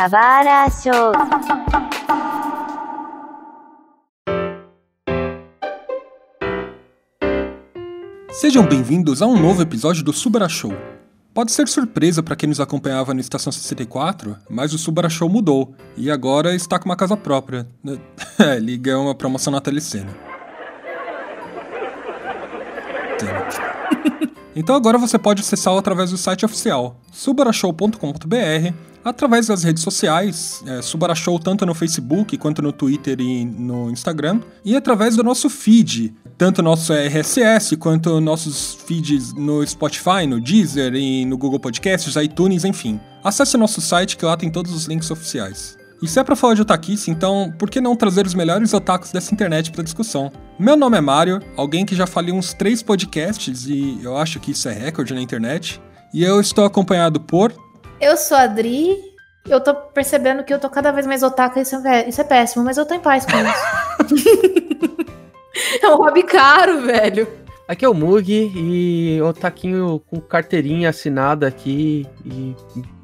Kawara 0.00 0.66
Show. 0.70 1.12
Sejam 8.32 8.66
bem-vindos 8.66 9.20
a 9.20 9.26
um 9.26 9.38
novo 9.38 9.60
episódio 9.60 10.02
do 10.02 10.10
Subara 10.10 10.48
Show. 10.48 10.72
Pode 11.34 11.52
ser 11.52 11.68
surpresa 11.68 12.22
para 12.22 12.34
quem 12.34 12.48
nos 12.48 12.60
acompanhava 12.60 13.12
na 13.12 13.20
Estação 13.20 13.52
64, 13.52 14.38
mas 14.48 14.72
o 14.72 14.78
Subara 14.78 15.10
Show 15.10 15.28
mudou 15.28 15.74
e 15.98 16.10
agora 16.10 16.54
está 16.54 16.78
com 16.78 16.86
uma 16.86 16.96
casa 16.96 17.14
própria. 17.14 17.68
É, 18.40 18.58
ganhou 18.78 19.04
uma 19.04 19.14
promoção 19.14 19.52
na 19.52 19.60
telecena. 19.60 20.08
Então 24.56 24.74
agora 24.74 24.98
você 24.98 25.16
pode 25.16 25.42
acessá-lo 25.42 25.78
através 25.78 26.10
do 26.10 26.16
site 26.16 26.44
oficial 26.44 26.96
subarashow.com.br, 27.12 28.74
através 29.04 29.46
das 29.46 29.62
redes 29.62 29.82
sociais, 29.82 30.62
é, 30.66 30.82
Subarashow 30.82 31.38
tanto 31.38 31.64
no 31.64 31.74
Facebook 31.74 32.36
quanto 32.36 32.62
no 32.62 32.72
Twitter 32.72 33.20
e 33.20 33.44
no 33.44 33.90
Instagram, 33.90 34.40
e 34.64 34.76
através 34.76 35.16
do 35.16 35.22
nosso 35.22 35.48
feed, 35.48 36.14
tanto 36.36 36.62
nosso 36.62 36.92
RSS 36.92 37.76
quanto 37.76 38.20
nossos 38.20 38.78
feeds 38.86 39.32
no 39.34 39.66
Spotify, 39.66 40.26
no 40.26 40.40
Deezer 40.40 40.94
e 40.94 41.24
no 41.24 41.36
Google 41.36 41.60
Podcasts, 41.60 42.16
iTunes, 42.16 42.64
enfim. 42.64 43.00
Acesse 43.22 43.56
nosso 43.56 43.80
site 43.80 44.16
que 44.16 44.24
lá 44.24 44.36
tem 44.36 44.50
todos 44.50 44.72
os 44.72 44.86
links 44.86 45.10
oficiais. 45.10 45.78
E 46.02 46.08
se 46.08 46.18
é 46.18 46.24
pra 46.24 46.34
falar 46.34 46.54
de 46.54 46.62
otakice, 46.62 47.10
então 47.10 47.52
por 47.58 47.68
que 47.68 47.78
não 47.78 47.94
trazer 47.94 48.26
os 48.26 48.32
melhores 48.32 48.72
otakus 48.72 49.12
dessa 49.12 49.34
internet 49.34 49.70
pra 49.70 49.84
discussão? 49.84 50.32
Meu 50.58 50.76
nome 50.76 50.96
é 50.96 51.00
Mário, 51.00 51.40
alguém 51.56 51.84
que 51.84 51.94
já 51.94 52.06
falei 52.06 52.32
uns 52.32 52.54
três 52.54 52.82
podcasts 52.82 53.66
e 53.66 54.00
eu 54.02 54.16
acho 54.16 54.40
que 54.40 54.52
isso 54.52 54.66
é 54.68 54.72
recorde 54.72 55.12
na 55.12 55.20
internet. 55.20 55.80
E 56.12 56.24
eu 56.24 56.40
estou 56.40 56.64
acompanhado 56.64 57.20
por. 57.20 57.52
Eu 58.00 58.16
sou 58.16 58.36
a 58.36 58.42
Adri. 58.42 58.96
Eu 59.48 59.60
tô 59.60 59.74
percebendo 59.74 60.44
que 60.44 60.52
eu 60.52 60.58
tô 60.58 60.68
cada 60.70 60.90
vez 60.92 61.06
mais 61.06 61.22
otaku 61.22 61.58
e 61.58 61.62
isso 61.62 61.76
é, 61.86 62.08
isso 62.08 62.20
é 62.20 62.24
péssimo, 62.24 62.64
mas 62.64 62.76
eu 62.76 62.86
tô 62.86 62.94
em 62.94 63.00
paz 63.00 63.26
com 63.26 63.32
isso. 63.32 64.30
é 65.82 65.88
um 65.88 65.96
hobby 65.96 66.22
caro, 66.22 66.82
velho. 66.82 67.28
Aqui 67.66 67.84
é 67.84 67.88
o 67.88 67.94
Mug 67.94 68.32
e 68.32 69.20
o 69.22 69.32
taquinho 69.32 70.00
com 70.06 70.20
carteirinha 70.20 70.90
assinada 70.90 71.46
aqui 71.46 72.06
e 72.24 72.54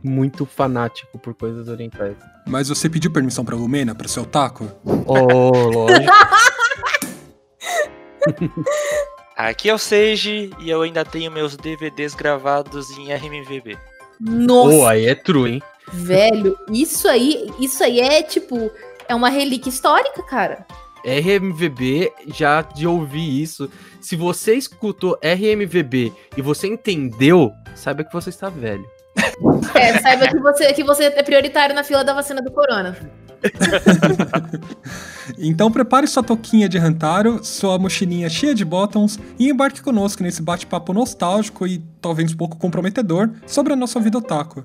muito 0.02 0.44
fanático 0.44 1.18
por 1.18 1.34
coisas 1.34 1.68
orientais. 1.68 2.16
Mas 2.46 2.68
você 2.68 2.88
pediu 2.88 3.12
permissão 3.12 3.44
pra 3.44 3.54
Lumena 3.56 3.94
pra 3.94 4.08
ser 4.08 4.20
otaku? 4.20 4.68
Oh, 4.84 5.68
lógico. 5.68 6.12
Aqui 9.36 9.68
é 9.68 9.74
o 9.74 9.78
Seiji 9.78 10.50
e 10.58 10.70
eu 10.70 10.82
ainda 10.82 11.04
tenho 11.04 11.30
meus 11.30 11.56
DVDs 11.56 12.14
gravados 12.14 12.90
em 12.98 13.12
RMVB. 13.12 13.78
Nossa, 14.20 14.76
Pô, 14.76 14.86
aí 14.86 15.06
é 15.06 15.14
true, 15.14 15.52
hein? 15.52 15.62
velho, 15.92 16.58
isso 16.70 17.08
aí, 17.08 17.50
isso 17.60 17.82
aí 17.82 18.00
é 18.00 18.22
tipo, 18.22 18.70
é 19.08 19.14
uma 19.14 19.28
relíquia 19.28 19.70
histórica, 19.70 20.22
cara. 20.22 20.66
RMVB, 21.04 22.12
já 22.34 22.62
de 22.62 22.86
ouvir 22.86 23.40
isso. 23.40 23.70
Se 24.00 24.16
você 24.16 24.54
escutou 24.54 25.16
RMVB 25.22 26.12
e 26.36 26.42
você 26.42 26.66
entendeu, 26.66 27.52
saiba 27.76 28.02
que 28.02 28.12
você 28.12 28.30
está 28.30 28.48
velho. 28.48 28.84
É, 29.74 29.98
saiba 30.00 30.26
que 30.26 30.38
você, 30.38 30.72
que 30.72 30.82
você 30.82 31.04
é 31.04 31.22
prioritário 31.22 31.74
na 31.74 31.84
fila 31.84 32.02
da 32.02 32.12
vacina 32.12 32.42
do 32.42 32.50
corona. 32.50 32.96
Então 35.38 35.70
prepare 35.70 36.06
sua 36.06 36.22
touquinha 36.22 36.68
de 36.68 36.78
Rantaro, 36.78 37.44
sua 37.44 37.78
mochilinha 37.78 38.28
cheia 38.28 38.54
de 38.54 38.64
bottoms 38.64 39.18
e 39.38 39.48
embarque 39.48 39.82
conosco 39.82 40.22
nesse 40.22 40.42
bate-papo 40.42 40.92
nostálgico 40.92 41.66
e 41.66 41.82
talvez 42.00 42.32
um 42.32 42.36
pouco 42.36 42.56
comprometedor 42.56 43.30
sobre 43.46 43.72
a 43.72 43.76
nossa 43.76 43.98
vida 44.00 44.18
otaku. 44.18 44.64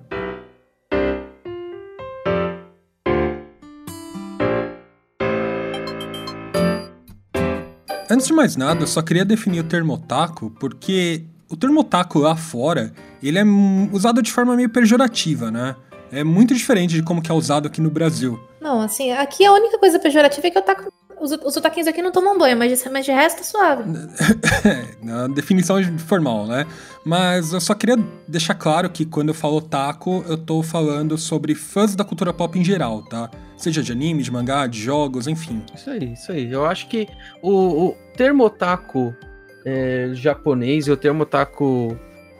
Antes 8.09 8.28
de 8.28 8.34
mais 8.34 8.58
nada, 8.58 8.84
eu 8.84 8.88
só 8.88 9.02
queria 9.02 9.23
definir 9.23 9.62
o 9.62 9.64
termo 9.64 9.94
otaku 9.94 10.52
porque 10.60 11.23
o 11.50 11.55
termo 11.55 11.80
otaku 11.80 12.20
lá 12.20 12.36
fora, 12.36 12.92
ele 13.23 13.39
é 13.39 13.44
usado 13.92 14.21
de 14.21 14.32
forma 14.32 14.55
meio 14.55 14.70
pejorativa, 14.70 15.50
né? 15.50 15.76
É 16.11 16.23
muito 16.23 16.54
diferente 16.54 16.95
de 16.95 17.04
como 17.04 17.22
que 17.22 17.32
é 17.32 17.33
usado 17.33 17.67
aqui 17.67 17.80
no 17.82 17.89
Brasil. 17.89 18.39
Não, 18.60 18.82
assim, 18.82 19.11
aqui 19.11 19.45
a 19.45 19.54
única 19.54 19.77
coisa 19.80 19.98
pejorativa 19.99 20.48
é 20.48 20.52
que 20.52 20.58
eu 20.58 20.61
taco, 20.61 20.92
os, 21.20 21.32
os 21.32 21.55
otaquinhos 21.58 21.88
aqui 21.88 22.02
não 22.02 22.11
tomam 22.11 22.38
banho, 22.38 22.58
mas, 22.58 22.82
de- 22.83 22.89
mas 22.89 23.05
de 23.05 23.11
resto 23.11 23.38
tá 23.38 23.44
suave. 23.44 23.83
na 25.02 25.27
definição 25.27 25.77
formal, 26.00 26.45
né? 26.48 26.66
Mas 27.05 27.54
eu 27.54 27.61
só 27.61 27.73
queria 27.73 27.98
deixar 28.27 28.54
claro 28.55 28.89
que 28.89 29.05
quando 29.05 29.30
eu 29.30 29.33
falo 29.33 29.58
otaku, 29.58 30.23
eu 30.27 30.38
tô 30.38 30.61
falando 30.61 31.17
sobre 31.17 31.55
fãs 31.55 31.95
da 31.95 32.04
cultura 32.04 32.33
pop 32.33 32.58
em 32.60 32.64
geral, 32.64 33.02
tá? 33.04 33.30
Seja 33.58 33.82
de 33.83 33.92
anime, 33.92 34.23
de 34.23 34.32
mangá, 34.32 34.67
de 34.67 34.80
jogos, 34.82 35.27
enfim. 35.27 35.64
Isso 35.73 35.89
aí, 35.89 36.14
isso 36.14 36.32
aí. 36.32 36.52
Eu 36.52 36.66
acho 36.66 36.88
que 36.88 37.08
o, 37.42 37.52
o 37.88 37.98
termo 38.17 38.44
otaku 38.44 39.16
é, 39.66 40.10
japonês 40.14 40.88
e 40.88 40.92
o 40.92 40.98
termo 40.98 41.23
otaku 41.23 41.95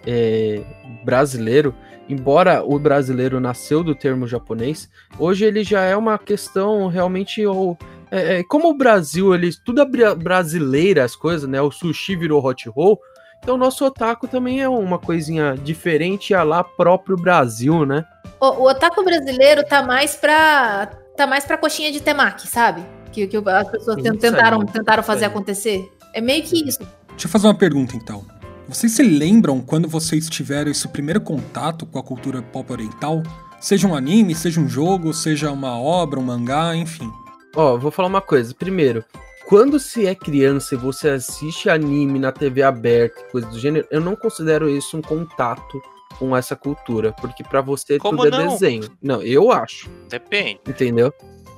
é, 0.06 0.62
brasileiro, 1.06 1.76
embora 2.12 2.64
o 2.64 2.78
brasileiro 2.78 3.40
nasceu 3.40 3.84
do 3.84 3.96
termo 3.96 4.28
japonês, 4.28 4.90
hoje 5.18 5.46
ele 5.46 5.64
já 5.64 5.82
é 5.82 5.96
uma 5.96 6.18
questão 6.18 6.88
realmente. 6.88 7.46
Ou, 7.46 7.78
é, 8.12 8.40
é, 8.40 8.44
como 8.44 8.70
o 8.70 8.78
Brasil, 8.78 9.34
ele 9.34 9.52
tudo 9.66 9.82
é 9.82 9.86
bra- 9.86 10.16
brasileira 10.16 11.04
as 11.04 11.16
coisas, 11.16 11.48
né? 11.48 11.62
O 11.62 11.72
sushi 11.72 12.16
virou 12.16 12.44
hot 12.44 12.68
roll. 12.70 13.00
Então 13.44 13.56
o 13.56 13.58
nosso 13.58 13.84
otaku 13.86 14.28
também 14.28 14.62
é 14.62 14.70
uma 14.70 15.00
coisinha 15.00 15.56
diferente 15.56 16.34
a 16.34 16.44
lá 16.44 16.64
próprio 16.64 17.18
Brasil, 17.18 17.86
né? 17.86 18.06
O, 18.40 18.46
o 18.46 18.70
otaku 18.70 19.04
brasileiro 19.04 19.64
tá 19.64 19.82
mais 19.82 20.16
pra. 20.16 20.92
tá 21.18 21.26
mais 21.26 21.44
pra 21.46 21.58
coxinha 21.58 21.92
de 21.92 22.02
temaki, 22.02 22.48
sabe? 22.48 22.84
Que, 23.12 23.28
que 23.28 23.38
as 23.38 23.70
pessoas 23.70 23.98
aí, 23.98 24.18
tentaram, 24.18 24.66
tentaram 24.66 25.04
fazer 25.04 25.26
acontecer. 25.26 25.92
É 26.14 26.22
meio 26.22 26.44
que 26.44 26.68
isso. 26.68 26.80
Deixa 27.10 27.28
eu 27.28 27.30
fazer 27.30 27.48
uma 27.48 27.58
pergunta 27.58 27.96
então. 27.96 28.24
Vocês 28.72 28.94
se 28.94 29.04
lembram 29.04 29.59
quando 29.59 29.88
vocês 29.90 30.30
tiveram 30.30 30.72
esse 30.72 30.88
primeiro 30.88 31.20
contato 31.20 31.86
com 31.86 32.00
a 32.00 32.04
cultura 32.04 32.42
pop 32.42 32.72
oriental? 32.72 33.22
Seja 33.59 33.86
um 33.86 33.94
anime, 33.94 34.34
seja 34.34 34.62
um 34.62 34.68
jogo, 34.68 35.14
seja 35.14 35.52
uma 35.52 35.78
obra, 35.78 36.18
um 36.20 36.24
mangá, 36.24 36.74
enfim. 36.76 37.12
Ó, 37.54 37.78
vou 37.78 37.92
falar 37.92 38.08
uma 38.08 38.22
coisa. 38.22 38.56
Primeiro, 38.56 39.04
quando 39.46 39.78
se 39.78 40.08
é 40.08 40.16
criança 40.16 40.74
e 40.74 40.78
você 40.78 41.10
assiste 41.10 41.70
anime 41.70 42.18
na 42.18 42.31
TV 42.31 42.64
aberta, 42.64 43.20
e 43.20 43.31
coisa 43.31 43.48
do 43.48 43.60
gênero, 43.60 43.86
eu 43.92 44.00
não 44.00 44.16
considero 44.16 44.70
isso 44.70 44.96
um 44.98 45.02
contato 45.02 45.81
com 46.18 46.36
essa 46.36 46.56
cultura, 46.56 47.12
porque 47.20 47.44
pra 47.44 47.60
você 47.62 47.98
Como 47.98 48.24
tudo 48.24 48.36
é 48.36 48.40
não? 48.46 48.54
desenho. 48.54 48.90
Não, 49.02 49.22
eu 49.22 49.52
acho, 49.52 49.90
Depende. 50.10 50.62
entendeu? 50.66 51.14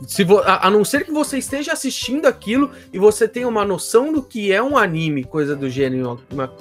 Se 0.07 0.23
vo- 0.23 0.39
a, 0.39 0.67
a 0.67 0.71
não 0.71 0.83
ser 0.83 1.05
que 1.05 1.11
você 1.11 1.37
esteja 1.37 1.73
assistindo 1.73 2.25
aquilo 2.25 2.71
e 2.91 2.97
você 2.97 3.27
tenha 3.27 3.47
uma 3.47 3.63
noção 3.63 4.11
do 4.11 4.21
que 4.23 4.51
é 4.51 4.61
um 4.61 4.75
anime, 4.75 5.23
coisa 5.23 5.55
do 5.55 5.69
gênero, 5.69 6.19
uma- 6.31 6.51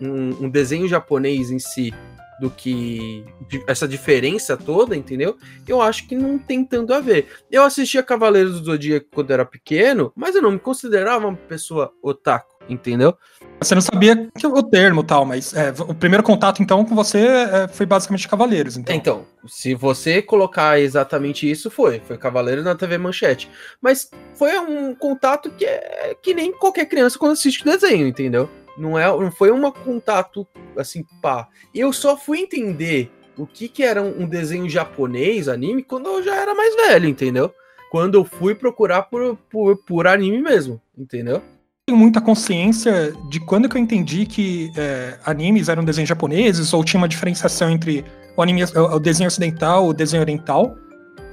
um, 0.00 0.44
um 0.44 0.48
desenho 0.48 0.88
japonês 0.88 1.50
em 1.50 1.58
si, 1.58 1.92
do 2.38 2.50
que 2.50 3.24
essa 3.66 3.88
diferença 3.88 4.56
toda, 4.56 4.96
entendeu? 4.96 5.36
Eu 5.66 5.80
acho 5.80 6.06
que 6.06 6.14
não 6.14 6.38
tem 6.38 6.64
tanto 6.64 6.92
a 6.92 7.00
ver. 7.00 7.28
Eu 7.50 7.64
assistia 7.64 8.02
Cavaleiros 8.02 8.60
do 8.60 8.66
Zodíaco 8.66 9.06
quando 9.12 9.30
era 9.30 9.44
pequeno, 9.44 10.12
mas 10.14 10.34
eu 10.34 10.42
não 10.42 10.50
me 10.50 10.58
considerava 10.58 11.26
uma 11.26 11.36
pessoa 11.36 11.92
otaku, 12.02 12.54
entendeu? 12.68 13.16
Você 13.60 13.74
não 13.74 13.80
sabia 13.80 14.28
que 14.36 14.46
o 14.46 14.62
termo 14.62 15.00
e 15.00 15.04
tal, 15.04 15.24
mas 15.24 15.54
é, 15.54 15.72
o 15.88 15.94
primeiro 15.94 16.22
contato 16.22 16.62
então 16.62 16.84
com 16.84 16.94
você 16.94 17.20
é, 17.20 17.68
foi 17.68 17.86
basicamente 17.86 18.28
Cavaleiros, 18.28 18.76
então. 18.76 18.94
Então, 18.94 19.26
se 19.46 19.74
você 19.74 20.20
colocar 20.20 20.78
exatamente 20.78 21.50
isso, 21.50 21.70
foi. 21.70 22.00
Foi 22.00 22.18
Cavaleiros 22.18 22.64
na 22.64 22.74
TV 22.74 22.98
Manchete. 22.98 23.50
Mas 23.80 24.10
foi 24.34 24.58
um 24.58 24.94
contato 24.94 25.50
que 25.50 25.64
é 25.64 26.14
que 26.22 26.34
nem 26.34 26.52
qualquer 26.52 26.86
criança 26.86 27.18
quando 27.18 27.32
assiste 27.32 27.64
desenho, 27.64 28.06
entendeu? 28.06 28.50
Não, 28.76 28.98
é, 28.98 29.06
não 29.06 29.30
foi 29.30 29.50
um 29.50 29.70
contato 29.70 30.46
assim, 30.76 31.04
pá. 31.22 31.48
Eu 31.74 31.92
só 31.92 32.16
fui 32.16 32.40
entender 32.40 33.10
o 33.36 33.46
que, 33.46 33.68
que 33.68 33.82
era 33.82 34.02
um 34.02 34.26
desenho 34.26 34.68
japonês, 34.68 35.48
anime, 35.48 35.82
quando 35.82 36.06
eu 36.06 36.22
já 36.22 36.34
era 36.34 36.54
mais 36.54 36.74
velho, 36.74 37.08
entendeu? 37.08 37.52
Quando 37.90 38.14
eu 38.14 38.24
fui 38.24 38.54
procurar 38.54 39.02
por, 39.02 39.36
por, 39.50 39.76
por 39.84 40.06
anime 40.06 40.40
mesmo, 40.40 40.80
entendeu? 40.96 41.42
tenho 41.88 42.00
muita 42.00 42.20
consciência 42.20 43.12
de 43.30 43.38
quando 43.38 43.68
que 43.68 43.76
eu 43.76 43.80
entendi 43.80 44.26
que 44.26 44.72
é, 44.76 45.20
animes 45.24 45.68
eram 45.68 45.84
desenhos 45.84 46.08
japoneses 46.08 46.74
ou 46.74 46.82
tinha 46.82 46.98
uma 46.98 47.06
diferenciação 47.06 47.70
entre 47.70 48.04
o, 48.36 48.42
anime, 48.42 48.64
o 48.64 48.98
desenho 48.98 49.28
ocidental 49.28 49.86
e 49.86 49.90
o 49.90 49.92
desenho 49.92 50.20
oriental. 50.20 50.76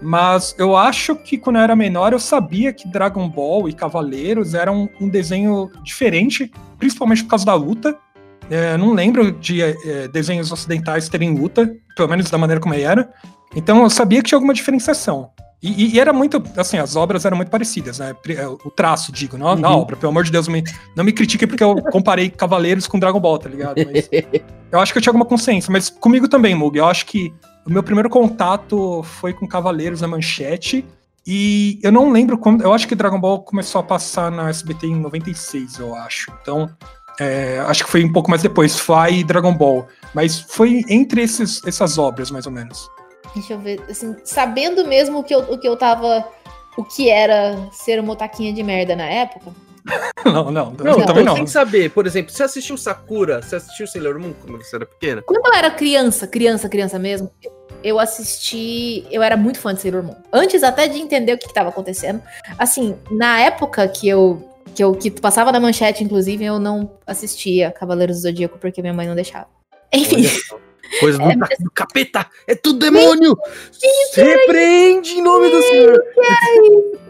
Mas 0.04 0.54
eu 0.58 0.76
acho 0.76 1.16
que 1.16 1.38
quando 1.38 1.56
eu 1.56 1.62
era 1.62 1.76
menor 1.76 2.12
eu 2.12 2.20
sabia 2.20 2.74
que 2.74 2.88
Dragon 2.88 3.28
Ball 3.30 3.70
e 3.70 3.74
Cavaleiros 3.74 4.54
eram 4.54 4.90
um 5.00 5.08
desenho 5.08 5.72
diferente, 5.82 6.52
principalmente 6.78 7.24
por 7.24 7.30
causa 7.30 7.46
da 7.46 7.54
luta. 7.54 7.98
É, 8.50 8.76
não 8.78 8.94
lembro 8.94 9.32
de 9.32 9.62
é, 9.62 10.08
desenhos 10.10 10.52
ocidentais 10.52 11.08
terem 11.08 11.36
luta, 11.38 11.74
pelo 11.96 12.10
menos 12.10 12.30
da 12.30 12.38
maneira 12.38 12.60
como 12.60 12.74
era. 12.74 13.10
Então 13.56 13.82
eu 13.82 13.90
sabia 13.90 14.22
que 14.22 14.30
tinha 14.30 14.38
alguma 14.38 14.54
diferenciação. 14.54 15.32
E, 15.64 15.96
e 15.96 16.00
era 16.00 16.12
muito, 16.12 16.44
assim, 16.58 16.78
as 16.78 16.96
obras 16.98 17.24
eram 17.24 17.38
muito 17.38 17.50
parecidas, 17.50 17.98
né? 17.98 18.14
É, 18.30 18.46
O 18.48 18.70
traço, 18.70 19.14
digo, 19.14 19.38
não, 19.38 19.56
na 19.56 19.70
Uhum. 19.72 19.78
obra. 19.78 19.96
Pelo 19.96 20.10
amor 20.12 20.26
de 20.26 20.32
Deus, 20.32 20.48
me- 20.50 20.64
não 20.96 21.04
me 21.06 21.14
critique 21.14 21.48
porque 21.48 21.64
eu 21.64 21.76
comparei 21.84 22.30
Cavaleiros 22.30 22.86
com 22.86 23.00
Dragon 23.00 23.20
Ball, 23.20 23.40
tá 23.40 23.48
ligado? 23.50 23.78
Mas 23.78 24.10
eu 24.72 24.80
acho 24.82 24.92
que 24.92 24.98
eu 24.98 25.02
tinha 25.02 25.12
alguma 25.12 25.26
consciência, 25.26 25.72
mas 25.72 25.90
comigo 25.90 26.28
também, 26.28 26.54
Mug. 26.54 26.78
Eu 26.78 26.86
acho 26.86 27.06
que 27.06 27.34
o 27.66 27.72
meu 27.72 27.82
primeiro 27.82 28.10
contato 28.10 29.02
foi 29.04 29.32
com 29.34 29.48
Cavaleiros 29.48 30.02
na 30.02 30.08
Manchete. 30.08 30.86
E 31.26 31.80
eu 31.82 31.90
não 31.94 32.12
lembro 32.12 32.38
quando. 32.38 32.62
Eu 32.62 32.74
acho 32.74 32.86
que 32.86 32.94
Dragon 32.96 33.18
Ball 33.18 33.42
começou 33.42 33.80
a 33.80 33.84
passar 33.86 34.30
na 34.30 34.50
SBT 34.50 34.88
em 34.88 34.96
96, 34.98 35.80
eu 35.80 35.96
acho. 35.96 36.30
Então, 36.42 36.70
é, 37.18 37.60
acho 37.68 37.86
que 37.86 37.90
foi 37.90 38.04
um 38.04 38.12
pouco 38.12 38.30
mais 38.30 38.42
depois, 38.42 38.78
Fly 38.78 39.20
e 39.20 39.24
Dragon 39.24 39.54
Ball. 39.54 39.88
Mas 40.14 40.42
foi 40.42 40.82
entre 40.90 41.22
esses, 41.22 41.62
essas 41.66 41.98
obras, 41.98 42.30
mais 42.30 42.46
ou 42.46 42.52
menos. 42.52 42.90
Deixa 43.34 43.54
eu 43.54 43.60
ver, 43.60 43.82
assim, 43.90 44.16
sabendo 44.24 44.86
mesmo 44.86 45.20
o 45.20 45.24
que 45.24 45.34
eu, 45.34 45.40
o 45.40 45.58
que 45.58 45.68
eu 45.68 45.76
tava. 45.76 46.28
O 46.76 46.84
que 46.84 47.08
era 47.10 47.70
ser 47.72 48.00
uma 48.00 48.14
otaquinha 48.14 48.52
de 48.52 48.64
merda 48.64 48.96
na 48.96 49.06
época. 49.06 49.52
Não, 50.26 50.50
não, 50.50 50.72
Não, 50.72 51.00
eu 51.00 51.06
também 51.06 51.26
não. 51.26 51.36
tem 51.36 51.44
que 51.44 51.52
saber. 51.52 51.90
Por 51.92 52.08
exemplo, 52.08 52.32
você 52.32 52.44
assistiu 52.44 52.78
Sakura? 52.78 53.42
Você 53.42 53.58
assistiu 53.58 53.86
Sailor 53.86 54.18
Moon 54.18 54.34
quando 54.42 54.64
você 54.64 54.78
era 54.78 54.86
pequena? 54.86 55.22
Quando 55.22 55.46
eu 55.46 55.54
era 55.54 55.70
criança, 55.70 56.26
criança, 56.26 56.70
criança 56.70 56.98
mesmo, 56.98 57.30
eu 57.84 58.00
assisti. 58.00 59.06
Eu 59.12 59.22
era 59.22 59.36
muito 59.36 59.60
fã 59.60 59.74
de 59.74 59.82
Sailor 59.82 60.04
Moon. 60.04 60.16
Antes 60.32 60.64
até 60.64 60.88
de 60.88 61.00
entender 61.00 61.34
o 61.34 61.38
que 61.38 61.48
estava 61.48 61.68
acontecendo. 61.68 62.22
Assim, 62.58 62.96
na 63.12 63.42
época 63.42 63.88
que 63.88 64.08
eu. 64.08 64.50
Que, 64.74 64.84
eu, 64.84 64.96
que 64.96 65.12
passava 65.12 65.52
na 65.52 65.60
manchete, 65.60 66.04
inclusive, 66.04 66.44
eu 66.46 66.58
não 66.58 66.90
assistia 67.06 67.70
Cavaleiros 67.70 68.16
do 68.16 68.22
Zodíaco 68.24 68.58
porque 68.58 68.82
minha 68.82 68.94
mãe 68.94 69.06
não 69.06 69.14
deixava. 69.14 69.48
Enfim, 69.92 70.16
Olha 70.16 70.30
só. 70.30 70.60
Coisa 71.04 71.18
do, 71.20 71.30
É, 71.30 71.36
do 71.60 71.72
capeta! 71.72 72.26
É 72.48 72.56
tudo 72.56 72.80
demônio! 72.80 73.38
Se 74.12 74.22
repreende 74.22 75.12
em 75.12 75.22
nome 75.22 75.50
do 75.50 75.62
Senhor! 75.62 76.04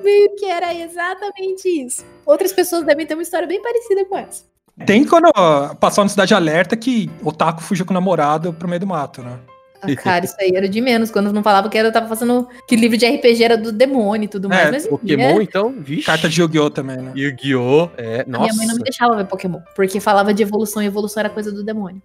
meio 0.03 0.35
que 0.35 0.45
era 0.45 0.73
exatamente 0.73 1.67
isso. 1.67 2.03
Outras 2.25 2.51
pessoas 2.51 2.83
devem 2.83 3.05
ter 3.05 3.13
uma 3.13 3.23
história 3.23 3.47
bem 3.47 3.61
parecida 3.61 4.05
com 4.05 4.17
essa. 4.17 4.43
Tem 4.85 5.05
quando 5.05 5.29
ó, 5.35 5.75
passou 5.75 6.03
na 6.03 6.09
Cidade 6.09 6.33
Alerta 6.33 6.75
que 6.75 7.09
Otaku 7.23 7.61
fugiu 7.61 7.85
com 7.85 7.91
o 7.91 7.93
namorado 7.93 8.51
pro 8.53 8.67
meio 8.67 8.79
do 8.79 8.87
mato, 8.87 9.21
né? 9.21 9.37
Ah, 9.85 9.95
cara, 9.95 10.23
isso 10.23 10.35
aí 10.39 10.51
era 10.55 10.67
de 10.69 10.79
menos. 10.79 11.11
Quando 11.11 11.33
não 11.33 11.43
falava 11.43 11.67
que 11.69 11.77
era, 11.77 11.89
eu 11.89 11.91
tava 11.91 12.07
fazendo. 12.07 12.47
Que 12.67 12.75
livro 12.75 12.97
de 12.97 13.05
RPG 13.05 13.43
era 13.43 13.57
do 13.57 13.69
demônio 13.71 14.25
e 14.25 14.29
tudo 14.29 14.47
mais. 14.47 14.67
É, 14.67 14.71
mas 14.71 14.87
Pokémon, 14.87 15.21
é- 15.41 15.43
então, 15.43 15.75
vixe. 15.77 16.05
Carta 16.05 16.29
de 16.29 16.41
Yu-Gi-Oh! 16.41 16.69
também, 16.69 16.97
né? 16.97 17.11
Yu-Gi-Oh! 17.13 17.89
É, 17.97 18.21
A 18.21 18.25
minha 18.25 18.39
mãe 18.39 18.47
não 18.47 18.67
nossa. 18.67 18.75
me 18.77 18.83
deixava 18.83 19.15
ver 19.17 19.25
Pokémon, 19.25 19.59
porque 19.75 19.99
falava 19.99 20.33
de 20.33 20.41
evolução 20.41 20.81
e 20.81 20.85
evolução 20.85 21.19
era 21.19 21.29
coisa 21.29 21.51
do 21.51 21.63
demônio. 21.65 22.01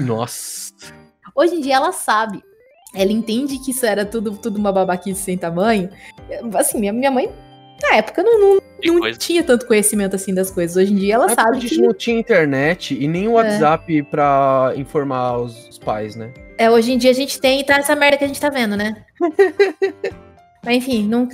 Nossa. 0.00 0.63
Hoje 1.34 1.56
em 1.56 1.60
dia 1.60 1.76
ela 1.76 1.92
sabe. 1.92 2.42
Ela 2.94 3.10
entende 3.10 3.58
que 3.58 3.72
isso 3.72 3.84
era 3.84 4.04
tudo, 4.04 4.36
tudo 4.38 4.56
uma 4.56 4.70
babaquice 4.70 5.20
sem 5.20 5.36
tamanho. 5.36 5.90
Assim, 6.54 6.78
minha, 6.78 6.92
minha 6.92 7.10
mãe, 7.10 7.28
na 7.82 7.96
época, 7.96 8.22
não, 8.22 8.38
não, 8.38 8.60
não 8.84 9.00
coisa. 9.00 9.18
tinha 9.18 9.42
tanto 9.42 9.66
conhecimento 9.66 10.14
assim 10.14 10.32
das 10.32 10.50
coisas. 10.50 10.76
Hoje 10.76 10.92
em 10.92 10.96
dia 10.96 11.14
ela 11.14 11.26
Na 11.26 11.32
época 11.32 11.42
sabe 11.44 11.56
a 11.56 11.60
gente 11.60 11.74
que. 11.74 11.82
não 11.82 11.92
tinha 11.92 12.18
internet 12.18 12.96
e 12.98 13.08
nem 13.08 13.26
o 13.26 13.32
WhatsApp 13.32 14.02
pra 14.04 14.72
informar 14.76 15.38
os, 15.38 15.68
os 15.68 15.78
pais, 15.78 16.14
né? 16.14 16.32
É, 16.56 16.70
hoje 16.70 16.92
em 16.92 16.98
dia 16.98 17.10
a 17.10 17.14
gente 17.14 17.40
tem 17.40 17.60
e 17.60 17.64
tá 17.64 17.76
essa 17.78 17.96
merda 17.96 18.16
que 18.16 18.24
a 18.24 18.28
gente 18.28 18.40
tá 18.40 18.48
vendo, 18.48 18.76
né? 18.76 19.04
Mas 20.64 20.76
enfim, 20.76 21.06
não, 21.06 21.28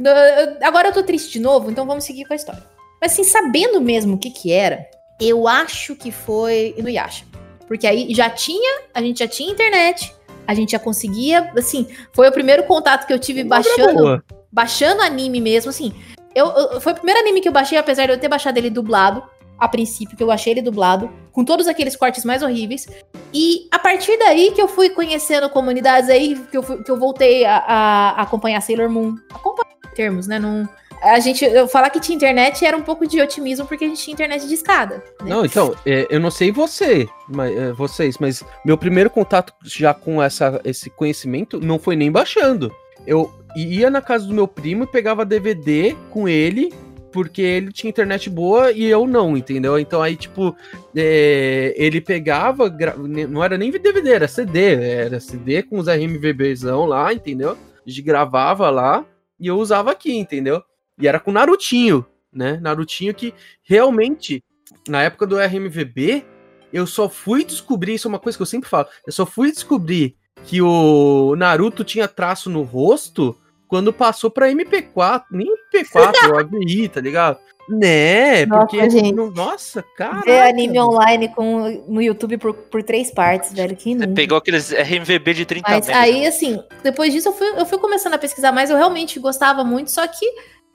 agora 0.63 0.89
eu 0.89 0.93
tô 0.93 1.03
triste 1.03 1.31
de 1.33 1.41
novo, 1.41 1.71
então 1.71 1.87
vamos 1.87 2.05
seguir 2.05 2.25
com 2.25 2.33
a 2.33 2.37
história. 2.37 2.63
Mas 3.01 3.13
assim, 3.13 3.23
sabendo 3.23 3.81
mesmo 3.81 4.15
o 4.15 4.19
que 4.19 4.31
que 4.31 4.51
era, 4.51 4.85
eu 5.21 5.47
acho 5.47 5.95
que 5.95 6.11
foi 6.11 6.75
no 6.79 6.89
Yasha. 6.89 7.25
Porque 7.71 7.87
aí 7.87 8.13
já 8.13 8.29
tinha, 8.29 8.81
a 8.93 9.01
gente 9.01 9.21
já 9.21 9.29
tinha 9.29 9.49
internet, 9.53 10.13
a 10.45 10.53
gente 10.55 10.73
já 10.73 10.79
conseguia, 10.81 11.53
assim, 11.57 11.87
foi 12.13 12.29
o 12.29 12.33
primeiro 12.33 12.65
contato 12.65 13.07
que 13.07 13.13
eu 13.13 13.19
tive 13.19 13.45
baixando, 13.45 13.95
Boa. 13.95 14.25
baixando 14.51 15.03
anime 15.03 15.41
mesmo, 15.41 15.71
assim. 15.71 15.93
Eu, 16.35 16.47
eu- 16.49 16.81
foi 16.81 16.91
o 16.93 16.97
primeiro 16.97 17.21
anime 17.21 17.41
que 17.41 17.47
eu 17.49 17.53
baixei, 17.53 17.79
apesar 17.79 18.07
de 18.07 18.13
eu 18.13 18.19
ter 18.19 18.27
baixado 18.27 18.59
ele 18.59 18.71
dublado, 18.71 19.23
a 19.57 19.69
princípio, 19.69 20.17
que 20.17 20.23
eu 20.23 20.33
achei 20.33 20.53
ele 20.53 20.63
dublado, 20.63 21.09
com 21.31 21.45
todos 21.45 21.69
aqueles 21.69 21.95
cortes 21.95 22.25
mais 22.25 22.43
horríveis. 22.43 22.89
E 23.33 23.69
a 23.71 23.79
partir 23.79 24.19
daí 24.19 24.51
que 24.51 24.61
eu 24.61 24.67
fui 24.67 24.91
conhecendo 24.91 25.49
comunidades 25.49 26.11
aí, 26.11 26.35
que 26.51 26.57
eu, 26.57 26.65
fui- 26.65 26.83
que 26.83 26.91
eu 26.91 26.99
voltei 26.99 27.45
a, 27.45 27.59
a- 27.59 28.11
acompanhar 28.23 28.61
Sailor 28.63 28.91
Moon. 28.91 29.15
Acompanhar 29.33 29.71
termos, 29.95 30.27
né? 30.27 30.41
Não, 30.41 30.69
a 31.03 31.19
gente, 31.21 31.45
eu 31.45 31.67
falar 31.69 31.91
que 31.91 32.01
tinha 32.01 32.15
internet 32.17 32.65
era 32.65 32.77
um 32.77 32.83
pouco 32.83 33.07
de 33.07 33.21
otimismo, 33.21 33.67
porque 33.67 33.85
a 33.85 33.89
gente 33.89 34.03
tinha 34.03 34.15
internet 34.15 34.47
de 34.47 34.55
escada. 34.55 34.97
né? 35.23 35.31
Não, 35.31 35.45
então, 35.45 35.75
é, 35.87 36.07
eu 36.11 36.21
não 36.21 36.31
sei 36.31 36.51
você, 36.53 37.09
mas, 37.29 37.57
é, 37.57 37.73
vocês, 37.73 38.17
mas 38.19 38.45
meu 38.65 38.77
primeiro 38.77 39.09
contato 39.11 39.53
já 39.65 39.95
com 39.95 40.23
essa, 40.23 40.61
esse 40.65 40.91
conhecimento 40.91 41.61
não 41.61 41.79
foi 41.79 41.97
nem 41.97 42.11
baixando. 42.11 42.71
Eu 43.07 43.33
ia 43.57 43.91
na 43.91 44.01
casa 44.03 44.27
do 44.27 44.35
meu 44.35 44.47
primo 44.47 44.85
e 44.85 44.87
pegava 44.87 45.25
DVD 45.25 45.97
com 46.11 46.29
ele, 46.29 46.73
porque 47.11 47.43
ele 47.43 47.73
tinha 47.73 47.89
internet 47.91 48.31
boa 48.31 48.71
e 48.71 48.85
eu 48.85 49.07
não, 49.07 49.37
entendeu? 49.37 49.79
Então 49.79 50.01
aí, 50.03 50.15
tipo, 50.17 50.55
é, 50.95 51.75
ele 51.77 52.01
pegava, 52.01 52.69
gra- 52.69 52.95
não 52.97 53.43
era 53.43 53.57
nem 53.59 53.71
DVD, 53.71 54.13
era 54.13 54.29
CD, 54.29 54.75
era 54.85 55.19
CD 55.19 55.63
com 55.63 55.79
os 55.79 55.89
RMVBzão 55.89 56.85
lá, 56.87 57.13
entendeu? 57.13 57.57
A 57.85 57.91
gente 57.91 58.03
gravava 58.03 58.71
lá 58.71 59.05
e 59.41 59.47
eu 59.47 59.57
usava 59.59 59.91
aqui, 59.91 60.15
entendeu? 60.17 60.63
E 61.01 61.09
era 61.09 61.19
com 61.19 61.33
Narutinho, 61.33 62.05
né? 62.33 62.59
Narutinho 62.61 63.15
que 63.15 63.35
realmente 63.63 64.43
na 64.89 65.03
época 65.03 65.27
do 65.27 65.39
RMVB, 65.39 66.25
eu 66.73 66.87
só 66.87 67.09
fui 67.09 67.45
descobrir, 67.45 67.95
isso 67.95 68.07
é 68.07 68.11
uma 68.11 68.19
coisa 68.19 68.39
que 68.39 68.43
eu 68.43 68.47
sempre 68.47 68.69
falo, 68.69 68.87
eu 69.07 69.13
só 69.13 69.27
fui 69.27 69.51
descobrir 69.51 70.17
que 70.45 70.63
o 70.63 71.35
Naruto 71.37 71.85
tinha 71.85 72.07
traço 72.09 72.49
no 72.49 72.63
rosto 72.63 73.37
quando 73.69 73.93
passou 73.93 74.31
pra 74.31 74.49
MP4, 74.51 75.23
nem 75.31 75.47
MP4, 75.73 76.13
o 76.33 76.39
AVI, 76.39 76.89
tá 76.89 77.01
ligado? 77.01 77.39
Né, 77.69 78.47
Nossa, 78.47 78.67
porque. 78.67 78.91
gente. 78.91 79.13
não- 79.13 79.31
nossa, 79.31 79.85
cara. 79.97 80.23
Ver 80.23 80.41
anime 80.43 80.81
online 80.81 81.29
com, 81.29 81.85
no 81.87 82.03
YouTube 82.03 82.37
por, 82.39 82.53
por 82.53 82.83
três 82.83 83.13
partes, 83.13 83.53
velho. 83.53 83.77
Que 83.77 83.97
Você 83.97 84.09
pegou 84.09 84.37
aqueles 84.39 84.73
RMVB 84.73 85.35
de 85.35 85.45
30 85.47 85.71
Mas 85.71 85.87
megas. 85.87 86.03
aí, 86.03 86.27
assim, 86.27 86.61
depois 86.83 87.13
disso 87.13 87.29
eu 87.29 87.33
fui, 87.33 87.47
eu 87.47 87.65
fui 87.65 87.79
começando 87.79 88.15
a 88.15 88.19
pesquisar 88.19 88.51
mais, 88.51 88.71
eu 88.71 88.77
realmente 88.77 89.21
gostava 89.21 89.63
muito, 89.63 89.89
só 89.93 90.05
que 90.09 90.27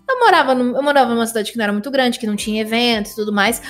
eu 0.07 0.19
morava, 0.19 0.54
num- 0.56 0.75
eu 0.75 0.84
morava 0.84 1.13
numa 1.13 1.25
cidade 1.28 1.52
que 1.52 1.57
não 1.57 1.63
era 1.63 1.74
muito 1.74 1.90
grande, 1.92 2.19
que 2.19 2.28
não 2.28 2.36
tinha 2.36 2.62
eventos 2.62 3.12
e 3.13 3.16
tudo 3.16 3.34
mais. 3.34 3.62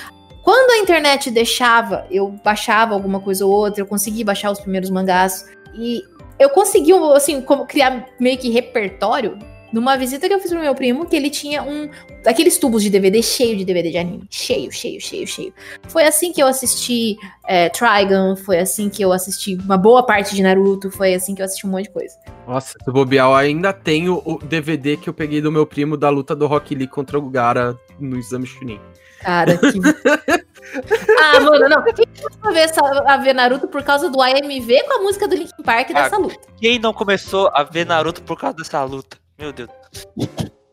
Quando 0.42 0.70
a 0.70 0.78
internet 0.78 1.30
deixava, 1.30 2.06
eu 2.10 2.28
baixava 2.44 2.94
alguma 2.94 3.20
coisa 3.20 3.44
ou 3.44 3.52
outra, 3.52 3.80
eu 3.82 3.86
consegui 3.86 4.22
baixar 4.22 4.50
os 4.50 4.60
primeiros 4.60 4.90
mangás. 4.90 5.44
E 5.74 6.02
eu 6.38 6.50
consegui, 6.50 6.92
assim, 7.14 7.40
como 7.40 7.66
criar 7.66 8.06
meio 8.20 8.38
que 8.38 8.50
repertório 8.50 9.38
numa 9.72 9.96
visita 9.96 10.28
que 10.28 10.34
eu 10.34 10.40
fiz 10.40 10.50
pro 10.50 10.60
meu 10.60 10.74
primo, 10.74 11.06
que 11.06 11.16
ele 11.16 11.30
tinha 11.30 11.62
um. 11.62 11.88
Aqueles 12.24 12.58
tubos 12.58 12.82
de 12.82 12.90
DVD 12.90 13.22
cheio 13.22 13.56
de 13.56 13.64
DVD 13.64 13.90
de 13.90 13.98
anime. 13.98 14.26
Cheio, 14.30 14.70
cheio, 14.72 15.00
cheio, 15.00 15.26
cheio. 15.26 15.52
Foi 15.88 16.04
assim 16.04 16.32
que 16.32 16.42
eu 16.42 16.46
assisti 16.46 17.16
é, 17.46 17.68
Trigun, 17.68 18.36
foi 18.36 18.58
assim 18.58 18.88
que 18.88 19.02
eu 19.02 19.12
assisti 19.12 19.56
uma 19.56 19.76
boa 19.76 20.04
parte 20.04 20.34
de 20.34 20.42
Naruto, 20.42 20.90
foi 20.90 21.14
assim 21.14 21.34
que 21.34 21.42
eu 21.42 21.46
assisti 21.46 21.66
um 21.66 21.70
monte 21.70 21.84
de 21.84 21.90
coisa. 21.90 22.14
Nossa, 22.46 22.76
se 22.82 22.92
bobear, 22.92 23.28
eu 23.28 23.34
ainda 23.34 23.72
tenho 23.72 24.22
o 24.24 24.38
DVD 24.38 24.96
que 24.96 25.08
eu 25.08 25.14
peguei 25.14 25.40
do 25.40 25.52
meu 25.52 25.66
primo 25.66 25.96
da 25.96 26.08
luta 26.08 26.34
do 26.34 26.46
Rock 26.46 26.74
Lee 26.74 26.86
contra 26.86 27.18
o 27.18 27.30
Gara 27.30 27.76
no 27.98 28.18
exame 28.18 28.46
Chunin. 28.46 28.80
Cara, 29.20 29.56
que. 29.56 29.66
ah, 31.20 31.40
mano, 31.40 31.68
não. 31.68 31.82
Quem 31.82 32.06
começou 32.06 32.42
a 32.42 32.52
ver, 32.52 32.60
essa, 32.60 32.80
a 32.80 33.16
ver 33.16 33.34
Naruto 33.34 33.66
por 33.68 33.82
causa 33.82 34.08
do 34.10 34.20
AMV 34.20 34.84
com 34.84 35.00
a 35.00 35.02
música 35.02 35.26
do 35.26 35.34
Linkin 35.34 35.62
Park 35.62 35.90
Ah, 35.90 36.02
dessa 36.02 36.16
luta? 36.16 36.38
Quem 36.58 36.78
não 36.78 36.92
começou 36.92 37.50
a 37.52 37.62
ver 37.64 37.86
Naruto 37.86 38.22
por 38.22 38.38
causa 38.38 38.56
dessa 38.56 38.82
luta? 38.84 39.16
Meu 39.38 39.52
Deus. 39.52 39.70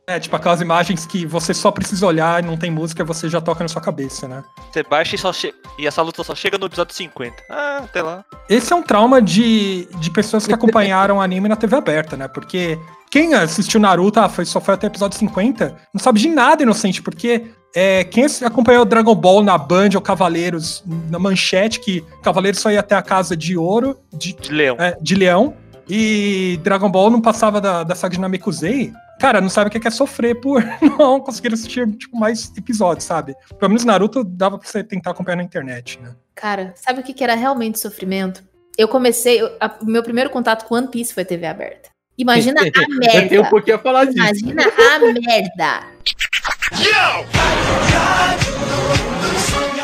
É, 0.05 0.19
tipo 0.19 0.35
aquelas 0.35 0.59
imagens 0.59 1.05
que 1.05 1.25
você 1.25 1.53
só 1.53 1.71
precisa 1.71 2.05
olhar 2.05 2.43
e 2.43 2.45
não 2.45 2.57
tem 2.57 2.69
música, 2.69 3.05
você 3.05 3.29
já 3.29 3.39
toca 3.39 3.63
na 3.63 3.69
sua 3.69 3.81
cabeça, 3.81 4.27
né? 4.27 4.43
Você 4.71 4.83
baixa 4.83 5.15
e 5.15 5.17
só 5.17 5.31
che... 5.31 5.53
E 5.79 5.87
essa 5.87 6.01
luta 6.01 6.23
só 6.25 6.35
chega 6.35 6.57
no 6.57 6.65
episódio 6.65 6.93
50. 6.93 7.35
Ah, 7.49 7.77
até 7.83 8.01
lá. 8.01 8.25
Esse 8.49 8.73
é 8.73 8.75
um 8.75 8.83
trauma 8.83 9.21
de, 9.21 9.87
de 9.99 10.11
pessoas 10.11 10.45
que 10.45 10.53
acompanharam 10.53 11.21
anime 11.21 11.47
na 11.47 11.55
TV 11.55 11.77
aberta, 11.77 12.17
né? 12.17 12.27
Porque 12.27 12.77
quem 13.09 13.33
assistiu 13.33 13.79
Naruto, 13.79 14.19
ah, 14.19 14.27
foi, 14.27 14.43
só 14.43 14.59
foi 14.59 14.73
até 14.73 14.87
o 14.87 14.89
episódio 14.89 15.17
50, 15.17 15.75
não 15.93 16.01
sabe 16.01 16.19
de 16.19 16.27
nada, 16.27 16.63
inocente, 16.63 17.01
porque 17.01 17.45
é, 17.73 18.03
quem 18.03 18.25
acompanhou 18.45 18.83
Dragon 18.85 19.15
Ball 19.15 19.41
na 19.41 19.57
Band 19.57 19.89
ou 19.95 20.01
Cavaleiros 20.01 20.83
na 21.09 21.17
manchete, 21.17 21.79
que 21.79 22.03
Cavaleiros 22.21 22.59
só 22.59 22.69
ia 22.69 22.81
até 22.81 22.93
a 22.95 23.01
casa 23.01 23.37
de 23.37 23.57
ouro, 23.57 23.97
de, 24.13 24.33
De 24.33 24.51
leão. 24.51 24.75
é, 24.77 24.97
de 25.01 25.15
leão, 25.15 25.55
e 25.87 26.59
Dragon 26.63 26.89
Ball 26.89 27.09
não 27.09 27.21
passava 27.21 27.59
da, 27.59 27.83
da 27.83 27.95
saga 27.95 28.15
de 28.15 28.21
Namekusei, 28.21 28.93
cara, 29.19 29.41
não 29.41 29.49
sabe 29.49 29.67
o 29.67 29.71
que 29.79 29.87
é 29.87 29.91
sofrer 29.91 30.39
por 30.39 30.63
não 30.97 31.19
conseguir 31.19 31.53
assistir 31.53 31.89
tipo, 31.95 32.17
mais 32.17 32.51
episódios, 32.57 33.05
sabe? 33.05 33.35
Pelo 33.59 33.69
menos 33.69 33.85
Naruto 33.85 34.23
dava 34.23 34.57
pra 34.57 34.67
você 34.67 34.83
tentar 34.83 35.11
acompanhar 35.11 35.37
na 35.37 35.43
internet, 35.43 35.99
né? 36.01 36.15
Cara, 36.35 36.73
sabe 36.75 37.01
o 37.01 37.03
que, 37.03 37.23
era 37.23 37.35
realmente 37.35 37.79
sofrimento? 37.79 38.43
Eu 38.77 38.87
comecei. 38.87 39.43
O 39.43 39.51
meu 39.85 40.01
primeiro 40.01 40.29
contato 40.29 40.65
com 40.65 40.75
One 40.75 40.87
Piece 40.87 41.13
foi 41.13 41.23
TV 41.23 41.45
aberta. 41.45 41.89
Imagina 42.17 42.61
a 42.63 42.65
Eu 42.65 42.71
tenho 42.71 42.87
um 42.89 42.99
merda. 42.99 43.49
pouquinho 43.49 43.75
a 43.75 43.79
falar 43.79 44.05
disso. 44.05 44.17
Imagina 44.17 44.63
a 44.63 44.99
merda. 45.13 45.83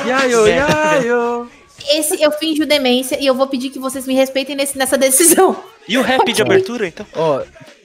Yayo, 0.08 0.48
yayo. 0.48 1.59
Esse 1.90 2.22
eu 2.22 2.32
finjo 2.32 2.66
demência 2.66 3.18
e 3.20 3.26
eu 3.26 3.34
vou 3.36 3.48
pedir 3.48 3.70
que 3.70 3.80
vocês 3.80 4.06
me 4.08 4.14
respeitem 4.14 4.56
nesse- 4.56 4.78
nessa 4.78 4.98
decisão. 4.98 5.56
E 5.88 5.98
o 5.98 6.02
rap 6.02 6.32
de 6.32 6.42
abertura, 6.42 6.88
então? 6.88 7.06
Ó, 7.16 7.42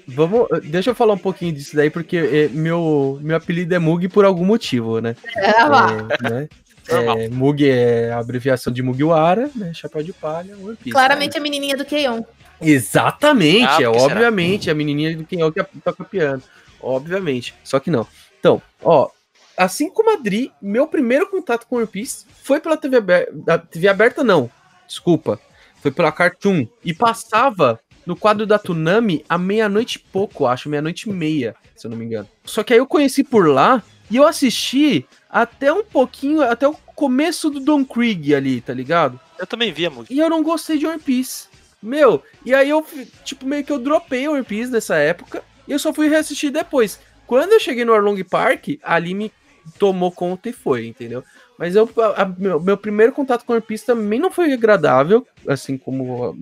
Vamos, 0.07 0.47
deixa 0.65 0.91
eu 0.91 0.95
falar 0.95 1.15
um 1.15 1.19
pouquinho 1.19 1.51
disso 1.55 1.75
daí, 1.75 1.89
porque 1.89 2.19
é, 2.19 2.49
meu, 2.49 3.19
meu 3.23 3.35
apelido 3.39 3.75
é 3.75 3.79
Mug 3.79 4.07
por 4.11 4.27
algum 4.27 4.45
motivo, 4.45 5.01
né? 5.01 5.17
É, 5.35 5.65
lá. 5.65 5.89
É, 6.23 6.31
né? 6.31 6.49
É, 6.87 7.29
Mug 7.31 7.67
é 7.67 8.13
a 8.13 8.19
abreviação 8.19 8.71
de 8.71 8.83
Mugiwara, 8.83 9.51
né? 9.57 9.73
Chapéu 9.73 10.03
de 10.03 10.13
palha, 10.13 10.55
One 10.59 10.77
Piece. 10.77 10.91
Claramente 10.91 11.39
a 11.39 11.41
menininha 11.41 11.75
do 11.75 11.87
Keion. 11.87 12.23
Exatamente, 12.61 13.67
Ah, 13.67 13.83
é 13.83 13.89
obviamente 13.89 14.71
a 14.71 14.75
menininha 14.75 15.17
do 15.17 15.27
é 15.31 15.45
o 15.47 15.53
que 15.53 15.65
toca 15.83 16.05
piano. 16.05 16.43
Obviamente. 16.83 17.55
Só 17.65 17.81
que 17.81 17.91
não. 17.91 18.07
Então, 18.39 18.61
ó, 18.83 19.09
assim 19.57 19.91
como 19.91 20.13
a 20.13 20.17
Dri, 20.17 20.53
meu 20.61 20.87
primeiro 20.87 21.29
contato 21.29 21.67
com 21.67 21.77
One 21.77 21.87
Piece 21.87 22.27
foi 22.43 22.61
pela 22.61 22.77
TV 22.77 22.97
aberta. 22.97 23.59
TV 23.59 23.89
aberta, 23.89 24.25
não. 24.25 24.51
Desculpa. 24.87 25.41
Foi 25.81 25.91
pela 25.91 26.13
Cartoon. 26.13 26.67
E 26.85 26.95
passava 26.95 27.81
no 28.07 28.17
quadro 28.17 28.47
da 28.47 28.59
Tsunami 28.59 29.25
à 29.29 29.39
meia-noite 29.39 29.97
e 29.97 30.11
pouco, 30.11 30.47
acho, 30.47 30.69
meia-noite 30.69 31.09
e 31.09 31.13
meia, 31.13 31.55
se 31.75 31.87
eu 31.87 31.91
não 31.91 31.97
me 31.97 32.05
engano. 32.05 32.29
Só 32.45 32.63
que 32.63 32.73
aí 32.73 32.79
eu 32.79 32.87
conheci 32.87 33.25
por 33.25 33.49
lá 33.49 33.83
e 34.11 34.17
eu 34.17 34.27
assisti 34.27 35.07
até 35.29 35.73
um 35.73 35.83
pouquinho, 35.83 36.43
até 36.43 36.69
o 36.69 36.75
começo 36.95 37.51
do 37.51 37.61
Don 37.61 37.85
Krieg 37.85 38.35
ali, 38.35 38.61
tá 38.61 38.73
ligado? 38.73 39.19
Eu 39.39 39.47
também 39.47 39.73
via, 39.73 39.91
Mug. 39.91 40.07
E 40.13 40.19
eu 40.19 40.29
não 40.29 40.43
gostei 40.43 40.79
de 40.79 40.87
One 40.87 41.01
Piece. 41.01 41.49
Meu, 41.83 42.23
e 42.45 42.55
aí 42.55 42.71
eu, 42.71 42.85
tipo, 43.25 43.47
meio 43.47 43.65
que 43.65 43.73
eu 43.73 43.79
dropei 43.79 44.29
One 44.29 44.45
Piece 44.45 44.71
nessa 44.71 44.97
época 44.97 45.43
e 45.67 45.73
eu 45.73 45.79
só 45.79 45.93
fui 45.93 46.09
reassistir 46.09 46.51
depois. 46.51 47.01
Quando 47.27 47.53
eu 47.53 47.61
cheguei 47.61 47.85
no 47.85 47.95
Arlong 47.95 48.23
Park, 48.25 48.79
ali 48.83 49.15
me 49.15 49.33
tomou 49.79 50.11
conta 50.13 50.49
e 50.49 50.53
foi, 50.53 50.87
entendeu? 50.87 51.23
Mas 51.59 51.75
eu, 51.77 51.89
a- 51.99 52.23
a- 52.23 52.27
meu, 52.27 52.61
meu 52.61 52.77
primeiro 52.77 53.13
contato 53.13 53.45
com 53.45 53.53
One 53.53 53.63
Piece 53.63 53.87
também 53.87 54.19
não 54.19 54.31
foi 54.31 54.53
agradável, 54.53 55.27
assim 55.49 55.77
como 55.79 56.37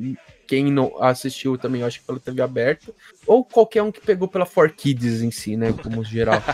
quem 0.47 0.71
não 0.71 1.03
assistiu 1.03 1.57
também, 1.59 1.81
eu 1.83 1.87
acho 1.87 2.01
que 2.01 2.07
pela 2.07 2.19
TV 2.21 2.43
aberta, 2.43 2.93
ou 3.27 3.45
qualquer 3.45 3.83
um 3.83 3.93
que 3.93 4.01
pegou 4.01 4.29
pela 4.29 4.47
4Kids 4.47 5.23
em 5.23 5.31
si, 5.31 5.57
né, 5.57 5.73
como 5.83 6.03
geral. 6.05 6.43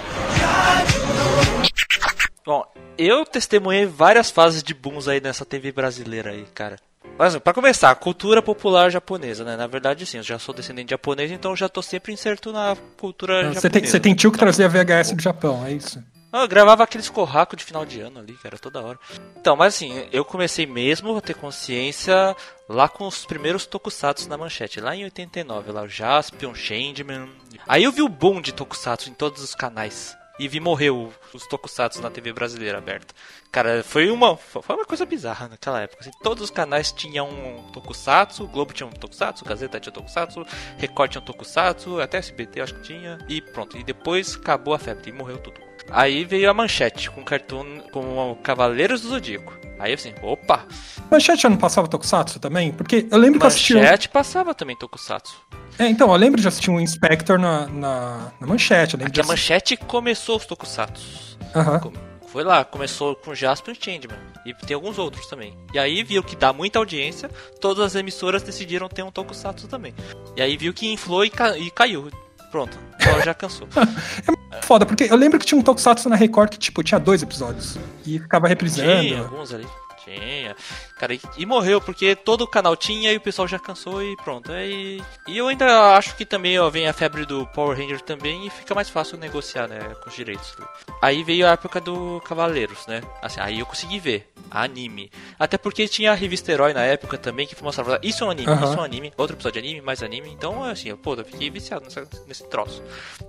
Bom, 2.45 2.65
eu 2.97 3.25
testemunhei 3.27 3.85
várias 3.87 4.31
fases 4.31 4.63
de 4.63 4.73
booms 4.73 5.07
aí 5.09 5.21
nessa 5.21 5.45
TV 5.45 5.71
brasileira 5.73 6.31
aí, 6.31 6.45
cara. 6.55 6.77
Mas, 7.19 7.37
pra 7.39 7.53
começar, 7.53 7.95
cultura 7.97 8.41
popular 8.41 8.91
japonesa, 8.91 9.45
né? 9.45 9.57
Na 9.57 9.67
verdade, 9.67 10.07
sim, 10.07 10.19
eu 10.19 10.23
já 10.23 10.39
sou 10.39 10.55
descendente 10.55 10.87
de 10.87 10.91
japonês, 10.93 11.31
então 11.31 11.51
eu 11.53 11.57
já 11.57 11.69
tô 11.69 11.83
sempre 11.83 12.13
inserto 12.13 12.53
na 12.53 12.77
cultura 12.97 13.35
japonesa. 13.53 13.61
Você 13.61 13.71
tem, 13.71 13.85
você 13.85 14.01
tem 14.01 14.15
tio 14.15 14.31
que 14.33 14.39
trazia 14.39 14.69
VHS 14.69 15.13
do 15.15 15.23
Japão, 15.23 15.65
é 15.67 15.73
isso? 15.73 16.03
Ah, 16.31 16.43
Eu 16.43 16.49
gravava 16.49 16.83
aqueles 16.85 17.09
corracos 17.09 17.57
de 17.57 17.65
final 17.65 17.87
de 17.87 18.01
ano 18.01 18.19
ali, 18.21 18.35
cara, 18.35 18.59
toda 18.59 18.83
hora. 18.83 18.99
Então, 19.37 19.57
mas 19.57 19.75
assim, 19.75 20.07
eu 20.13 20.25
comecei 20.25 20.67
mesmo 20.67 21.17
a 21.17 21.21
ter 21.23 21.35
consciência 21.35 22.37
lá 22.69 22.87
com 22.89 23.07
os 23.07 23.25
primeiros 23.25 23.65
tokusatsu 23.65 24.29
na 24.29 24.37
manchete, 24.37 24.81
lá 24.81 24.95
em 24.95 25.05
89, 25.05 25.73
lá 25.73 25.83
o 25.83 25.89
Jaspion, 25.89 26.55
Changeman. 26.55 27.31
Aí 27.67 27.85
eu 27.85 27.93
vi 27.93 28.03
o 28.03 28.09
boom 28.09 28.43
de 28.43 28.53
tokusatsu 28.53 29.09
em 29.09 29.15
todos 29.15 29.43
os 29.43 29.55
canais. 29.55 30.17
E 30.39 30.47
vi 30.47 30.61
morrer 30.61 30.91
o- 30.91 31.13
os 31.35 31.45
tokusatsu 31.49 32.01
na 32.01 32.11
TV 32.11 32.33
brasileira 32.33 32.79
aberta. 32.79 33.13
Cara, 33.51 33.83
foi 33.83 34.09
uma, 34.09 34.37
foi 34.37 34.63
uma 34.77 34.85
coisa 34.85 35.05
bizarra 35.05 35.49
naquela 35.49 35.81
época. 35.81 36.03
assim. 36.03 36.13
todos 36.23 36.45
os 36.45 36.51
canais 36.51 36.93
tinham 36.93 37.29
um 37.29 37.73
tokusatsu, 37.73 38.45
o 38.45 38.47
Globo 38.47 38.73
tinha 38.73 38.87
um 38.87 38.93
tokusatsu, 38.93 39.45
Gazeta 39.45 39.81
tinha 39.81 39.93
tokusatsu, 39.93 40.47
Record 40.77 41.11
tinha 41.11 41.23
um 41.23 41.25
tokusatsu, 41.25 42.01
até 42.01 42.19
SBT 42.19 42.61
acho 42.61 42.75
que 42.75 42.83
tinha. 42.83 43.19
E 43.29 43.41
pronto, 43.41 43.77
e 43.77 43.83
depois 43.83 44.37
acabou 44.37 44.75
a 44.75 44.79
febre 44.79 45.09
e 45.11 45.13
morreu 45.13 45.39
tudo. 45.39 45.68
Aí 45.91 46.25
veio 46.25 46.51
a 46.51 46.55
manchete 46.55 47.11
com 47.11 47.25
cartoon 47.25 47.81
com 47.93 48.33
o 48.33 48.37
Cavaleiros 48.37 49.01
do 49.03 49.09
Zodíaco. 49.09 49.57
Aí 49.79 49.93
assim, 49.95 50.13
opa, 50.23 50.67
Manchete 51.11 51.43
já 51.43 51.49
não 51.49 51.57
passava 51.57 51.87
Tokusatsu 51.89 52.41
também? 52.41 52.73
Porque 52.73 53.07
eu 53.11 53.17
lembro 53.19 53.39
que 53.39 53.45
eu 53.45 53.49
assisti. 53.49 53.75
um- 53.75 53.81
manchete 53.81 54.09
passava 54.09 54.53
também 54.55 54.77
Tokusatsu. 54.77 55.35
É, 55.79 55.87
então, 55.87 56.11
eu 56.11 56.17
lembro 56.17 56.41
de 56.41 56.49
assistir 56.49 56.71
um 56.73 56.81
Inspector 56.81 57.39
na, 57.39 57.67
na, 57.69 58.33
na 58.41 58.47
manchete. 58.47 58.99
Eu 59.01 59.07
Aqui 59.07 59.21
a 59.21 59.25
manchete 59.25 59.77
começou 59.77 60.37
os 60.37 60.45
Tokusatsu. 60.45 61.39
Aham. 61.55 61.79
Com- 61.79 61.93
Foi 62.27 62.43
lá, 62.43 62.65
começou 62.65 63.15
com 63.15 63.33
Jasper 63.35 63.77
e 63.81 63.83
Changeman. 63.85 64.19
E 64.45 64.53
tem 64.53 64.75
alguns 64.75 64.99
outros 64.99 65.27
também. 65.29 65.57
E 65.73 65.79
aí 65.79 66.03
viu 66.03 66.23
que 66.23 66.35
dá 66.35 66.53
muita 66.53 66.79
audiência, 66.81 67.31
todas 67.61 67.85
as 67.85 67.95
emissoras 67.95 68.43
decidiram 68.43 68.89
ter 68.89 69.03
um 69.05 69.11
Tokusatsu 69.13 69.69
também. 69.69 69.95
E 70.37 70.43
aí 70.43 70.57
viu 70.57 70.75
que 70.75 70.93
inflou 70.93 71.25
e, 71.25 71.31
ca- 71.31 71.57
e 71.57 71.71
caiu. 71.71 72.11
Pronto, 72.51 72.79
agora 73.01 73.25
já 73.25 73.35
cansou. 73.35 73.69
Foda, 74.63 74.85
porque 74.87 75.05
eu 75.05 75.17
lembro 75.17 75.39
que 75.39 75.47
tinha 75.47 75.59
um 75.59 75.63
Tokusatsu 75.63 76.09
na 76.09 76.17
Record 76.17 76.51
que, 76.51 76.59
tipo, 76.59 76.83
tinha 76.83 76.99
dois 76.99 77.23
episódios. 77.23 77.79
E 78.07 78.19
ficava 78.19 78.49
reprisando. 78.49 79.01
Tinha 79.01 79.21
alguns 79.21 79.53
ali. 79.53 79.67
Tinha. 80.05 80.57
Cara, 80.99 81.15
e, 81.15 81.21
e 81.37 81.47
morreu, 81.47 81.81
porque 81.81 82.17
todo 82.17 82.43
o 82.43 82.47
canal 82.47 82.75
tinha 82.77 83.13
e 83.13 83.17
o 83.17 83.21
pessoal 83.21 83.47
já 83.47 83.59
cansou 83.59 84.03
e 84.03 84.17
pronto. 84.17 84.51
Aí, 84.53 85.03
e 85.27 85.39
eu 85.39 85.47
ainda 85.49 85.95
acho 85.97 86.17
que 86.17 86.25
também 86.27 86.59
ó, 86.59 86.69
vem 86.69 86.89
a 86.89 86.93
febre 86.93 87.25
do 87.25 87.47
Power 87.49 87.77
Ranger 87.79 88.01
também 88.01 88.47
e 88.47 88.51
fica 88.51 88.75
mais 88.75 88.89
fácil 88.91 89.17
negociar, 89.19 89.69
né, 89.69 89.79
com 90.03 90.09
os 90.11 90.17
direitos. 90.17 90.57
Aí 91.01 91.23
veio 91.23 91.47
a 91.47 91.51
época 91.53 91.81
do 91.81 92.21
Cavaleiros, 92.25 92.87
né? 92.87 93.01
Assim, 93.23 93.41
aí 93.41 93.61
eu 93.61 93.67
consegui 93.67 93.99
ver 94.01 94.29
anime. 94.51 95.11
Até 95.39 95.57
porque 95.59 95.87
tinha 95.87 96.11
a 96.11 96.15
revista 96.15 96.51
Herói 96.51 96.73
na 96.73 96.83
época 96.83 97.19
também 97.19 97.47
que 97.47 97.63
mostrava 97.63 98.01
isso 98.03 98.25
é 98.25 98.27
um 98.27 98.31
anime, 98.31 98.51
Aham. 98.53 98.65
isso 98.65 98.75
é 98.75 98.81
um 98.81 98.85
anime, 98.85 99.13
outro 99.17 99.37
episódio 99.37 99.61
de 99.61 99.69
anime, 99.69 99.81
mais 99.85 100.03
anime. 100.03 100.31
Então, 100.31 100.65
assim, 100.65 100.89
eu, 100.89 100.97
pô, 100.97 101.15
eu 101.15 101.25
fiquei 101.25 101.51
viciado 101.51 101.85
nessa- 101.85 102.09
nesse 102.27 102.49
troço. 102.49 102.83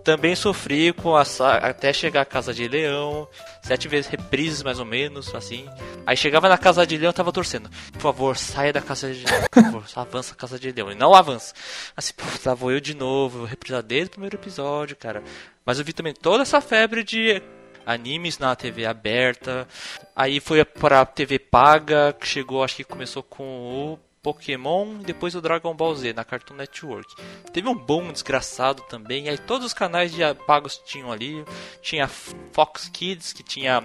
Também 0.04 0.36
sofri 0.36 0.94
com 0.94 1.16
a 1.16 1.24
até 1.62 1.92
chegar 1.94 2.22
a 2.22 2.26
Casa 2.26 2.54
de 2.54 2.68
Leão, 2.68 3.28
sete 3.62 3.88
vezes 3.88 4.10
reprises 4.10 4.64
mais 4.64 4.80
ou 4.80 4.86
menos, 4.86 5.34
assim. 5.36 5.68
Aí 6.06 6.16
chegava 6.16 6.48
na 6.48 6.58
Casa 6.58 6.88
de 6.88 6.98
Leão, 6.98 7.10
eu 7.10 7.14
tava 7.14 7.32
torcendo. 7.32 7.59
Por 7.92 8.02
favor, 8.02 8.38
saia 8.38 8.72
da 8.72 8.82
Casa 8.82 9.14
de 9.14 9.26
Leão. 9.26 9.42
Por 9.52 9.64
favor, 9.64 9.84
avança 9.96 10.34
a 10.34 10.38
Casa 10.38 10.60
de 10.60 10.72
Leão. 10.72 10.92
E 10.92 10.96
não 10.96 11.14
avança. 11.14 11.54
Assim, 11.98 12.14
pô, 12.14 12.24
lá 12.46 12.54
vou 12.54 12.72
eu 12.72 12.80
de 12.80 12.94
novo, 12.94 13.40
eu 13.40 13.46
reprisar 13.46 13.84
desde 13.84 14.08
o 14.08 14.12
primeiro 14.12 14.38
episódio, 14.38 14.96
cara. 14.96 15.24
Mas 15.66 15.80
eu 15.80 15.86
vi 15.86 15.92
também 15.94 16.14
toda 16.14 16.44
essa 16.44 16.62
febre 16.62 17.04
de 17.04 17.42
animes 17.86 18.38
na 18.38 18.56
TV 18.56 18.86
aberta. 18.86 19.68
Aí 20.16 20.40
foi 20.40 20.64
pra 20.64 21.06
TV 21.06 21.40
paga, 21.40 22.14
que 22.14 22.28
chegou, 22.28 22.64
acho 22.64 22.76
que 22.76 22.84
começou 22.84 23.24
com 23.24 23.44
o 23.94 24.00
Pokémon 24.22 24.98
depois 25.00 25.34
o 25.34 25.42
Dragon 25.42 25.74
Ball 25.74 25.96
Z 25.96 26.14
na 26.14 26.24
Cartoon 26.24 26.56
Network. 26.56 27.16
Teve 27.52 27.68
um 27.68 27.76
boom 27.76 28.12
desgraçado 28.12 28.84
também. 28.84 29.30
Aí 29.30 29.38
todos 29.38 29.66
os 29.66 29.74
canais 29.74 30.12
de 30.12 30.22
pagos 30.46 30.78
tinham 30.86 31.12
ali. 31.12 31.44
Tinha 31.82 32.08
Fox 32.08 32.90
Kids, 32.90 33.34
que 33.34 33.44
tinha 33.44 33.84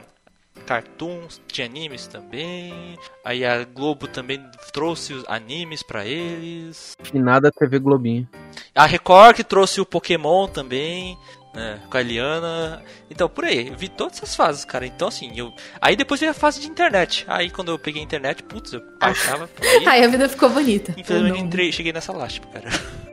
cartoons, 0.67 1.41
tinha 1.47 1.67
animes 1.67 2.07
também. 2.07 2.99
Aí 3.25 3.45
a 3.45 3.65
Globo 3.65 4.07
também 4.07 4.43
trouxe 4.73 5.13
os 5.13 5.25
animes 5.29 5.83
pra 5.83 6.05
eles. 6.07 6.97
E 7.13 7.19
nada 7.19 7.51
TV 7.53 7.79
Globinho. 7.79 8.29
A 8.75 8.87
Record 8.87 9.37
que 9.37 9.45
trouxe 9.45 9.81
o 9.81 9.87
Pokémon 9.87 10.47
também. 10.49 11.17
né, 11.55 11.81
com 11.89 11.97
a 11.97 12.01
Eliana. 12.01 12.83
Então, 13.09 13.29
por 13.29 13.45
aí, 13.45 13.69
eu 13.69 13.77
vi 13.77 13.89
todas 13.89 14.17
essas 14.17 14.35
fases, 14.35 14.65
cara. 14.65 14.85
Então, 14.87 15.07
assim, 15.07 15.31
eu. 15.37 15.53
Aí 15.81 15.95
depois 15.95 16.19
veio 16.19 16.33
a 16.33 16.35
fase 16.35 16.61
de 16.61 16.67
internet. 16.67 17.25
Aí 17.29 17.49
quando 17.49 17.71
eu 17.71 17.79
peguei 17.79 18.01
a 18.03 18.05
internet, 18.05 18.43
putz, 18.43 18.73
eu 18.73 18.83
baixava. 18.99 19.49
Aí, 19.61 19.87
Aí 19.87 20.05
a 20.05 20.09
vida 20.09 20.29
ficou 20.29 20.49
bonita. 20.51 20.93
infelizmente 20.99 21.39
entrei, 21.41 21.71
cheguei 21.71 21.93
nessa 21.93 22.13
lástima, 22.13 22.47
cara. 22.49 22.69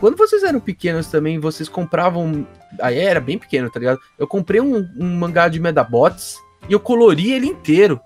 Quando 0.00 0.16
vocês 0.16 0.42
eram 0.42 0.60
pequenos 0.60 1.06
também, 1.08 1.38
vocês 1.38 1.68
compravam. 1.68 2.46
Aí 2.80 2.98
era 2.98 3.20
bem 3.20 3.38
pequeno, 3.38 3.70
tá 3.70 3.78
ligado? 3.80 3.98
Eu 4.18 4.26
comprei 4.26 4.60
um, 4.60 4.86
um 4.98 5.16
mangá 5.16 5.48
de 5.48 5.58
Medabots 5.60 6.36
e 6.68 6.72
eu 6.72 6.80
colori 6.80 7.32
ele 7.32 7.46
inteiro. 7.46 8.00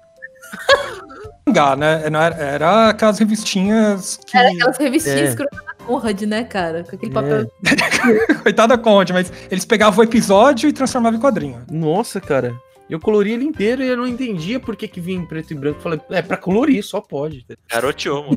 Mangá, 1.47 1.75
né? 1.75 2.02
Era, 2.04 2.26
era 2.37 2.88
aquelas 2.90 3.18
revistinhas 3.18 4.18
que. 4.26 4.37
Era 4.37 4.50
aquelas 4.50 4.78
revistinhas 4.78 5.20
É. 5.20 5.25
escrotas 5.25 5.59
da 5.59 5.85
Conrad, 5.85 6.23
né, 6.23 6.44
cara? 6.44 6.85
Com 6.85 6.94
aquele 6.97 7.12
papel. 7.12 7.50
Coitada 8.42 8.78
Conde, 8.78 9.12
mas 9.12 9.32
eles 9.50 9.64
pegavam 9.64 10.00
o 10.00 10.04
episódio 10.06 10.68
e 10.68 10.73
transformavam 10.73 11.18
em 11.18 11.23
quadrinho. 11.23 11.62
Nossa, 11.70 12.20
cara. 12.20 12.54
Eu 12.90 12.99
colori 13.00 13.32
ele 13.32 13.44
inteiro 13.44 13.82
e 13.82 13.87
eu 13.88 13.97
não 13.97 14.06
entendia 14.06 14.59
por 14.59 14.75
que, 14.75 14.88
que 14.88 15.00
vinha 15.00 15.18
em 15.20 15.25
preto 15.25 15.52
e 15.52 15.54
branco. 15.54 15.80
Falei, 15.80 16.00
é 16.11 16.20
pra 16.20 16.37
colorir, 16.37 16.82
só 16.85 17.00
pode. 17.00 17.47
Garoteou, 17.70 18.25
mano. 18.25 18.37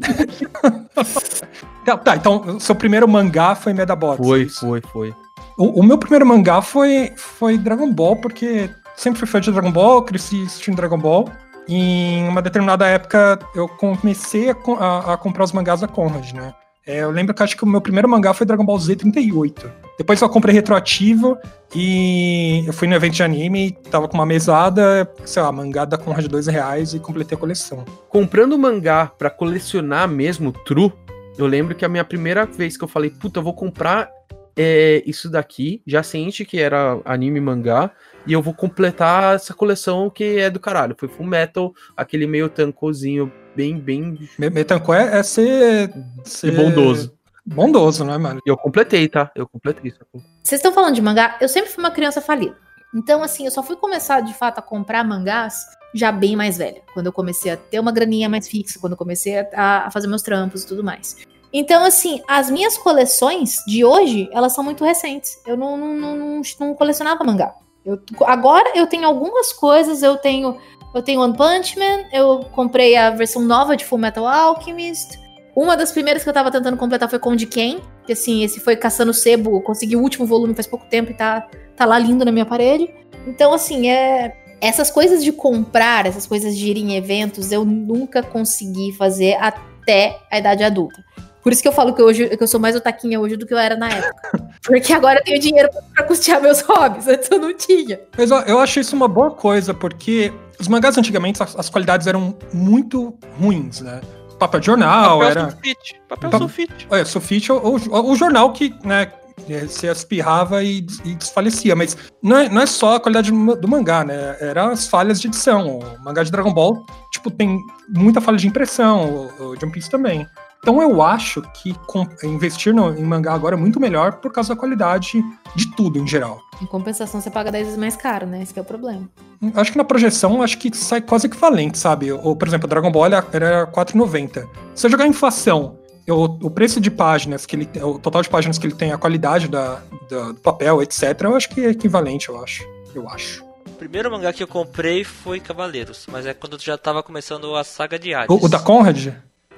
Tá, 1.86 1.98
tá, 1.98 2.16
então 2.16 2.58
o 2.58 2.60
seu 2.60 2.76
primeiro 2.76 3.08
mangá 3.08 3.56
foi 3.56 3.74
Medabots. 3.74 4.26
Foi, 4.26 4.44
é 4.44 4.50
foi, 4.50 4.82
foi. 4.82 5.14
O, 5.58 5.80
o 5.82 5.84
meu 5.84 5.98
primeiro 5.98 6.26
mangá 6.26 6.62
foi, 6.62 7.12
foi 7.16 7.58
Dragon 7.58 7.92
Ball, 7.92 8.16
porque 8.18 8.70
sempre 8.96 9.20
fui 9.20 9.28
fã 9.28 9.42
de 9.42 9.52
Dragon 9.52 9.72
Ball, 9.72 10.04
cresci 10.04 10.44
assistindo 10.44 10.76
Dragon 10.76 10.98
Ball. 11.00 11.28
E 11.68 11.76
em 12.18 12.28
uma 12.28 12.42
determinada 12.42 12.86
época 12.88 13.40
eu 13.56 13.68
comecei 13.70 14.50
a, 14.50 14.56
a- 14.80 15.14
a 15.14 15.18
comprar 15.18 15.46
os 15.46 15.52
mangás 15.54 15.80
da 15.82 15.88
Conrad, 15.88 16.32
né? 16.34 16.54
É, 16.86 17.00
eu 17.00 17.12
lembro 17.12 17.34
que 17.34 17.42
acho 17.42 17.56
que 17.56 17.64
o 17.64 17.68
meu 17.68 17.80
primeiro 17.80 18.10
mangá 18.10 18.34
foi 18.34 18.46
Dragon 18.46 18.66
Ball 18.66 18.78
Z 18.78 18.98
38. 18.98 19.72
Depois 19.98 20.22
eu 20.22 20.28
comprei 20.28 20.54
retroativo 20.54 21.38
e 21.74 22.64
eu 22.68 22.74
fui 22.74 22.90
no 22.90 22.96
evento 22.96 23.14
de 23.14 23.24
anime, 23.24 23.72
tava 23.90 24.08
com 24.08 24.16
uma 24.16 24.26
mesada, 24.26 25.10
sei 25.24 25.42
lá, 25.42 25.52
mangá 25.52 25.86
da 25.86 25.98
Conrad 25.98 26.26
dois 26.28 26.48
reais 26.48 26.94
e 26.94 27.00
completei 27.00 27.38
a 27.38 27.40
coleção. 27.40 27.86
Comprando 28.10 28.58
mangá 28.58 29.06
pra 29.06 29.30
colecionar 29.30 30.10
mesmo, 30.10 30.52
true, 30.52 30.92
eu 31.38 31.48
lembro 31.48 31.74
que 31.74 31.86
a 31.86 31.90
minha 31.90 32.04
primeira 32.04 32.46
vez 32.46 32.76
que 32.76 32.84
eu 32.84 32.88
falei, 32.88 33.10
puta, 33.10 33.40
eu 33.40 33.44
vou 33.44 33.54
comprar 33.54 34.10
é, 34.58 35.02
isso 35.06 35.30
daqui, 35.30 35.82
já 35.88 36.04
ciente 36.04 36.44
que 36.44 36.60
era 36.60 37.00
anime 37.06 37.40
mangá, 37.40 37.92
e 38.28 38.34
eu 38.34 38.42
vou 38.42 38.54
completar 38.54 39.36
essa 39.36 39.54
coleção 39.54 40.10
que 40.10 40.38
é 40.38 40.50
do 40.50 40.60
caralho. 40.60 40.96
Foi 40.98 41.08
Full 41.08 41.26
Metal, 41.26 41.74
aquele 41.96 42.28
meio 42.28 42.50
tancozinho, 42.50 43.32
bem, 43.56 43.80
bem 43.80 44.18
Me- 44.38 44.50
Metanco 44.50 44.94
é, 44.94 45.20
é 45.20 45.24
ser, 45.24 45.92
ser. 46.24 46.52
bondoso. 46.56 47.14
bondoso, 47.46 48.04
né, 48.06 48.18
mano? 48.18 48.40
E 48.46 48.50
eu 48.50 48.58
completei, 48.58 49.08
tá? 49.08 49.32
Eu 49.36 49.48
completei 49.48 49.92
isso. 49.92 50.00
Vocês 50.44 50.60
estão 50.60 50.72
falando 50.74 50.96
de 50.96 51.02
mangá? 51.02 51.38
Eu 51.42 51.50
sempre 51.50 51.70
fui 51.72 51.84
uma 51.84 51.92
criança 51.92 52.22
falida. 52.22 52.58
Então, 52.96 53.24
assim, 53.24 53.46
eu 53.46 53.52
só 53.52 53.64
fui 53.64 53.76
começar 53.76 54.22
de 54.22 54.34
fato 54.34 54.60
a 54.60 54.62
comprar 54.62 55.04
mangás 55.04 55.66
já 55.96 56.12
bem 56.12 56.36
mais 56.36 56.58
velha. 56.58 56.82
Quando 56.94 57.08
eu 57.08 57.14
comecei 57.14 57.52
a 57.52 57.58
ter 57.58 57.80
uma 57.80 57.92
graninha 57.92 58.30
mais 58.30 58.48
fixa, 58.48 58.80
quando 58.80 58.94
eu 58.94 58.98
comecei 58.98 59.40
a, 59.54 59.86
a 59.88 59.92
fazer 59.92 60.08
meus 60.08 60.22
trampos 60.22 60.64
e 60.64 60.68
tudo 60.68 60.84
mais. 60.84 61.18
Então, 61.52 61.84
assim, 61.84 62.22
as 62.28 62.50
minhas 62.50 62.78
coleções 62.78 63.58
de 63.68 63.84
hoje, 63.86 64.28
elas 64.32 64.54
são 64.54 64.64
muito 64.64 64.84
recentes. 64.84 65.38
Eu 65.46 65.56
não, 65.56 65.78
não, 65.78 66.16
não, 66.16 66.42
não 66.60 66.74
colecionava 66.74 67.24
mangá. 67.24 67.54
Eu, 67.86 68.00
agora 68.26 68.72
eu 68.76 68.88
tenho 68.88 69.06
algumas 69.06 69.52
coisas, 69.52 70.02
eu 70.02 70.18
tenho 70.18 70.58
eu 70.94 71.02
tenho 71.02 71.22
One 71.22 71.36
Punch 71.36 71.78
Man, 71.78 72.06
eu 72.12 72.40
comprei 72.52 72.96
a 72.96 73.10
versão 73.10 73.42
nova 73.42 73.76
de 73.76 73.84
Full 73.84 73.98
Metal 73.98 74.28
Alchemist. 74.28 75.20
Uma 75.56 75.76
das 75.76 75.92
primeiras 75.92 76.24
que 76.24 76.30
eu 76.30 76.34
tava 76.34 76.52
tentando 76.52 76.78
completar 76.78 77.10
foi 77.10 77.20
Conde 77.20 77.48
Ken, 77.48 77.80
que 78.06 78.14
assim, 78.14 78.44
esse 78.44 78.60
foi 78.60 78.76
caçando 78.76 79.14
sebo, 79.14 79.60
consegui 79.62 79.96
o 79.96 80.02
último 80.02 80.26
volume 80.26 80.54
faz 80.54 80.68
pouco 80.68 80.86
tempo 80.86 81.12
e 81.12 81.14
tá, 81.16 81.48
tá 81.76 81.86
lá 81.86 81.98
lindo 81.98 82.24
na 82.24 82.32
minha 82.32 82.46
parede. 82.46 82.94
Então, 83.28 83.54
assim, 83.54 83.90
é. 83.90 84.36
Essas 84.62 84.90
coisas 84.90 85.22
de 85.22 85.34
comprar, 85.34 86.06
essas 86.06 86.26
coisas 86.26 86.56
de 86.58 86.70
ir 86.70 86.78
em 86.78 86.96
eventos, 86.96 87.52
eu 87.52 87.66
nunca 87.66 88.24
consegui 88.24 88.94
fazer 88.94 89.34
até 89.34 90.18
a 90.32 90.40
idade 90.40 90.64
adulta. 90.64 91.04
Por 91.44 91.52
isso 91.52 91.62
que 91.62 91.68
eu 91.68 91.74
falo 91.74 91.94
que 91.94 92.02
hoje 92.02 92.30
que 92.38 92.42
eu 92.42 92.48
sou 92.48 92.60
mais 92.60 92.76
otaquinha 92.76 93.20
hoje 93.20 93.36
do 93.36 93.46
que 93.46 93.54
eu 93.54 93.58
era 93.58 93.76
na 93.76 93.90
época. 93.90 94.50
Porque 94.66 94.94
agora 94.94 95.20
eu 95.20 95.24
tenho 95.26 95.40
dinheiro 95.40 95.70
para 95.94 96.06
custear 96.06 96.42
meus 96.42 96.62
hobbies, 96.62 97.08
antes 97.08 97.30
eu 97.30 97.38
não 97.38 97.54
tinha. 97.54 98.00
Mas 98.18 98.32
ó, 98.32 98.40
eu 98.42 98.60
acho 98.60 98.80
isso 98.80 98.96
uma 98.96 99.10
boa 99.10 99.32
coisa, 99.32 99.74
porque 99.74 100.32
os 100.58 100.70
mangás 100.70 100.98
antigamente 100.98 101.44
as, 101.44 101.54
as 101.60 101.70
qualidades 101.70 102.08
eram 102.08 102.34
muito 102.54 103.14
ruins, 103.38 103.82
né? 103.82 104.00
Papel 104.40 104.60
de 104.62 104.66
jornal, 104.68 105.20
Papel 105.20 105.32
era. 105.32 105.50
sulfite. 105.52 106.02
Papel 106.08 106.30
Pa- 106.30 106.38
sulfite. 106.38 106.88
Olha, 106.90 107.06
sulfite 107.06 107.52
é 107.52 107.54
o, 107.54 108.16
jornal 108.16 108.52
que, 108.54 108.74
né, 108.84 109.12
é, 109.50 109.68
se 109.68 109.88
espirrava 109.88 110.64
e, 110.64 110.86
e 111.04 111.16
desfalecia, 111.16 111.76
mas 111.76 111.98
não 112.22 112.38
é, 112.38 112.50
não 112.50 112.62
é 112.62 112.66
só 112.66 112.96
a 112.96 113.00
qualidade 113.00 113.32
do, 113.32 113.38
ma- 113.38 113.56
do 113.56 113.68
mangá, 113.68 114.04
né? 114.06 114.38
Eram 114.40 114.70
as 114.70 114.88
falhas 114.88 115.20
de 115.20 115.28
edição. 115.28 115.80
O 115.80 116.04
mangá 116.04 116.24
de 116.24 116.32
Dragon 116.32 116.54
Ball, 116.54 116.86
tipo, 117.12 117.30
tem 117.30 117.60
muita 117.90 118.22
falha 118.22 118.38
de 118.38 118.48
impressão, 118.48 119.30
o, 119.40 119.44
o 119.44 119.50
One 119.62 119.72
Piece 119.72 119.90
também. 119.90 120.26
Então 120.64 120.82
eu 120.82 121.02
acho 121.02 121.42
que 121.62 121.74
com- 121.86 122.08
investir 122.24 122.74
no- 122.74 122.98
em 122.98 123.04
mangá 123.04 123.34
agora 123.34 123.54
é 123.54 123.60
muito 123.60 123.82
melhor 123.82 124.14
por 124.14 124.32
causa 124.32 124.56
da 124.56 124.60
qualidade 124.60 125.22
de 125.54 125.70
tudo 125.76 126.00
em 126.00 126.08
geral. 126.08 126.40
Em 126.62 126.66
compensação, 126.66 127.20
você 127.20 127.30
paga 127.30 127.52
10 127.52 127.66
vezes 127.66 127.78
mais 127.80 127.98
caro, 127.98 128.26
né? 128.26 128.42
Esse 128.42 128.54
que 128.54 128.60
é 128.60 128.62
o 128.62 128.66
problema. 128.66 129.10
Acho 129.56 129.74
que 129.74 129.78
na 129.78 129.84
projeção, 129.84 130.42
acho 130.42 130.58
que 130.58 130.74
sai 130.76 131.02
quase 131.02 131.28
equivalente, 131.28 131.78
sabe? 131.78 132.14
Ou, 132.14 132.34
por 132.34 132.48
exemplo, 132.48 132.66
o 132.66 132.70
Dragon 132.70 132.90
Ball 132.90 133.08
era 133.08 133.26
era 133.34 133.68
4,90. 133.68 134.48
Se 134.74 134.88
eu 134.88 134.92
jogar 134.92 135.06
inflação, 135.06 135.78
eu- 136.08 136.38
o 136.42 136.50
preço 136.50 136.80
de 136.80 136.90
páginas 136.90 137.46
que 137.46 137.58
ele 137.58 137.66
tem, 137.66 137.84
o 137.84 138.00
total 138.00 138.22
de 138.22 138.30
páginas 138.30 138.58
que 138.58 138.66
ele 138.66 138.74
tem, 138.76 138.94
a 138.94 138.98
qualidade 138.98 139.50
da, 139.50 139.82
da- 140.10 140.28
do 140.32 140.36
papel, 140.40 140.82
etc., 140.82 141.20
eu 141.24 141.36
acho 141.36 141.50
que 141.50 141.60
é 141.60 141.72
equivalente, 141.72 142.30
eu 142.30 142.42
acho. 142.42 142.64
Eu 142.96 143.10
acho. 143.10 143.44
O 143.68 143.72
primeiro 143.72 144.10
mangá 144.10 144.32
que 144.32 144.42
eu 144.42 144.48
comprei 144.48 145.04
foi 145.04 145.42
Cavaleiros, 145.42 146.08
mas 146.10 146.26
é 146.26 146.34
quando 146.34 146.58
já 146.58 146.78
tava 146.78 147.04
começando 147.04 147.54
a 147.54 147.66
saga 147.66 148.00
de 148.00 148.14
Hades. 148.14 148.30
O, 148.34 148.46
o 148.46 148.48
da 148.48 148.60
Conrad? 148.60 149.10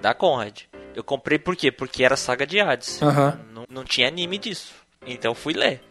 Da 0.01 0.15
Conrad. 0.15 0.61
Eu 0.95 1.03
comprei 1.03 1.37
por 1.37 1.55
quê? 1.55 1.71
Porque 1.71 2.03
era 2.03 2.15
saga 2.15 2.47
de 2.47 2.59
Hades. 2.59 3.01
Aham. 3.01 3.39
Não, 3.51 3.65
não 3.69 3.83
tinha 3.83 4.07
anime 4.07 4.37
disso. 4.37 4.73
Então 5.05 5.31
eu 5.31 5.35
fui 5.35 5.53
ler. 5.53 5.81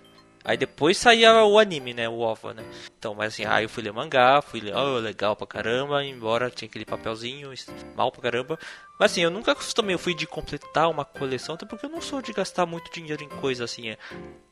Aí 0.44 0.58
depois 0.58 0.98
saía 0.98 1.42
o 1.42 1.58
anime, 1.58 1.94
né? 1.94 2.06
O 2.06 2.18
OVA, 2.18 2.52
né? 2.52 2.64
Então, 2.98 3.14
mas 3.14 3.32
assim, 3.32 3.46
aí 3.46 3.64
eu 3.64 3.68
fui 3.68 3.82
ler 3.82 3.94
mangá, 3.94 4.42
fui 4.42 4.60
ler, 4.60 4.76
oh, 4.76 4.98
legal 4.98 5.34
pra 5.34 5.46
caramba, 5.46 6.04
embora 6.04 6.50
tinha 6.50 6.68
aquele 6.68 6.84
papelzinho, 6.84 7.50
mal 7.96 8.12
pra 8.12 8.20
caramba. 8.20 8.58
Mas 9.00 9.12
assim, 9.12 9.22
eu 9.22 9.30
nunca 9.30 9.52
acostumei, 9.52 9.94
eu 9.94 9.98
fui 9.98 10.14
de 10.14 10.26
completar 10.26 10.90
uma 10.90 11.04
coleção, 11.04 11.54
até 11.54 11.64
porque 11.64 11.86
eu 11.86 11.90
não 11.90 12.02
sou 12.02 12.20
de 12.20 12.34
gastar 12.34 12.66
muito 12.66 12.92
dinheiro 12.92 13.24
em 13.24 13.28
coisa 13.28 13.64
assim. 13.64 13.88
É. 13.88 13.98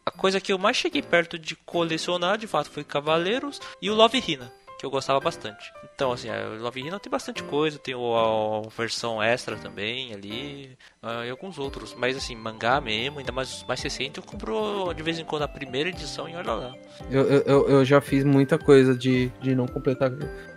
A 0.07 0.11
coisa 0.11 0.41
que 0.41 0.51
eu 0.51 0.59
mais 0.59 0.79
cheguei 0.79 1.03
perto 1.03 1.39
de 1.39 1.55
colecionar, 1.57 2.39
de 2.39 2.47
fato, 2.47 2.71
foi 2.71 2.85
Cavaleiros 2.85 3.61
e 3.81 3.91
o 3.91 3.95
Love 3.95 4.23
Hina, 4.27 4.51
que 4.83 4.87
eu 4.87 4.91
gostava 4.91 5.21
bastante. 5.21 5.73
Então, 5.95 6.11
assim, 6.11 6.29
o 6.29 6.61
Love 6.61 6.81
Hina 6.81 6.99
tem 6.99 7.09
bastante 7.09 7.41
coisa, 7.45 7.79
tem 7.79 7.95
o- 7.95 8.65
a, 8.67 8.69
versão 8.77 9.23
extra 9.23 9.55
também 9.57 10.13
ali, 10.13 10.77
ah, 11.01 11.25
e 11.25 11.31
alguns 11.31 11.57
outros. 11.57 11.95
Mas 11.97 12.17
assim, 12.17 12.35
mangá 12.35 12.81
mesmo, 12.81 13.21
ainda 13.21 13.31
mais, 13.31 13.65
mais 13.69 13.81
recente, 13.81 14.19
eu 14.19 14.25
compro 14.25 14.93
de 14.93 15.01
vez 15.05 15.21
em 15.21 15.25
quando 15.25 15.43
a 15.43 15.49
primeira 15.49 15.89
edição 15.89 16.29
e 16.29 16.35
olha 16.35 16.53
lá. 16.53 16.75
Eu, 17.09 17.23
eu, 17.25 17.69
eu- 17.69 17.85
já 17.85 18.01
fiz 18.01 18.25
muita 18.25 18.59
coisa 18.59 18.93
de, 18.93 19.29
de 19.41 19.55
não 19.55 19.67
completar 19.69 20.11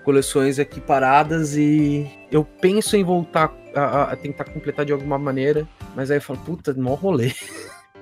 coleções 0.04 0.58
equiparadas 0.58 1.56
e 1.56 2.10
eu 2.32 2.44
penso 2.44 2.98
em 2.98 3.04
voltar 3.04 3.54
a, 3.76 3.82
a- 3.82 4.12
a 4.14 4.16
tentar 4.16 4.46
completar 4.46 4.86
de 4.86 4.92
alguma 4.92 5.20
maneira, 5.20 5.68
mas 5.96 6.10
aí 6.10 6.18
eu 6.18 6.22
falo, 6.22 6.40
puta, 6.40 6.74
mó 6.74 6.96
rolê. 6.96 7.32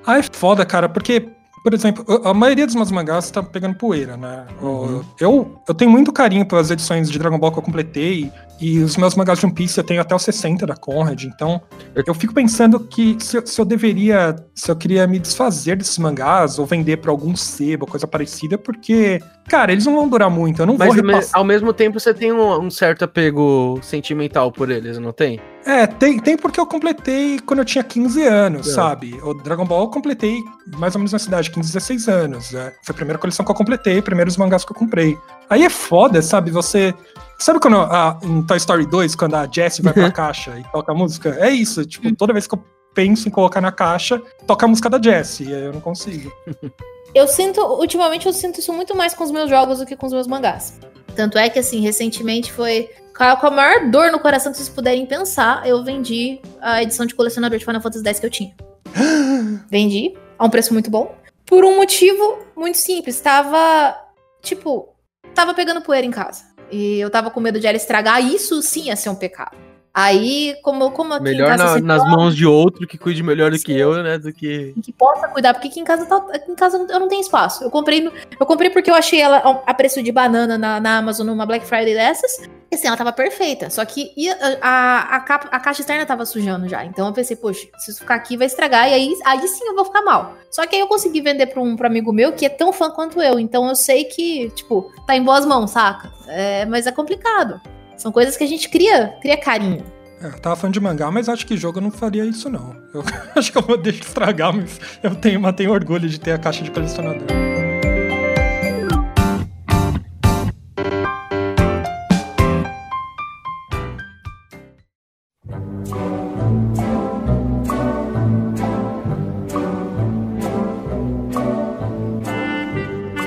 Ah, 0.06 0.18
é 0.20 0.24
foda, 0.24 0.66
cara, 0.66 0.88
porque, 0.88 1.28
por 1.64 1.74
exemplo, 1.74 2.06
a 2.26 2.34
maioria 2.34 2.66
dos 2.66 2.76
meus 2.76 2.92
mangás 2.92 3.32
tá 3.32 3.42
pegando 3.42 3.76
poeira, 3.76 4.18
né? 4.18 4.46
O- 4.62 4.66
Uhum. 4.66 5.02
Eu, 5.20 5.62
eu 5.68 5.74
tenho 5.74 5.90
muito 5.90 6.12
carinho 6.12 6.46
pelas 6.46 6.70
edições 6.70 7.10
de 7.10 7.18
Dragon 7.18 7.40
Ball 7.40 7.52
que 7.52 7.60
eu 7.60 7.64
completei, 7.64 8.32
e 8.60 8.80
os 8.80 8.96
meus 8.98 9.16
mangás 9.16 9.40
de 9.40 9.46
One 9.46 9.56
Piece 9.56 9.78
eu 9.78 9.84
tenho 9.84 10.00
até 10.02 10.14
os 10.16 10.22
60 10.24 10.66
da 10.68 10.76
Conrad, 10.76 11.24
então 11.24 11.62
eu 12.06 12.14
fico 12.14 12.34
pensando 12.34 12.80
que 12.80 13.18
se, 13.20 13.38
eu- 13.38 13.46
se 13.48 13.60
eu 13.60 13.66
deveria, 13.66 14.36
se 14.54 14.70
eu 14.70 14.76
queria 14.76 15.08
me 15.08 15.20
desfazer 15.20 15.78
desses 15.78 15.98
mangás, 15.98 16.60
ou 16.60 16.66
vender 16.66 16.98
pra 16.98 17.12
algum 17.12 17.36
sebo, 17.36 17.86
coisa 17.88 18.06
parecida, 18.08 18.58
porque, 18.58 19.22
cara, 19.48 19.72
eles 19.72 19.86
não 19.86 19.96
vão 19.96 20.08
durar 20.08 20.30
muito, 20.30 20.62
eu 20.62 20.66
não 20.66 20.76
Mas 20.78 20.88
vou 20.96 20.96
repassar. 21.06 21.38
ao 21.40 21.44
mesmo 21.44 21.72
tempo 21.74 22.00
você 22.00 22.14
tem 22.14 22.32
um, 22.32 22.62
um 22.62 22.70
certo 22.72 23.04
apego 23.06 23.80
sentimental 23.82 24.52
por 24.52 24.70
eles, 24.72 24.98
não 24.98 25.12
tem? 25.12 25.40
É, 25.66 25.88
tem, 25.88 26.20
tem 26.20 26.36
porque 26.38 26.60
eu 26.60 26.66
completei 26.66 27.40
quando 27.40 27.60
eu 27.60 27.66
tinha 27.66 27.84
15 27.84 28.24
anos, 28.24 28.68
É. 28.68 28.74
sabe? 28.74 29.18
O 29.24 29.34
Dragon 29.34 29.66
Ball 29.66 29.84
eu 29.84 29.90
completei 29.90 30.38
mais 30.78 30.94
ou 30.96 31.00
menos 31.00 31.14
na 31.14 31.20
cidade, 31.20 31.50
15, 31.52 31.72
16 31.74 32.08
anos. 32.10 32.52
né? 32.52 32.74
Foi 32.84 32.94
a 32.94 32.96
primeira 32.96 33.18
coleção 33.20 33.46
que 33.46 33.52
eu 33.52 33.56
completei, 33.56 34.02
primeiros 34.02 34.36
mangás 34.38 34.66
que 34.66 34.72
eu 34.72 34.76
comprei. 34.76 35.18
Aí 35.50 35.64
é 35.64 35.70
foda, 35.70 36.22
sabe? 36.22 36.52
Você. 36.52 36.94
Sabe 37.40 37.60
quando 37.60 37.78
a, 37.78 38.18
em 38.24 38.42
Toy 38.44 38.58
Story 38.58 38.86
2, 38.86 39.16
quando 39.16 39.36
a 39.36 39.48
Jessie 39.52 39.82
vai 39.84 39.92
pra 39.94 40.10
caixa 40.12 40.58
e 40.60 40.64
toca 40.72 40.92
a 40.92 40.96
música? 40.96 41.36
É 41.40 41.50
isso, 41.50 41.86
tipo, 41.86 42.14
toda 42.16 42.32
vez 42.32 42.46
que 42.48 42.56
eu 42.56 42.64
penso 42.94 43.28
em 43.28 43.32
colocar 43.32 43.60
na 43.60 43.72
caixa, 43.72 44.22
toca 44.46 44.66
a 44.66 44.70
música 44.70 44.90
da 44.90 45.02
Jessie, 45.02 45.48
e 45.48 45.52
eu 45.52 45.74
não 45.74 45.82
consigo. 45.82 46.32
Eu 47.14 47.28
sinto, 47.28 47.62
ultimamente 47.62 48.26
eu 48.26 48.34
sinto 48.34 48.60
isso 48.60 48.74
muito 48.74 48.96
mais 48.96 49.14
com 49.14 49.24
os 49.24 49.32
meus 49.32 49.50
jogos 49.50 49.80
do 49.80 49.86
que 49.86 49.96
com 49.96 50.08
os 50.08 50.14
meus 50.14 50.28
mangás. 50.28 50.80
Tanto 51.16 51.38
é 51.38 51.48
que, 51.50 51.60
assim, 51.60 51.80
recentemente 51.80 52.52
foi 52.52 52.90
com 53.16 53.48
a 53.48 53.52
maior 53.52 53.92
dor 53.92 54.12
no 54.12 54.20
coração 54.20 54.52
que 54.52 54.58
vocês 54.58 54.70
puderem 54.70 55.06
pensar, 55.06 55.68
eu 55.68 55.84
vendi 55.84 56.42
a 56.60 56.82
edição 56.82 57.06
de 57.06 57.14
colecionador 57.14 57.60
de 57.60 57.66
Final 57.66 57.82
Fantasy 57.82 58.04
X 58.04 58.20
que 58.20 58.26
eu 58.26 58.30
tinha. 58.32 58.56
vendi 59.70 60.16
a 60.38 60.46
um 60.46 60.50
preço 60.50 60.74
muito 60.74 60.90
bom. 60.90 61.16
Por 61.46 61.64
um 61.64 61.76
motivo 61.76 62.40
muito 62.56 62.80
simples. 62.80 63.20
Tava, 63.20 63.96
tipo, 64.42 64.90
tava 65.36 65.54
pegando 65.54 65.82
poeira 65.82 66.08
em 66.08 66.12
casa. 66.12 66.46
E 66.72 67.00
eu 67.00 67.10
tava 67.12 67.30
com 67.30 67.40
medo 67.40 67.60
de 67.60 67.68
ela 67.68 67.78
estragar. 67.78 68.26
Isso 68.26 68.60
sim 68.64 68.86
ia 68.86 68.96
ser 68.96 69.10
um 69.10 69.16
pecado. 69.16 69.56
Aí, 69.96 70.56
como, 70.64 70.90
como 70.90 71.14
aqui 71.14 71.24
Melhor 71.24 71.56
na- 71.56 71.80
nas 71.80 72.04
mãos 72.10 72.36
de 72.36 72.48
outro 72.48 72.88
que 72.88 72.98
cuide 72.98 73.22
melhor 73.22 73.52
do 73.52 73.58
que 73.60 73.74
Sim. 73.74 73.78
eu, 73.78 74.02
né? 74.02 74.18
Do 74.18 74.34
que. 74.34 74.74
que 74.82 74.92
possa 74.92 75.28
cuidar, 75.28 75.54
porque 75.54 75.68
aqui 75.68 75.80
em 75.80 75.84
casa, 75.84 76.08
tá, 76.08 76.18
aqui 76.34 76.52
em 76.52 76.56
casa 76.56 76.84
eu 76.90 77.00
não 77.00 77.08
tenho 77.08 77.22
espaço. 77.22 77.64
Eu 77.64 77.70
comprei, 77.70 78.02
no- 78.02 78.12
eu 78.40 78.46
comprei 78.48 78.72
porque 78.72 78.90
eu 78.90 78.96
achei 78.96 79.22
ela 79.22 79.62
a- 79.68 79.74
preço 79.76 80.02
de 80.02 80.12
banana 80.12 80.58
na, 80.58 80.80
na 80.80 80.98
Amazon 80.98 81.28
numa 81.28 81.46
Black 81.46 81.64
Friday 81.68 81.94
dessas. 81.94 82.50
E 82.72 82.76
assim, 82.76 82.88
ela 82.88 82.98
tava 82.98 83.12
perfeita. 83.14 83.70
Só 83.70 83.86
que 83.86 84.12
a, 84.60 85.16
a, 85.16 85.20
capa- 85.20 85.50
a 85.52 85.60
caixa 85.60 85.82
externa 85.82 86.08
tava 86.08 86.26
sujando 86.26 86.68
já. 86.68 86.84
Então 86.84 87.06
eu 87.06 87.14
pensei, 87.14 87.36
poxa, 87.36 87.68
se 87.78 87.92
isso 87.92 88.00
ficar 88.00 88.16
aqui 88.16 88.36
vai 88.36 88.48
estragar. 88.48 88.90
E 88.90 88.94
aí, 88.96 89.14
aí 89.26 89.48
sim 89.48 89.64
eu 89.68 89.76
vou 89.76 89.86
ficar 89.86 90.02
mal. 90.02 90.34
Só 90.50 90.66
que 90.66 90.76
aí 90.76 90.82
eu 90.82 90.88
consegui 90.88 91.22
vender 91.22 91.46
pra 91.46 91.62
um 91.62 91.76
pra 91.76 91.88
amigo 91.88 92.12
meu 92.12 92.32
que 92.34 92.48
é 92.48 92.50
tão 92.50 92.74
fã 92.74 92.90
quanto 92.90 93.22
eu. 93.22 93.40
Então 93.40 93.70
eu 93.70 93.76
sei 93.76 94.06
que, 94.06 94.50
tipo, 94.56 94.92
tá 95.06 95.16
em 95.16 95.22
boas 95.22 95.46
mãos, 95.46 95.70
saca? 95.70 96.12
É, 96.28 96.66
mas 96.66 96.88
é 96.88 96.92
complicado. 96.92 97.62
São 97.98 98.12
coisas 98.12 98.36
que 98.36 98.44
a 98.44 98.48
gente 98.48 98.70
cria, 98.70 99.16
cria 99.22 99.38
carinho. 99.38 99.84
É, 100.22 100.28
eu 100.28 100.40
tava 100.40 100.56
fã 100.56 100.72
de 100.72 100.80
mangá, 100.80 101.12
mas 101.12 101.28
acho 101.28 101.46
que 101.46 101.58
jogo 101.58 101.80
eu 101.80 101.82
não 101.82 101.92
faria 101.92 102.26
isso, 102.26 102.50
não. 102.50 102.76
Eu 102.94 103.04
acho 103.36 103.52
que 103.52 103.58
eu 103.58 103.62
vou 103.62 103.78
deixar 103.78 104.06
estragar, 104.06 104.56
mas 104.56 104.80
eu 105.04 105.14
tenho, 105.16 105.40
mantenho 105.40 105.72
orgulho 105.72 106.08
de 106.08 106.20
ter 106.20 106.32
a 106.32 106.38
caixa 106.38 106.64
de 106.64 106.72
colecionador. 106.72 107.28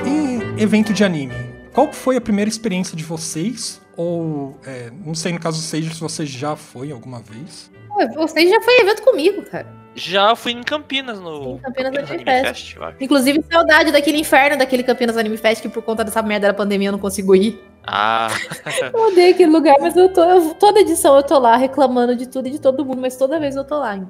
Em 0.03 0.59
evento 0.59 0.91
de 0.91 1.03
anime, 1.03 1.35
qual 1.71 1.93
foi 1.93 2.17
a 2.17 2.21
primeira 2.21 2.49
experiência 2.49 2.97
de 2.97 3.03
vocês? 3.03 3.79
Ou, 3.97 4.55
é, 4.65 4.91
não 5.03 5.15
sei, 5.15 5.33
no 5.33 5.39
caso 5.39 5.59
seja 5.59 5.91
se 5.93 5.99
você 5.99 6.25
já 6.25 6.55
foi 6.55 6.91
alguma 6.91 7.19
vez. 7.19 7.69
Você 8.15 8.47
já 8.47 8.61
foi 8.61 8.75
em 8.75 8.81
evento 8.81 9.01
comigo, 9.01 9.41
cara. 9.43 9.67
Já 9.95 10.35
fui 10.35 10.51
em 10.51 10.61
Campinas 10.61 11.19
no 11.19 11.55
Em 11.55 11.57
Campinas 11.57 11.87
Anime 11.97 12.13
Anime 12.13 12.23
Fest. 12.45 12.77
Fest. 12.77 12.95
Inclusive, 13.01 13.43
saudade 13.51 13.91
daquele 13.91 14.19
inferno 14.19 14.55
daquele 14.55 14.83
Campinas 14.83 15.17
Anime 15.17 15.35
Fest, 15.37 15.63
que 15.63 15.67
por 15.69 15.81
conta 15.81 16.03
dessa 16.03 16.21
merda 16.21 16.47
da 16.47 16.53
pandemia 16.53 16.89
eu 16.89 16.91
não 16.91 16.99
consigo 16.99 17.35
ir. 17.35 17.59
Ah, 17.83 18.27
Eu 18.93 19.07
odeio 19.07 19.33
aquele 19.33 19.51
lugar, 19.51 19.75
mas 19.79 19.95
eu 19.95 20.13
tô. 20.13 20.21
eu- 20.23 20.53
toda 20.53 20.81
edição 20.81 21.15
eu 21.15 21.23
tô 21.23 21.39
lá 21.39 21.55
reclamando 21.55 22.15
de 22.15 22.27
tudo 22.27 22.47
e 22.47 22.51
de 22.51 22.59
todo 22.59 22.85
mundo, 22.85 23.01
mas 23.01 23.15
toda 23.17 23.39
vez 23.39 23.55
eu 23.55 23.63
tô 23.63 23.79
lá 23.79 23.91
ainda. 23.91 24.09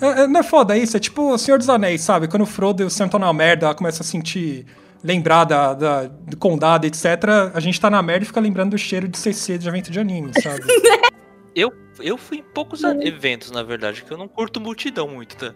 É, 0.00 0.22
é, 0.22 0.26
não 0.26 0.40
é 0.40 0.42
foda 0.42 0.76
isso? 0.76 0.96
É 0.96 1.00
tipo 1.00 1.32
o 1.32 1.38
Senhor 1.38 1.58
dos 1.58 1.68
Anéis, 1.68 2.00
sabe? 2.00 2.26
Quando 2.26 2.42
o 2.42 2.46
Frodo 2.46 2.82
e 2.82 2.86
o 2.86 2.90
Sam 2.90 3.04
estão 3.04 3.20
na 3.20 3.32
merda, 3.32 3.66
ela 3.66 3.74
começa 3.76 4.02
a 4.02 4.06
sentir. 4.06 4.66
Lembrar 5.02 5.44
da, 5.44 5.74
da- 5.74 6.04
do 6.06 6.36
condado, 6.36 6.84
etc. 6.86 7.06
A 7.54 7.60
gente 7.60 7.80
tá 7.80 7.88
na 7.88 8.02
merda 8.02 8.24
e 8.24 8.26
fica 8.26 8.40
lembrando 8.40 8.70
do 8.70 8.78
cheiro 8.78 9.06
de 9.06 9.16
CC 9.16 9.56
de 9.58 9.68
evento 9.68 9.90
de 9.90 9.98
anime, 10.00 10.32
sabe? 10.42 10.60
Eu, 11.54 11.72
eu 12.00 12.16
fui 12.16 12.38
em 12.38 12.42
poucos 12.42 12.84
a- 12.84 12.94
eventos, 13.04 13.50
na 13.50 13.64
verdade, 13.64 14.04
que 14.04 14.12
eu 14.12 14.16
não 14.18 14.28
curto 14.28 14.60
multidão 14.60 15.08
muito, 15.08 15.34
tá? 15.36 15.52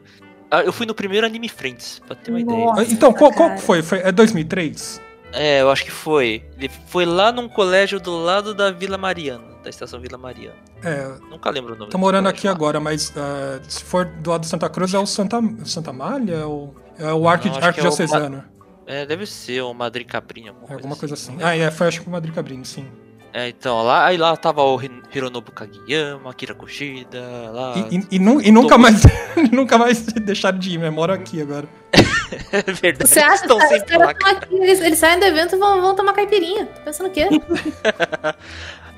Ah, 0.51 0.63
Eu 0.63 0.73
fui 0.73 0.85
no 0.85 0.95
primeiro 0.95 1.25
Anime 1.25 1.49
Friends, 1.49 2.01
pra 2.05 2.17
ter 2.17 2.31
uma 2.33 2.41
ideia. 2.41 2.65
Nossa, 2.67 2.83
então, 2.93 3.13
qual, 3.13 3.33
qual 3.33 3.57
foi? 3.59 3.83
foi? 3.83 3.99
É 4.01 4.11
2003? 4.11 5.01
É, 5.33 5.61
eu 5.63 5.71
acho 5.71 5.85
que 5.85 5.93
foi. 5.93 6.45
Ele 6.59 6.69
foi 6.89 7.05
lá 7.07 7.31
num 7.31 7.49
colégio 7.49 8.01
do 8.01 8.19
lado 8.19 8.53
da 8.53 8.71
Vila 8.73 8.99
Mariana, 8.99 9.45
da 9.63 9.71
estação 9.71 10.01
Vila 10.01 10.19
Mariana. 10.19 10.57
É, 10.83 11.09
Nunca 11.31 11.49
lembro 11.51 11.75
o 11.75 11.79
nome 11.79 11.91
tô 11.93 11.97
do 11.97 12.01
morando 12.01 12.25
colégio 12.25 12.39
aqui 12.39 12.47
lá. 12.49 12.53
agora, 12.53 12.81
mas 12.81 13.13
ah, 13.17 13.61
se 13.69 13.85
for 13.85 14.05
do 14.05 14.31
lado 14.31 14.41
de 14.41 14.49
Santa 14.49 14.69
Cruz 14.69 14.93
é 14.95 14.99
o 14.99 15.07
Santa, 15.07 15.41
Santa 15.65 15.93
Malha? 15.93 16.35
É 16.35 16.45
o, 16.45 16.75
é 16.99 17.13
o 17.13 17.23
Não, 17.23 17.39
que 17.39 17.49
é 17.49 17.53
o 17.53 17.65
Arquidiocesano. 17.65 18.45
É, 18.87 19.07
deve 19.07 19.27
ser 19.27 19.63
o 19.63 19.73
Madrid 19.73 20.07
Cabrinha, 20.07 20.51
alguma, 20.51 20.71
É 20.71 20.75
alguma 20.75 20.97
coisa 20.97 21.15
assim. 21.15 21.37
né? 21.37 21.45
Ah, 21.45 21.57
é, 21.57 21.71
foi 21.71 21.87
acho 21.89 22.01
que 22.03 22.09
o 22.09 22.11
Madrid 22.11 22.35
Cabrini, 22.35 22.65
sim. 22.65 22.87
É, 23.35 23.49
então, 23.49 23.83
lá, 23.83 24.05
aí 24.07 24.19
lá 24.19 24.37
tava 24.37 24.63
o 24.63 24.77
Hi- 24.77 24.91
Hironobu 25.15 25.53
Kageyama, 25.53 26.31
Akira 26.31 26.55
Kushida, 26.55 27.19
lá... 27.51 27.75
E, 27.91 27.97
e- 27.97 28.07
e 28.13 28.19
nu- 28.19 28.43
e 28.43 28.51
nunca 28.51 28.77
mais 28.77 29.01
nunca 29.51 29.79
mais 29.79 30.03
deixaram 30.21 30.59
de 30.59 30.73
ir, 30.75 30.79
né? 30.79 30.91
Moro 30.91 31.13
aqui 31.13 31.41
agora. 31.41 31.67
É 32.51 32.63
verdade, 32.73 33.11
Você 33.11 33.21
acha 33.21 33.47
que 33.47 34.55
eles, 34.55 34.81
eles 34.81 34.99
saem 34.99 35.19
do 35.19 35.25
evento 35.27 35.55
e 35.55 35.59
vão, 35.59 35.83
vão 35.83 35.95
tomar 35.95 36.15
caipirinha? 36.15 36.65
Tô 36.65 36.81
pensando 36.81 37.09
o 37.09 37.11
quê? 37.11 37.29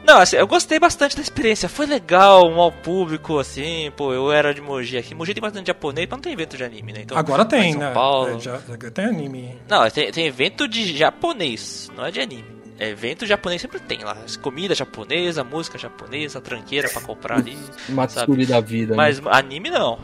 Não, 0.05 0.19
assim, 0.21 0.37
eu 0.37 0.47
gostei 0.47 0.79
bastante 0.79 1.17
da 1.17 1.23
experiência. 1.23 1.69
Foi 1.69 1.87
legal, 1.87 2.47
um 2.49 2.61
ao 2.61 2.71
público, 2.71 3.39
assim, 3.39 3.91
pô, 3.97 4.13
eu 4.13 4.31
era 4.31 4.53
de 4.53 4.61
Mogi 4.61 4.99
aqui. 4.99 5.15
Mogi 5.15 5.33
tem 5.33 5.41
bastante 5.41 5.67
japonês, 5.69 6.07
mas 6.09 6.17
não 6.19 6.23
tem 6.23 6.33
evento 6.33 6.57
de 6.57 6.63
anime, 6.65 6.93
né? 6.93 7.01
Então, 7.03 7.17
agora 7.17 7.45
tem, 7.45 7.73
São 7.73 7.81
né? 7.81 7.93
Paulo. 7.93 8.37
É, 8.37 8.41
já, 8.41 8.59
já 8.59 8.91
tem 8.91 9.05
anime. 9.07 9.59
Não, 9.69 9.89
tem, 9.91 10.13
tem 10.13 10.27
evento 10.27 10.69
de 10.69 10.97
japonês, 10.97 11.91
não 11.97 12.05
é 12.05 12.11
de 12.11 12.21
anime. 12.21 12.45
É, 12.79 12.89
evento 12.91 13.25
japonês 13.25 13.63
sempre 13.63 13.81
tem 13.81 14.05
lá. 14.05 14.17
Comida 14.43 14.75
japonesa, 14.75 15.43
música 15.45 15.79
japonesa, 15.79 16.41
tranqueira 16.41 16.89
pra 16.91 17.01
comprar 17.01 17.39
ali. 17.39 17.57
Matsuri 17.89 18.45
da 18.47 18.61
vida. 18.61 18.91
né? 18.91 18.97
Mas 18.97 19.23
anime 19.27 19.71
não. 19.71 19.99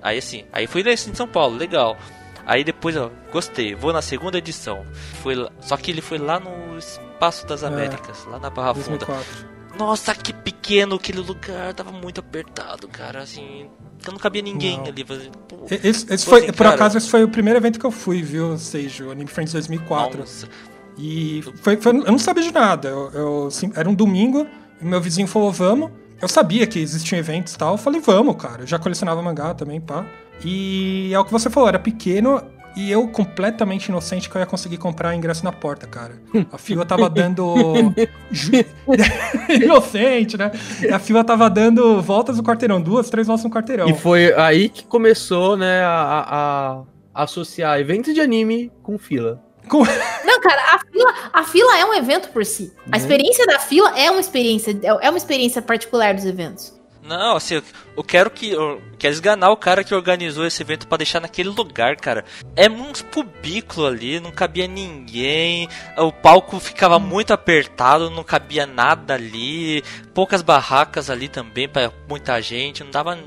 Aí 0.00 0.18
assim, 0.18 0.44
aí 0.52 0.66
fui 0.66 0.82
nesse 0.82 1.10
em 1.10 1.14
São 1.14 1.28
Paulo, 1.28 1.56
legal. 1.56 1.96
Aí 2.46 2.64
depois, 2.64 2.96
ó, 2.96 3.10
gostei, 3.32 3.74
vou 3.74 3.92
na 3.92 4.02
segunda 4.02 4.38
edição. 4.38 4.84
Foi 5.22 5.34
lá- 5.34 5.50
só 5.60 5.76
que 5.76 5.90
ele 5.90 6.00
foi 6.00 6.18
lá 6.18 6.40
no 6.40 6.76
Espaço 6.78 7.46
das 7.46 7.62
É. 7.62 7.66
Américas, 7.66 8.24
lá 8.26 8.38
na 8.38 8.50
Barra 8.50 8.74
Funda. 8.74 8.98
2004. 9.06 9.52
Nossa, 9.78 10.14
que 10.14 10.32
pequeno 10.32 10.96
aquele 10.96 11.20
lugar, 11.20 11.72
tava 11.72 11.90
muito 11.92 12.20
apertado, 12.20 12.88
cara, 12.88 13.22
assim. 13.22 13.68
Não 14.06 14.18
cabia 14.18 14.42
ninguém 14.42 14.76
Não. 14.78 14.86
ali. 14.86 15.04
Pô, 15.04 15.16
Esse, 15.70 16.26
foi, 16.26 16.40
assim, 16.40 16.48
por 16.48 16.64
cara- 16.64 16.74
acaso, 16.74 16.98
esse 16.98 17.08
foi 17.08 17.22
o 17.24 17.28
primeiro 17.28 17.58
evento 17.58 17.78
que 17.78 17.86
eu 17.86 17.90
fui, 17.92 18.20
viu, 18.22 18.58
Seijo? 18.58 19.10
Anime 19.10 19.30
Friends 19.30 19.52
2004. 19.52 20.18
nossa. 20.20 20.48
E 20.98 21.42
foi, 21.62 21.76
foi- 21.78 21.92
eu 21.96 22.10
não 22.12 22.18
sabia 22.18 22.42
de 22.42 22.52
nada. 22.52 22.88
Eu, 22.88 23.10
eu, 23.12 23.50
sim, 23.50 23.72
era 23.74 23.88
um 23.88 23.94
domingo, 23.94 24.46
meu 24.80 25.00
vizinho 25.00 25.26
falou, 25.26 25.50
vamos. 25.52 25.90
Eu 26.20 26.28
sabia 26.28 26.66
que 26.66 26.78
existiam 26.78 27.18
eventos 27.18 27.54
e 27.54 27.58
tal. 27.58 27.72
Eu 27.74 27.78
falei, 27.78 28.00
vamos, 28.00 28.36
cara. 28.36 28.62
Eu 28.62 28.66
já 28.66 28.78
colecionava 28.78 29.22
mangá 29.22 29.54
também, 29.54 29.80
pá. 29.80 30.04
E 30.44 31.10
é 31.12 31.18
o 31.18 31.24
que 31.24 31.32
você 31.32 31.48
falou, 31.50 31.68
era 31.68 31.78
pequeno 31.78 32.42
e 32.74 32.90
eu 32.90 33.06
completamente 33.06 33.86
inocente 33.88 34.30
que 34.30 34.34
eu 34.36 34.40
ia 34.40 34.46
conseguir 34.46 34.78
comprar 34.78 35.14
ingresso 35.14 35.44
na 35.44 35.52
porta, 35.52 35.86
cara. 35.86 36.14
A 36.50 36.56
fila 36.58 36.84
tava 36.86 37.08
dando. 37.10 37.54
inocente, 39.48 40.36
né? 40.36 40.50
E 40.82 40.88
a 40.88 40.98
fila 40.98 41.22
tava 41.24 41.48
dando 41.50 42.00
voltas 42.00 42.36
no 42.36 42.42
quarteirão, 42.42 42.80
duas, 42.80 43.10
três 43.10 43.26
voltas 43.26 43.44
no 43.44 43.50
quarteirão. 43.50 43.88
E 43.88 43.94
foi 43.94 44.32
aí 44.34 44.68
que 44.68 44.84
começou, 44.84 45.56
né, 45.56 45.82
a, 45.82 45.90
a- 45.92 46.82
a 47.14 47.22
associar 47.24 47.78
eventos 47.78 48.14
de 48.14 48.20
anime 48.20 48.72
com 48.82 48.98
fila. 48.98 49.40
Com- 49.68 49.84
Não, 50.24 50.40
cara, 50.40 50.62
a 50.74 50.78
fila, 50.90 51.14
a 51.32 51.44
fila 51.44 51.78
é 51.78 51.84
um 51.84 51.94
evento 51.94 52.30
por 52.30 52.44
si. 52.44 52.72
A 52.86 52.92
Né? 52.92 52.96
experiência 52.98 53.46
da 53.46 53.58
fila 53.58 53.96
é 53.98 54.10
uma 54.10 54.20
experiência, 54.20 54.78
é 54.82 55.08
uma 55.10 55.18
experiência 55.18 55.60
particular 55.62 56.14
dos 56.14 56.24
eventos. 56.24 56.80
Não, 57.02 57.36
assim, 57.36 57.60
eu- 57.96 58.04
quero 58.04 58.30
que. 58.30 58.50
Eu 58.50 58.80
quero 58.98 59.12
esganar 59.12 59.50
o 59.50 59.56
cara 59.56 59.82
que 59.82 59.94
organizou 59.94 60.46
esse 60.46 60.62
evento 60.62 60.86
pra 60.86 60.98
deixar 60.98 61.20
naquele 61.20 61.48
lugar, 61.48 61.96
cara. 61.96 62.24
É 62.54 62.68
uns 62.70 63.02
cubículos 63.02 63.90
ali, 63.90 64.20
não 64.20 64.30
cabia 64.30 64.66
ninguém. 64.68 65.68
O 65.98 66.12
palco 66.12 66.60
ficava 66.60 66.98
muito 66.98 67.32
apertado, 67.32 68.08
não 68.08 68.22
cabia 68.22 68.66
nada 68.66 69.14
ali. 69.14 69.82
Poucas 70.14 70.42
barracas 70.42 71.10
ali 71.10 71.28
também 71.28 71.68
pra 71.68 71.90
muita 72.08 72.40
gente. 72.40 72.84
Não 72.84 72.90
dava. 72.90 73.18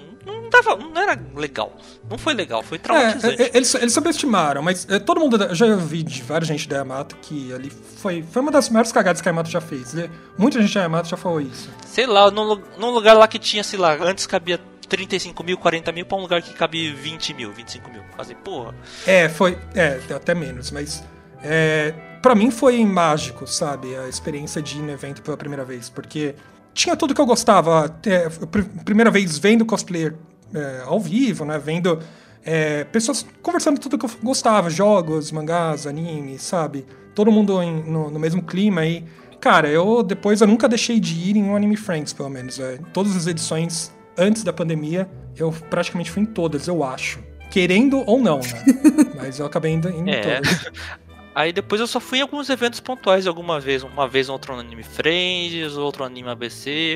Não 0.56 0.76
dava. 0.76 0.89
Não 0.89 1.02
era 1.02 1.20
legal. 1.36 1.76
Não 2.10 2.18
foi 2.18 2.34
legal, 2.34 2.63
foi 2.63 2.80
traumatizante. 2.80 3.41
É, 3.41 3.46
é, 3.46 3.52
eles, 3.54 3.74
eles 3.76 3.94
subestimaram, 3.94 4.62
mas 4.62 4.88
é, 4.89 5.00
todo 5.00 5.20
mundo. 5.20 5.41
Eu 5.44 5.56
já 5.56 5.65
ouvi 5.65 6.04
de 6.04 6.22
várias 6.22 6.48
gente 6.48 6.68
da 6.68 6.78
Yamato 6.78 7.15
que 7.18 7.54
ali 7.54 7.70
foi, 7.70 8.24
foi 8.24 8.41
uma 8.41 8.52
das 8.52 8.70
maiores 8.70 8.91
cagadas 8.91 9.22
que 9.22 9.28
a 9.28 9.32
Yamato 9.32 9.50
já 9.50 9.62
fez. 9.62 9.94
né? 9.94 10.10
Muita 10.38 10.62
gente 10.62 10.74
da 10.74 10.82
Yamato 10.82 11.10
já 11.10 11.18
falou 11.18 11.41
isso. 11.41 11.70
Sei 11.86 12.06
lá, 12.06 12.30
num, 12.32 12.62
num 12.78 12.91
lugar 12.91 13.13
lá 13.15 13.28
que 13.28 13.39
tinha, 13.39 13.63
sei 13.63 13.80
lá, 13.80 13.96
antes 14.02 14.28
cabia 14.28 14.60
35 14.88 15.44
mil, 15.44 15.58
40 15.58 15.91
mil, 15.91 16.06
pra 16.06 16.18
um 16.18 16.22
lugar 16.22 16.41
que 16.41 16.54
cabia 16.54 16.94
20 16.94 17.34
mil, 17.34 17.52
25 17.52 17.89
mil. 17.91 18.02
Fazer, 18.15 18.36
porra. 18.36 18.74
É, 19.06 19.28
foi. 19.30 19.58
É, 19.74 20.00
até 20.13 20.34
menos, 20.34 20.72
mas. 20.72 21.04
É, 21.44 21.94
pra 22.22 22.34
mim 22.34 22.50
foi 22.52 22.84
mágico, 22.86 23.46
sabe? 23.48 23.96
A 23.96 24.08
experiência 24.08 24.62
de 24.62 24.78
ir 24.78 24.82
no 24.82 24.91
evento 24.91 25.22
pela 25.22 25.38
primeira 25.38 25.65
vez, 25.65 25.89
porque 25.89 26.36
tinha 26.74 26.96
tudo 26.96 27.13
que 27.13 27.22
eu 27.22 27.26
gostava. 27.26 27.89
Primeira 28.84 29.10
vez 29.10 29.38
vendo 29.38 29.65
cosplayer 29.65 30.15
é, 30.56 30.84
ao 30.86 31.00
vivo, 31.00 31.46
né? 31.46 31.58
Vendo 31.60 32.00
é, 32.44 32.84
pessoas 32.86 33.26
conversando 33.41 33.80
tudo 33.80 33.98
que 33.98 34.06
eu 34.06 34.12
gostava, 34.24 34.70
jogos, 34.70 35.32
mangás, 35.32 35.86
animes, 35.88 36.41
sabe? 36.44 36.86
Todo 37.13 37.32
mundo 37.32 37.62
em- 37.62 37.84
no, 37.84 38.10
no 38.10 38.20
mesmo 38.20 38.41
clima 38.44 38.86
e. 38.86 39.04
Cara, 39.39 39.68
eu 39.70 40.02
depois 40.02 40.41
eu 40.41 40.48
nunca 40.48 40.68
deixei 40.68 41.00
de 41.00 41.13
ir 41.13 41.36
em 41.38 41.44
um 41.44 41.56
Anime 41.56 41.78
Friends, 41.78 42.13
pelo 42.13 42.30
menos. 42.30 42.60
É. 42.60 42.80
Todas 42.94 43.15
as 43.15 43.28
edições 43.28 43.94
antes 44.18 44.44
da 44.44 44.52
pandemia, 44.54 45.08
eu 45.38 45.52
praticamente 45.70 46.10
fui 46.12 46.24
em 46.24 46.26
todas, 46.26 46.68
eu 46.68 46.84
acho. 46.84 47.20
Querendo 47.52 48.04
ou 48.08 48.20
não, 48.20 48.39
né? 48.39 48.63
Mas 49.15 49.39
eu 49.39 49.46
acabei 49.46 49.72
indo 49.74 49.88
em 49.89 50.10
É. 50.10 50.22
todas. 50.41 50.65
Aí 51.36 51.52
depois 51.52 51.82
eu 51.82 51.86
só 51.88 52.00
fui 52.00 52.20
em 52.20 52.22
alguns 52.22 52.50
eventos 52.50 52.80
pontuais 52.80 53.28
alguma 53.28 53.60
vez. 53.60 53.84
Uma 53.84 54.08
vez 54.08 54.30
outro 54.30 54.54
no 54.54 54.62
Anime 54.62 54.84
Friends, 54.84 55.76
outro 55.76 56.04
Anime 56.06 56.30
ABC. 56.30 56.96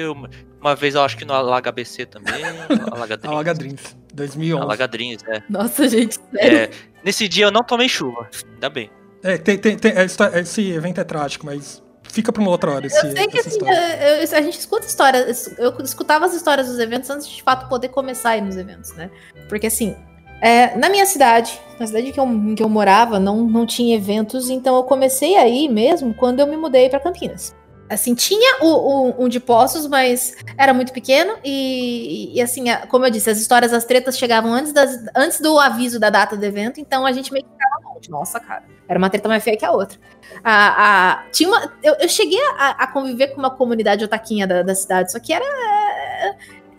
Uma, 0.62 0.70
uma 0.72 0.76
vez 0.76 0.96
eu 0.96 1.02
acho 1.02 1.18
que 1.18 1.26
no 1.26 1.34
Alaga 1.34 1.70
ABC 1.70 2.06
também. 2.06 2.44
Alaga 2.92 3.14
A 3.16 3.18
Dreams. 3.18 3.36
Laga 3.36 3.54
Dreams, 3.54 3.98
2011. 4.14 4.64
Alaga 4.64 4.88
Dreams, 4.88 5.24
é. 5.28 5.42
Nossa, 5.50 5.88
gente, 5.88 6.20
sério. 6.34 6.58
É, 6.58 6.70
Nesse 7.04 7.28
dia 7.28 7.46
eu 7.46 7.52
não 7.52 7.64
tomei 7.64 7.88
chuva. 7.88 8.30
Ainda 8.54 8.70
bem. 8.70 8.90
É, 9.24 9.38
tem, 9.38 9.58
tem, 9.58 9.78
tem- 9.78 9.92
essa- 9.94 10.32
esse 10.40 10.70
evento 10.72 11.00
é 11.00 11.04
trágico, 11.04 11.46
mas 11.46 11.82
fica 12.04 12.32
pra 12.32 12.42
uma 12.42 12.52
outra 12.52 12.72
hora 12.72 12.88
esse, 12.88 12.98
Eu 13.06 13.12
sei 13.12 13.28
que 13.28 13.38
assim, 13.40 13.50
história. 13.50 13.74
eu- 13.76 14.16
eu- 14.26 14.38
a 14.38 14.42
gente 14.42 14.60
escuta 14.60 14.86
histórias. 14.86 15.54
Eu 15.58 15.74
escutava 15.84 16.26
as 16.26 16.34
histórias 16.34 16.68
dos 16.68 16.80
eventos 16.80 17.10
antes 17.10 17.28
de, 17.28 17.36
de 17.36 17.44
fato 17.44 17.68
poder 17.70 17.90
começar 17.90 18.32
a 18.32 18.38
ir 18.38 18.42
nos 18.42 18.58
eventos, 18.58 18.94
né? 18.94 19.10
Porque 19.48 19.68
assim, 19.68 19.96
é, 20.42 20.76
na 20.78 20.90
minha 20.90 21.06
cidade, 21.06 21.60
na 21.80 21.86
cidade 21.88 22.12
que 22.12 22.20
eu, 22.20 22.26
em 22.26 22.56
que 22.56 22.64
eu 22.64 22.70
morava, 22.70 23.20
não, 23.20 23.44
não 23.48 23.66
tinha 23.66 23.96
eventos, 23.96 24.50
então 24.50 24.76
eu 24.76 24.84
comecei 24.84 25.36
a 25.38 25.48
ir 25.48 25.68
mesmo 25.70 26.14
quando 26.14 26.40
eu 26.40 26.48
me 26.48 26.56
mudei 26.58 26.90
pra 26.90 27.00
Campinas. 27.00 27.54
Assim, 27.90 28.14
tinha 28.14 28.58
o, 28.62 28.68
o- 28.68 29.24
um 29.26 29.28
de 29.28 29.40
Poços, 29.40 29.88
mas 29.88 30.36
era 30.58 30.74
muito 30.74 30.94
pequeno 30.94 31.38
e, 31.44 32.38
e, 32.38 32.42
assim, 32.42 32.66
como 32.88 33.06
eu 33.06 33.10
disse, 33.10 33.30
as 33.30 33.40
histórias, 33.40 33.74
as 33.74 33.84
tretas 33.84 34.16
chegavam 34.18 34.54
antes, 34.54 34.72
das, 34.72 35.04
antes 35.16 35.42
do 35.42 35.58
aviso 35.60 36.00
da 36.00 36.10
data 36.12 36.38
do 36.38 36.44
evento, 36.46 36.80
então 36.80 37.04
a 37.06 37.12
gente 37.12 37.34
meio 37.34 37.44
que 37.44 37.52
ficava 37.52 37.94
longe. 37.96 38.10
Nossa, 38.12 38.40
cara, 38.40 38.64
era 38.88 38.98
uma 39.00 39.10
treta 39.10 39.28
mais 39.28 39.44
feia 39.44 39.58
que 39.58 39.66
a 39.66 39.72
outra. 39.72 39.98
A, 40.44 41.14
a- 41.24 41.24
tinha 41.32 41.50
uma, 41.50 41.74
eu, 41.82 41.96
eu 42.00 42.08
cheguei 42.08 42.40
a, 42.58 42.84
a 42.84 42.88
conviver 42.88 43.30
com 43.30 43.40
uma 43.40 43.50
comunidade 43.50 44.06
otaquinha 44.06 44.46
da, 44.46 44.62
da 44.62 44.76
cidade, 44.76 45.12
só 45.12 45.20
que 45.20 45.34
era. 45.34 45.44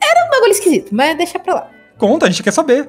Era 0.02 0.26
um 0.26 0.30
bagulho 0.30 0.52
esquisito, 0.52 0.94
mas 0.94 1.16
deixa 1.16 1.38
pra 1.38 1.54
lá. 1.54 1.70
Conta, 1.98 2.26
a 2.26 2.30
gente 2.30 2.42
quer 2.42 2.52
saber. 2.52 2.88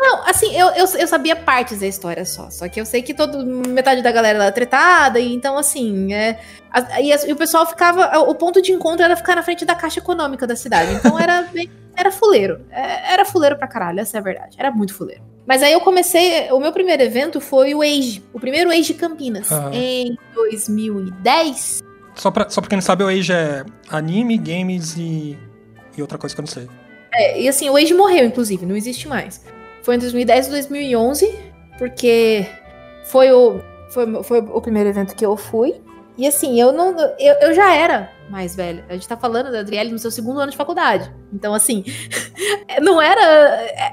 Não, 0.00 0.24
assim, 0.26 0.56
eu, 0.56 0.68
eu, 0.68 0.86
eu 0.98 1.06
sabia 1.06 1.36
partes 1.36 1.78
da 1.80 1.86
história 1.86 2.24
só. 2.24 2.48
Só 2.50 2.66
que 2.68 2.80
eu 2.80 2.86
sei 2.86 3.02
que 3.02 3.12
todo, 3.12 3.44
metade 3.68 4.00
da 4.02 4.10
galera 4.10 4.42
era 4.44 4.50
tretada, 4.52 5.20
e 5.20 5.32
então, 5.34 5.58
assim. 5.58 6.12
É, 6.14 6.40
a- 6.70 7.00
e, 7.02 7.12
as- 7.12 7.24
e 7.24 7.32
o 7.32 7.36
pessoal 7.36 7.66
ficava. 7.66 8.18
O 8.20 8.34
ponto 8.34 8.62
de 8.62 8.72
encontro 8.72 9.04
era 9.04 9.14
ficar 9.14 9.36
na 9.36 9.42
frente 9.42 9.64
da 9.64 9.74
caixa 9.74 10.00
econômica 10.00 10.46
da 10.46 10.56
cidade. 10.56 10.94
Então 10.94 11.18
era 11.18 11.42
bem. 11.52 11.70
Era 11.94 12.10
fuleiro. 12.10 12.64
É, 12.70 13.12
era 13.12 13.24
fuleiro 13.26 13.56
pra 13.58 13.68
caralho, 13.68 14.00
essa 14.00 14.16
é 14.16 14.20
a 14.20 14.22
verdade. 14.22 14.56
Era 14.58 14.70
muito 14.70 14.94
fuleiro. 14.94 15.22
Mas 15.46 15.62
aí 15.62 15.72
eu 15.72 15.80
comecei. 15.82 16.50
O 16.50 16.58
meu 16.60 16.72
primeiro 16.72 17.02
evento 17.02 17.38
foi 17.40 17.74
o 17.74 17.82
Age. 17.82 18.24
O 18.32 18.40
primeiro 18.40 18.70
Age 18.70 18.94
Campinas. 18.94 19.52
Ah. 19.52 19.70
Em 19.72 20.16
2010. 20.34 21.80
Só 22.14 22.30
pra, 22.30 22.48
só 22.48 22.60
pra 22.60 22.68
quem 22.70 22.76
não 22.76 22.82
sabe, 22.82 23.04
o 23.04 23.08
Age 23.08 23.32
é 23.32 23.64
anime, 23.90 24.36
games 24.38 24.96
e, 24.96 25.38
e 25.96 26.00
outra 26.02 26.18
coisa 26.18 26.34
que 26.34 26.40
eu 26.40 26.44
não 26.44 26.50
sei. 26.50 26.68
É, 27.12 27.40
e 27.40 27.48
assim, 27.48 27.68
o 27.70 27.76
Age 27.76 27.92
morreu, 27.94 28.24
inclusive, 28.24 28.64
não 28.66 28.76
existe 28.76 29.08
mais. 29.08 29.40
Foi 29.82 29.96
em 29.96 29.98
2010 29.98 30.48
e 30.48 30.50
2011, 30.50 31.38
porque 31.78 32.46
foi 33.04 33.32
o, 33.32 33.60
foi, 33.90 34.22
foi 34.22 34.40
o 34.40 34.60
primeiro 34.60 34.88
evento 34.88 35.14
que 35.14 35.24
eu 35.24 35.36
fui. 35.36 35.80
E 36.18 36.26
assim, 36.26 36.60
eu 36.60 36.70
não. 36.72 36.94
Eu, 37.18 37.34
eu 37.40 37.54
já 37.54 37.74
era 37.74 38.10
mais 38.28 38.54
velha. 38.54 38.84
A 38.88 38.92
gente 38.92 39.08
tá 39.08 39.16
falando 39.16 39.50
da 39.50 39.60
Adriele 39.60 39.90
no 39.90 39.98
seu 39.98 40.10
segundo 40.10 40.40
ano 40.40 40.50
de 40.50 40.56
faculdade. 40.56 41.10
Então, 41.32 41.54
assim, 41.54 41.84
não 42.82 43.00
era. 43.00 43.22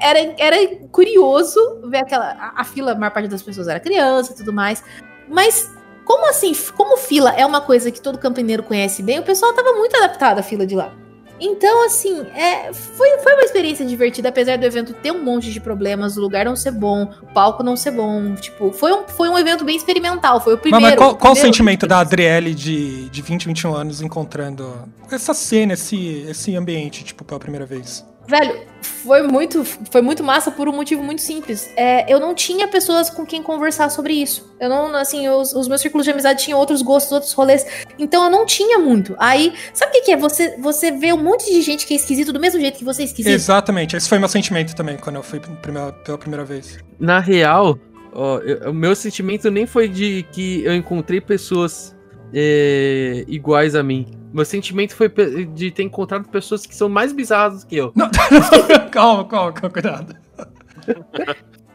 Era, 0.02 0.36
era 0.38 0.76
curioso 0.92 1.60
ver 1.86 2.00
aquela. 2.00 2.32
A, 2.32 2.62
a 2.62 2.64
fila, 2.64 2.92
a 2.92 2.96
maior 2.96 3.12
parte 3.12 3.30
das 3.30 3.42
pessoas 3.42 3.68
era 3.68 3.80
criança 3.80 4.34
e 4.34 4.36
tudo 4.36 4.52
mais. 4.52 4.84
Mas 5.30 5.72
como 6.04 6.30
assim, 6.30 6.54
como 6.76 6.96
fila 6.98 7.32
é 7.32 7.46
uma 7.46 7.60
coisa 7.62 7.92
que 7.92 8.02
todo 8.02 8.18
campineiro 8.18 8.64
conhece 8.64 9.04
bem, 9.04 9.20
o 9.20 9.24
pessoal 9.24 9.54
tava 9.54 9.74
muito 9.74 9.96
adaptado 9.98 10.40
à 10.40 10.44
fila 10.44 10.66
de 10.66 10.76
lá. 10.76 10.94
Então, 11.40 11.86
assim, 11.86 12.26
é, 12.34 12.74
foi, 12.74 13.20
foi 13.20 13.34
uma 13.34 13.44
experiência 13.44 13.86
divertida, 13.86 14.30
apesar 14.30 14.58
do 14.58 14.66
evento 14.66 14.94
ter 14.94 15.12
um 15.12 15.24
monte 15.24 15.52
de 15.52 15.60
problemas, 15.60 16.18
o 16.18 16.22
lugar 16.22 16.46
não 16.46 16.56
ser 16.56 16.72
bom, 16.72 17.12
o 17.22 17.28
palco 17.28 17.64
não 17.64 17.76
ser 17.76 17.92
bom. 17.92 18.34
Tipo, 18.36 18.72
foi 18.72 18.92
um, 18.92 19.08
foi 19.08 19.30
um 19.30 19.38
evento 19.38 19.64
bem 19.64 19.76
experimental, 19.76 20.40
foi 20.42 20.56
o 20.56 20.58
primeiro. 20.58 20.84
Mas, 20.84 20.96
mas 20.96 21.00
qual, 21.00 21.12
o 21.12 21.16
qual 21.16 21.34
o 21.34 21.36
sentimento 21.36 21.86
da 21.88 22.00
Adriele 22.00 22.54
de, 22.54 23.10
de 23.10 23.22
20, 23.22 23.48
21 23.48 23.76
anos 23.76 24.02
encontrando 24.02 24.88
essa 25.12 25.34
cena, 25.34 25.74
esse, 25.74 26.26
esse 26.28 26.56
ambiente, 26.56 27.04
tipo, 27.04 27.24
pela 27.24 27.40
primeira 27.40 27.66
vez? 27.66 28.06
Velho, 28.28 28.60
foi 28.82 29.22
muito, 29.24 29.64
foi 29.64 30.02
muito 30.02 30.24
massa 30.24 30.52
por 30.52 30.68
um 30.68 30.74
motivo 30.74 31.02
muito 31.02 31.22
simples. 31.22 31.70
É, 31.78 32.12
eu 32.12 32.20
não 32.20 32.36
tinha 32.36 32.68
pessoas 32.68 33.10
com 33.10 33.26
quem 33.26 33.42
conversar 33.42 33.90
sobre 33.90 34.14
isso. 34.14 34.54
Eu 34.60 34.68
não, 34.70 34.94
assim, 34.96 35.28
os, 35.30 35.54
os 35.54 35.68
meus 35.68 35.80
círculos 35.82 36.04
de 36.06 36.12
amizade 36.12 36.44
tinham 36.44 36.60
outros 36.60 36.82
gostos, 36.82 37.12
outros 37.14 37.32
rolês. 37.34 37.66
Então 37.98 38.26
eu 38.26 38.30
não 38.30 38.46
tinha 38.46 38.80
muito. 38.80 39.16
Aí, 39.18 39.54
sabe 39.74 39.92
o 39.92 39.94
que, 39.94 40.02
que 40.02 40.12
é? 40.12 40.18
Você, 40.18 40.58
você 40.60 40.92
vê 40.92 41.14
um 41.14 41.24
monte 41.24 41.46
de 41.52 41.62
gente 41.62 41.88
que 41.88 41.94
é 41.94 41.98
esquisito 41.98 42.34
do 42.34 42.40
mesmo 42.40 42.60
jeito 42.60 42.78
que 42.78 42.84
você 42.84 43.04
é 43.04 43.06
esquisito. 43.06 43.32
Exatamente, 43.34 43.96
esse 43.96 44.10
foi 44.10 44.20
meu 44.20 44.28
sentimento 44.30 44.76
também, 44.76 44.98
quando 44.98 45.16
eu 45.16 45.24
fui 45.24 45.40
primeira- 45.40 45.94
pela 45.94 46.18
primeira 46.18 46.44
vez. 46.44 46.78
Na 47.00 47.20
real, 47.20 47.80
ó, 48.14 48.40
eu- 48.40 48.72
o 48.72 48.74
meu 48.74 48.96
sentimento 48.96 49.50
nem 49.50 49.66
foi 49.66 49.88
de 49.88 50.26
que 50.34 50.64
eu 50.66 50.76
encontrei 50.76 51.22
pessoas 51.22 51.96
é, 52.34 53.26
iguais 53.28 53.76
a 53.76 53.84
mim. 53.84 54.06
Meu 54.34 54.46
sentimento 54.46 54.96
foi 54.96 55.10
de 55.54 55.72
ter 55.72 55.84
encontrado 55.84 56.28
pessoas 56.30 56.66
que 56.66 56.76
são 56.76 56.90
mais 56.90 57.14
bizarras 57.14 57.64
que 57.64 57.78
eu. 57.78 57.92
Não, 57.96 58.10
calma, 58.92 59.26
calma, 59.26 59.54
calma, 59.54 59.70
cuidado. 59.70 60.16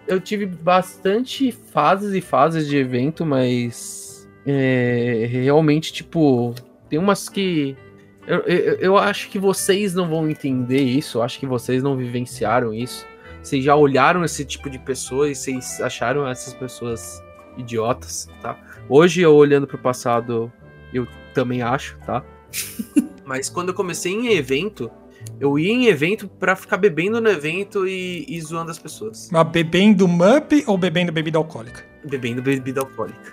Eu 0.07 0.21
tive 0.21 0.47
bastante 0.47 1.51
fases 1.51 2.15
e 2.15 2.21
fases 2.21 2.67
de 2.69 2.77
evento, 2.77 3.25
mas 3.25 4.29
é, 4.47 5.27
realmente, 5.31 5.93
tipo, 5.93 6.55
tem 6.89 6.99
umas 6.99 7.29
que. 7.29 7.77
Eu, 8.27 8.41
eu, 8.41 8.75
eu 8.77 8.99
acho 8.99 9.29
que 9.31 9.39
vocês 9.39 9.95
não 9.95 10.09
vão 10.09 10.29
entender 10.29 10.83
isso, 10.83 11.19
eu 11.19 11.23
acho 11.23 11.41
que 11.41 11.47
vocês 11.47 11.83
não 11.83 11.97
vivenciaram 11.97 12.73
isso. 12.73 13.07
Vocês 13.43 13.65
já 13.65 13.75
olharam 13.75 14.25
esse 14.25 14.45
tipo 14.45 14.71
de 14.71 14.79
pessoa 14.79 15.29
e 15.29 15.35
vocês 15.35 15.81
acharam 15.81 16.29
essas 16.29 16.55
pessoas 16.55 17.21
idiotas, 17.57 18.29
tá? 18.41 18.57
Hoje, 18.89 19.23
eu 19.23 19.35
olhando 19.35 19.67
pro 19.67 19.79
passado, 19.79 20.53
eu 20.93 21.07
também 21.33 21.63
acho, 21.63 21.99
tá? 22.05 22.25
Mas 23.25 23.49
quando 23.49 23.69
eu 23.69 23.75
comecei 23.75 24.13
em 24.13 24.33
evento, 24.35 24.91
eu 25.41 25.59
ia 25.59 25.73
em 25.73 25.87
evento 25.87 26.29
pra 26.29 26.55
ficar 26.55 26.77
bebendo 26.77 27.21
no 27.21 27.29
evento 27.29 27.87
e, 27.87 28.25
e 28.29 28.41
zoando 28.41 28.71
as 28.71 28.79
pessoas. 28.79 29.29
Mas 29.33 29.49
bebendo 29.49 30.07
MUP 30.07 30.65
ou 30.67 30.77
bebendo 30.79 31.11
bebida 31.13 31.39
alcoólica? 31.39 31.85
Bebendo 32.05 32.43
bebida 32.43 32.81
alcoólica. 32.81 33.33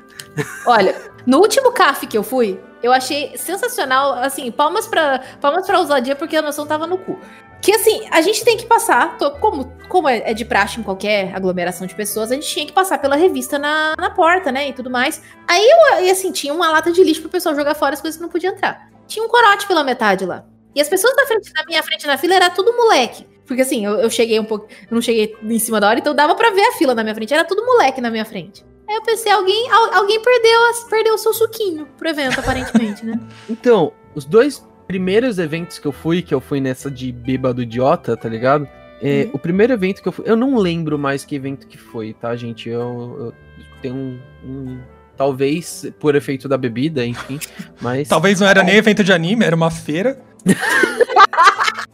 Olha, 0.65 0.95
no 1.25 1.39
último 1.39 1.71
CAF 1.71 2.07
que 2.07 2.17
eu 2.17 2.23
fui, 2.23 2.59
eu 2.83 2.91
achei 2.91 3.35
sensacional, 3.35 4.13
assim, 4.13 4.51
palmas 4.51 4.87
pra, 4.87 5.21
palmas 5.41 5.65
pra 5.65 5.79
ousadia, 5.79 6.15
porque 6.15 6.35
a 6.35 6.41
noção 6.41 6.65
tava 6.65 6.85
no 6.87 6.97
cu. 6.97 7.19
Que 7.61 7.73
assim, 7.73 8.07
a 8.09 8.21
gente 8.21 8.43
tem 8.45 8.55
que 8.55 8.65
passar, 8.65 9.17
to- 9.17 9.31
como, 9.41 9.73
como 9.89 10.07
é 10.07 10.31
é 10.31 10.33
de 10.33 10.45
praxe 10.45 10.79
em 10.79 10.83
qualquer 10.83 11.35
aglomeração 11.35 11.85
de 11.85 11.93
pessoas, 11.93 12.31
a 12.31 12.35
gente 12.35 12.47
tinha 12.47 12.65
que 12.65 12.71
passar 12.71 12.99
pela 12.99 13.17
revista 13.17 13.59
na, 13.59 13.95
na 13.97 14.09
porta, 14.09 14.49
né, 14.51 14.69
e 14.69 14.73
tudo 14.73 14.89
mais. 14.89 15.21
Aí 15.45 15.67
eu, 15.69 16.11
assim, 16.11 16.31
tinha 16.31 16.53
uma 16.53 16.69
lata 16.71 16.89
de 16.91 17.03
lixo 17.03 17.19
pro 17.21 17.29
pessoal 17.29 17.53
jogar 17.55 17.75
fora 17.75 17.93
as 17.95 18.01
coisas 18.01 18.17
que 18.17 18.23
não 18.23 18.29
podiam 18.29 18.53
entrar. 18.53 18.89
Tinha 19.07 19.25
um 19.25 19.27
corote 19.27 19.67
pela 19.67 19.83
metade 19.83 20.25
lá. 20.25 20.45
E 20.75 20.81
as 20.81 20.87
pessoas 20.89 21.15
na, 21.15 21.25
frente, 21.25 21.51
na 21.55 21.63
minha 21.65 21.81
frente 21.83 22.05
na 22.07 22.17
fila 22.17 22.35
era 22.35 22.49
tudo 22.49 22.75
moleque. 22.75 23.25
Porque 23.45 23.63
assim, 23.63 23.85
eu, 23.85 23.93
eu 23.93 24.09
cheguei 24.09 24.39
um 24.39 24.45
pouco. 24.45 24.67
Eu 24.69 24.93
não 24.95 25.01
cheguei 25.01 25.35
em 25.43 25.59
cima 25.59 25.79
da 25.79 25.87
hora, 25.89 25.99
então 25.99 26.13
dava 26.13 26.35
pra 26.35 26.51
ver 26.51 26.61
a 26.61 26.71
fila 26.73 26.93
na 26.93 27.03
minha 27.03 27.15
frente. 27.15 27.33
Era 27.33 27.43
tudo 27.43 27.65
moleque 27.65 27.99
na 27.99 28.11
minha 28.11 28.25
frente. 28.25 28.63
Aí 28.87 28.95
eu 28.95 29.01
pensei, 29.03 29.31
alguém, 29.31 29.69
al- 29.71 29.93
alguém 29.95 30.19
perdeu, 30.21 30.59
perdeu 30.89 31.13
o 31.13 31.17
seu 31.17 31.33
suquinho 31.33 31.87
pro 31.97 32.09
evento, 32.09 32.39
aparentemente, 32.39 33.05
né? 33.05 33.19
Então, 33.49 33.91
os 34.15 34.25
dois 34.25 34.65
primeiros 34.87 35.37
eventos 35.37 35.77
que 35.79 35.85
eu 35.87 35.91
fui, 35.91 36.21
que 36.21 36.33
eu 36.33 36.41
fui 36.41 36.59
nessa 36.59 36.89
de 36.89 37.11
bêbado 37.11 37.61
idiota, 37.61 38.15
tá 38.17 38.27
ligado? 38.29 38.67
É, 39.01 39.23
Uhum. 39.25 39.31
O 39.33 39.39
primeiro 39.39 39.71
evento 39.73 40.01
que 40.01 40.07
eu 40.07 40.11
fui, 40.11 40.25
eu 40.27 40.35
não 40.35 40.57
lembro 40.57 40.97
mais 40.99 41.23
que 41.23 41.33
evento 41.35 41.67
que 41.67 41.77
foi, 41.77 42.13
tá, 42.13 42.35
gente? 42.35 42.67
Eu, 42.69 42.81
eu 43.19 43.33
tenho 43.81 43.95
um, 43.95 44.19
um- 44.43 44.79
Talvez 45.15 45.85
por 45.99 46.15
efeito 46.15 46.47
da 46.47 46.57
bebida, 46.57 47.05
enfim, 47.05 47.39
mas. 47.81 48.07
Talvez 48.07 48.39
não 48.39 48.47
era 48.47 48.63
nem 48.63 48.75
evento 48.75 49.03
de 49.03 49.11
anime, 49.11 49.43
era 49.43 49.55
uma 49.55 49.69
feira. 49.69 50.17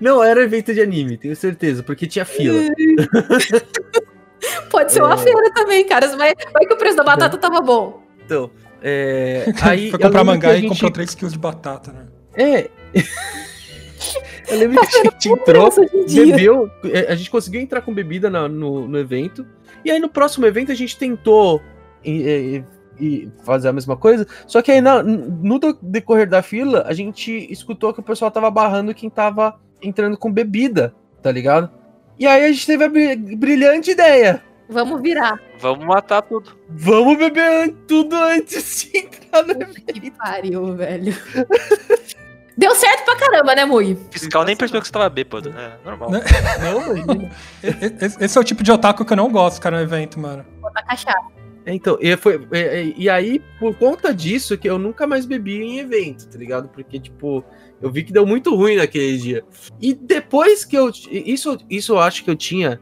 Não, 0.00 0.22
era 0.22 0.42
evento 0.42 0.74
de 0.74 0.80
anime, 0.80 1.16
tenho 1.16 1.36
certeza, 1.36 1.82
porque 1.82 2.06
tinha 2.06 2.24
fila. 2.24 2.58
Pode 4.70 4.92
ser 4.92 5.02
uma 5.02 5.14
É. 5.14 5.18
feira 5.18 5.50
também, 5.54 5.86
cara. 5.86 6.08
Vai, 6.16 6.32
vai 6.52 6.66
que 6.66 6.74
o 6.74 6.76
preço 6.76 6.96
da 6.96 7.04
batata 7.04 7.38
tava 7.38 7.60
bom. 7.60 8.02
Então, 8.24 8.50
é. 8.82 9.44
Aí, 9.62 9.90
Foi 9.90 9.98
comprar 10.00 10.24
mangá 10.24 10.54
e 10.54 10.60
gente- 10.62 10.70
comprou 10.70 10.90
3 10.90 11.14
quilos 11.14 11.32
de 11.32 11.38
batata, 11.38 11.92
né? 11.92 12.06
É. 12.36 12.70
eu 14.48 14.58
lembro 14.58 14.80
que 14.80 14.86
a 14.96 15.02
gente 15.04 15.28
entrou. 15.28 15.70
Bebeu, 16.12 16.70
é, 16.84 17.12
a 17.12 17.14
gente 17.14 17.30
conseguiu 17.30 17.60
entrar 17.60 17.82
com 17.82 17.94
bebida 17.94 18.28
na- 18.28 18.48
no, 18.48 18.88
no 18.88 18.98
evento. 18.98 19.46
E 19.84 19.90
aí 19.90 20.00
no 20.00 20.08
próximo 20.08 20.46
evento 20.46 20.72
a 20.72 20.74
gente 20.74 20.96
tentou 20.96 21.62
e, 22.04 22.64
e- 22.98 23.28
fazer 23.44 23.68
a 23.68 23.72
mesma 23.72 23.96
coisa. 23.96 24.26
Só 24.46 24.60
que 24.62 24.70
aí 24.72 24.80
na- 24.80 25.02
no 25.02 25.58
decorrer 25.80 26.28
da 26.28 26.42
fila, 26.42 26.84
a 26.86 26.92
gente 26.92 27.30
escutou 27.52 27.92
que 27.92 28.00
o 28.00 28.02
pessoal 28.02 28.30
tava 28.30 28.50
barrando 28.50 28.94
quem 28.94 29.08
tava 29.10 29.58
entrando 29.80 30.16
com 30.16 30.30
bebida, 30.32 30.94
tá 31.22 31.30
ligado? 31.32 31.70
E 32.18 32.26
aí 32.26 32.44
a 32.44 32.52
gente 32.52 32.66
teve 32.66 32.84
a 32.84 32.88
bri- 32.88 33.16
brilhante 33.36 33.90
ideia. 33.90 34.42
Vamos 34.68 35.02
virar. 35.02 35.38
Vamos 35.58 35.84
matar 35.84 36.22
tudo. 36.22 36.56
Vamos 36.68 37.18
beber 37.18 37.74
tudo 37.86 38.16
antes 38.16 38.88
de 38.92 38.98
entrar 38.98 39.42
no 39.44 39.50
evento. 39.52 40.00
Que 40.00 40.10
pariu, 40.12 40.74
velho. 40.76 41.14
Deu 42.56 42.74
certo 42.74 43.04
pra 43.06 43.16
caramba, 43.16 43.54
né, 43.54 43.64
Mui? 43.64 43.94
O 43.94 44.12
fiscal 44.12 44.44
nem 44.44 44.54
percebeu 44.54 44.82
que 44.82 44.86
você 44.86 44.92
tava 44.92 45.08
bêbado, 45.08 45.50
né? 45.50 45.72
Normal. 45.84 46.10
Né? 46.10 46.20
Não, 46.62 46.96
imagina. 46.96 47.30
E- 47.62 47.66
e- 48.20 48.24
Esse 48.24 48.36
é 48.36 48.40
o 48.40 48.44
tipo 48.44 48.62
de 48.62 48.70
otaku 48.70 49.04
que 49.06 49.12
eu 49.12 49.16
não 49.16 49.30
gosto, 49.30 49.60
cara, 49.60 49.78
no 49.78 49.82
evento, 49.82 50.20
mano. 50.20 50.44
Botar 50.60 50.82
cachaça. 50.82 51.18
É, 51.64 51.74
Então, 51.74 51.96
e, 52.00 52.16
foi, 52.16 52.40
é, 52.52 52.60
é, 52.82 52.94
e 52.96 53.08
aí, 53.08 53.40
por 53.58 53.74
conta 53.76 54.12
disso, 54.14 54.56
que 54.58 54.68
eu 54.68 54.78
nunca 54.78 55.06
mais 55.06 55.24
bebi 55.26 55.62
em 55.62 55.78
evento, 55.78 56.28
tá 56.28 56.38
ligado? 56.38 56.68
Porque, 56.68 56.98
tipo, 56.98 57.44
eu 57.80 57.90
vi 57.90 58.02
que 58.02 58.12
deu 58.12 58.26
muito 58.26 58.54
ruim 58.54 58.76
naquele 58.76 59.16
dia. 59.16 59.44
E 59.80 59.94
depois 59.94 60.64
que 60.64 60.76
eu. 60.76 60.90
Isso, 61.10 61.56
isso 61.70 61.92
eu 61.92 61.98
acho 62.00 62.24
que 62.24 62.30
eu 62.30 62.36
tinha 62.36 62.80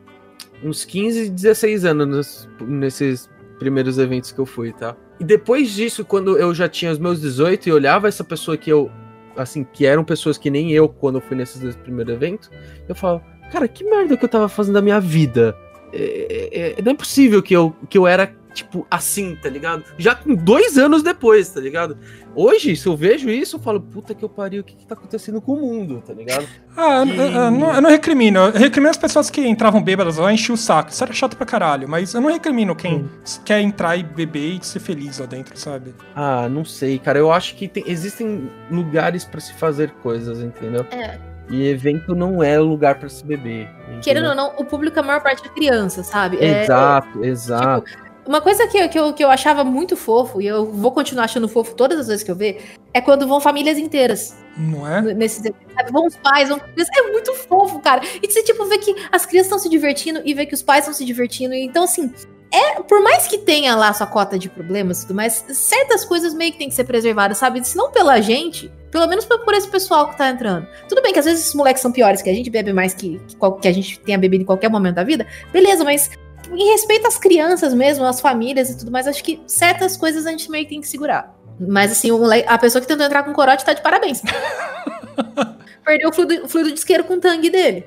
uns 0.64 0.84
15, 0.84 1.30
16 1.30 1.84
anos 1.84 2.06
nos- 2.06 2.48
nesses 2.60 3.28
primeiros 3.58 3.98
eventos 3.98 4.32
que 4.32 4.38
eu 4.38 4.46
fui, 4.46 4.72
tá? 4.72 4.96
E 5.18 5.24
depois 5.24 5.70
disso, 5.72 6.04
quando 6.04 6.38
eu 6.38 6.54
já 6.54 6.68
tinha 6.68 6.90
os 6.90 6.98
meus 6.98 7.20
18 7.20 7.68
e 7.68 7.72
olhava 7.72 8.08
essa 8.08 8.24
pessoa 8.24 8.56
que 8.56 8.70
eu. 8.72 8.90
Assim, 9.36 9.62
que 9.64 9.86
eram 9.86 10.02
pessoas 10.04 10.36
que 10.36 10.50
nem 10.50 10.72
eu 10.72 10.88
quando 10.88 11.16
eu 11.16 11.20
fui 11.20 11.36
nesses 11.36 11.60
dois 11.60 11.76
primeiros 11.76 12.12
eventos, 12.12 12.50
eu 12.88 12.94
falo, 12.94 13.22
cara, 13.52 13.68
que 13.68 13.84
merda 13.84 14.16
que 14.16 14.24
eu 14.24 14.28
tava 14.28 14.48
fazendo 14.48 14.74
da 14.74 14.82
minha 14.82 14.98
vida? 15.00 15.56
É, 15.92 16.74
é- 16.78 16.82
não 16.82 16.92
é 16.92 16.94
possível 16.94 17.42
que 17.42 17.54
eu, 17.54 17.74
que 17.88 17.96
eu 17.96 18.06
era, 18.06 18.34
tipo, 18.52 18.86
assim, 18.90 19.36
tá 19.36 19.48
ligado? 19.48 19.84
Já 19.98 20.14
com 20.14 20.34
dois 20.34 20.76
anos 20.78 21.02
depois, 21.02 21.48
tá 21.48 21.60
ligado? 21.60 21.96
Hoje, 22.34 22.76
se 22.76 22.86
eu 22.86 22.96
vejo 22.96 23.28
isso, 23.28 23.56
eu 23.56 23.60
falo, 23.60 23.80
puta 23.80 24.14
que 24.14 24.24
eu 24.24 24.28
pariu, 24.28 24.60
o 24.60 24.64
que 24.64 24.76
que 24.76 24.86
tá 24.86 24.94
acontecendo 24.94 25.40
com 25.40 25.52
o 25.54 25.60
mundo, 25.60 26.02
tá 26.06 26.12
ligado? 26.12 26.46
Ah, 26.76 27.00
eu, 27.00 27.06
E- 27.06 27.16
eu- 27.18 27.24
eu 27.32 27.50
não, 27.50 27.74
eu 27.74 27.82
não 27.82 27.90
recrimino. 27.90 28.38
Eu 28.40 28.52
recrimino 28.52 28.90
as 28.90 28.96
pessoas 28.96 29.28
que 29.30 29.40
entravam 29.46 29.82
bêbadas 29.82 30.16
lá 30.16 30.30
e 30.30 30.34
enchiam 30.34 30.54
o 30.54 30.58
saco. 30.58 30.90
Isso 30.90 31.02
era 31.02 31.12
chato 31.12 31.36
pra 31.36 31.44
caralho. 31.46 31.88
Mas 31.88 32.14
eu 32.14 32.20
não 32.20 32.30
recrimino 32.30 32.74
quem 32.76 33.08
quer 33.44 33.60
entrar 33.60 33.96
e 33.96 34.02
beber 34.04 34.58
e 34.60 34.64
ser 34.64 34.78
feliz 34.78 35.18
lá 35.18 35.26
dentro, 35.26 35.58
sabe? 35.58 35.94
Ah, 36.14 36.48
não 36.48 36.64
sei, 36.64 36.98
cara. 37.00 37.18
Eu 37.18 37.32
acho 37.32 37.56
que 37.56 37.66
tem- 37.66 37.84
existem 37.86 38.48
lugares 38.70 39.24
pra 39.24 39.40
se 39.40 39.52
fazer 39.54 39.90
coisas, 40.02 40.40
entendeu? 40.40 40.86
É. 40.92 41.18
E 41.50 41.66
evento 41.66 42.14
não 42.14 42.40
é 42.44 42.56
lugar 42.60 42.94
pra 43.00 43.08
se 43.08 43.24
beber. 43.24 43.68
entendeu? 43.88 44.00
Querendo 44.02 44.28
ou 44.28 44.34
não, 44.36 44.52
o 44.56 44.64
público, 44.64 45.00
a 45.00 45.02
maior 45.02 45.20
parte 45.20 45.44
é 45.44 45.48
criança, 45.48 46.04
sabe? 46.04 46.36
É- 46.38 46.62
Exato, 46.62 47.24
exato. 47.24 47.90
Uma 48.26 48.40
coisa 48.40 48.66
que, 48.66 48.76
eu- 48.78 48.88
que, 48.88 48.98
eu, 48.98 49.12
que 49.12 49.24
eu 49.24 49.30
achava 49.30 49.64
muito 49.64 49.96
fofo, 49.96 50.40
e 50.40 50.46
eu 50.46 50.66
vou 50.70 50.92
continuar 50.92 51.24
achando 51.24 51.48
fofo 51.48 51.74
todas 51.74 51.98
as 52.00 52.06
vezes 52.08 52.22
que 52.22 52.30
eu 52.30 52.36
ver, 52.36 52.62
é 52.92 53.00
quando 53.00 53.26
vão 53.26 53.40
famílias 53.40 53.78
inteiras 53.78 54.36
Não 54.56 54.86
é? 54.86 55.00
nesses 55.14 55.42
sabe? 55.42 55.92
Vão 55.92 56.06
os 56.06 56.16
pais, 56.16 56.48
vão 56.48 56.58
crianças. 56.58 56.88
É 56.96 57.10
muito 57.10 57.34
fofo, 57.34 57.78
cara. 57.80 58.02
E 58.22 58.30
você, 58.30 58.42
tipo, 58.42 58.64
vê 58.66 58.78
que 58.78 58.94
as 59.10 59.24
crianças 59.26 59.46
estão 59.46 59.58
se 59.58 59.68
divertindo 59.68 60.20
e 60.24 60.34
vê 60.34 60.44
que 60.46 60.54
os 60.54 60.62
pais 60.62 60.80
estão 60.80 60.94
se 60.94 61.04
divertindo. 61.04 61.54
Então, 61.54 61.84
assim, 61.84 62.12
é, 62.52 62.82
por 62.82 63.00
mais 63.02 63.26
que 63.26 63.38
tenha 63.38 63.74
lá 63.76 63.92
sua 63.92 64.06
cota 64.06 64.38
de 64.38 64.48
problemas 64.48 64.98
e 65.02 65.06
tudo 65.06 65.16
mais, 65.16 65.44
certas 65.52 66.04
coisas 66.04 66.34
meio 66.34 66.52
que 66.52 66.58
tem 66.58 66.68
que 66.68 66.74
ser 66.74 66.84
preservadas, 66.84 67.38
sabe? 67.38 67.64
Se 67.66 67.76
não 67.76 67.90
pela 67.92 68.20
gente, 68.20 68.70
pelo 68.90 69.06
menos 69.06 69.24
por 69.24 69.54
esse 69.54 69.68
pessoal 69.68 70.08
que 70.08 70.18
tá 70.18 70.28
entrando. 70.28 70.66
Tudo 70.88 71.00
bem 71.00 71.12
que 71.12 71.18
às 71.20 71.24
vezes 71.24 71.42
esses 71.42 71.54
moleques 71.54 71.80
são 71.80 71.92
piores, 71.92 72.20
que 72.22 72.28
a 72.28 72.34
gente 72.34 72.50
bebe 72.50 72.72
mais 72.72 72.92
que, 72.92 73.20
que 73.62 73.68
a 73.68 73.72
gente 73.72 74.00
tenha 74.00 74.18
bebido 74.18 74.42
em 74.42 74.46
qualquer 74.46 74.68
momento 74.68 74.96
da 74.96 75.04
vida. 75.04 75.26
Beleza, 75.52 75.84
mas 75.84 76.10
em 76.56 76.70
respeito 76.70 77.06
às 77.06 77.18
crianças 77.18 77.74
mesmo, 77.74 78.04
às 78.04 78.20
famílias 78.20 78.70
e 78.70 78.78
tudo 78.78 78.90
mais, 78.90 79.06
acho 79.06 79.22
que 79.22 79.40
certas 79.46 79.96
coisas 79.96 80.26
a 80.26 80.30
gente 80.30 80.50
meio 80.50 80.64
que 80.64 80.70
tem 80.70 80.80
que 80.80 80.88
segurar. 80.88 81.34
Mas 81.58 81.92
assim, 81.92 82.08
a 82.46 82.58
pessoa 82.58 82.80
que 82.80 82.88
tentou 82.88 83.04
entrar 83.04 83.22
com 83.22 83.32
corote 83.32 83.64
tá 83.64 83.72
de 83.72 83.82
parabéns. 83.82 84.22
Perdeu 85.84 86.10
o 86.10 86.12
fluido, 86.12 86.44
o 86.44 86.48
fluido 86.48 86.72
de 86.72 86.78
isqueiro 86.78 87.04
com 87.04 87.14
o 87.14 87.20
tangue 87.20 87.50
dele. 87.50 87.86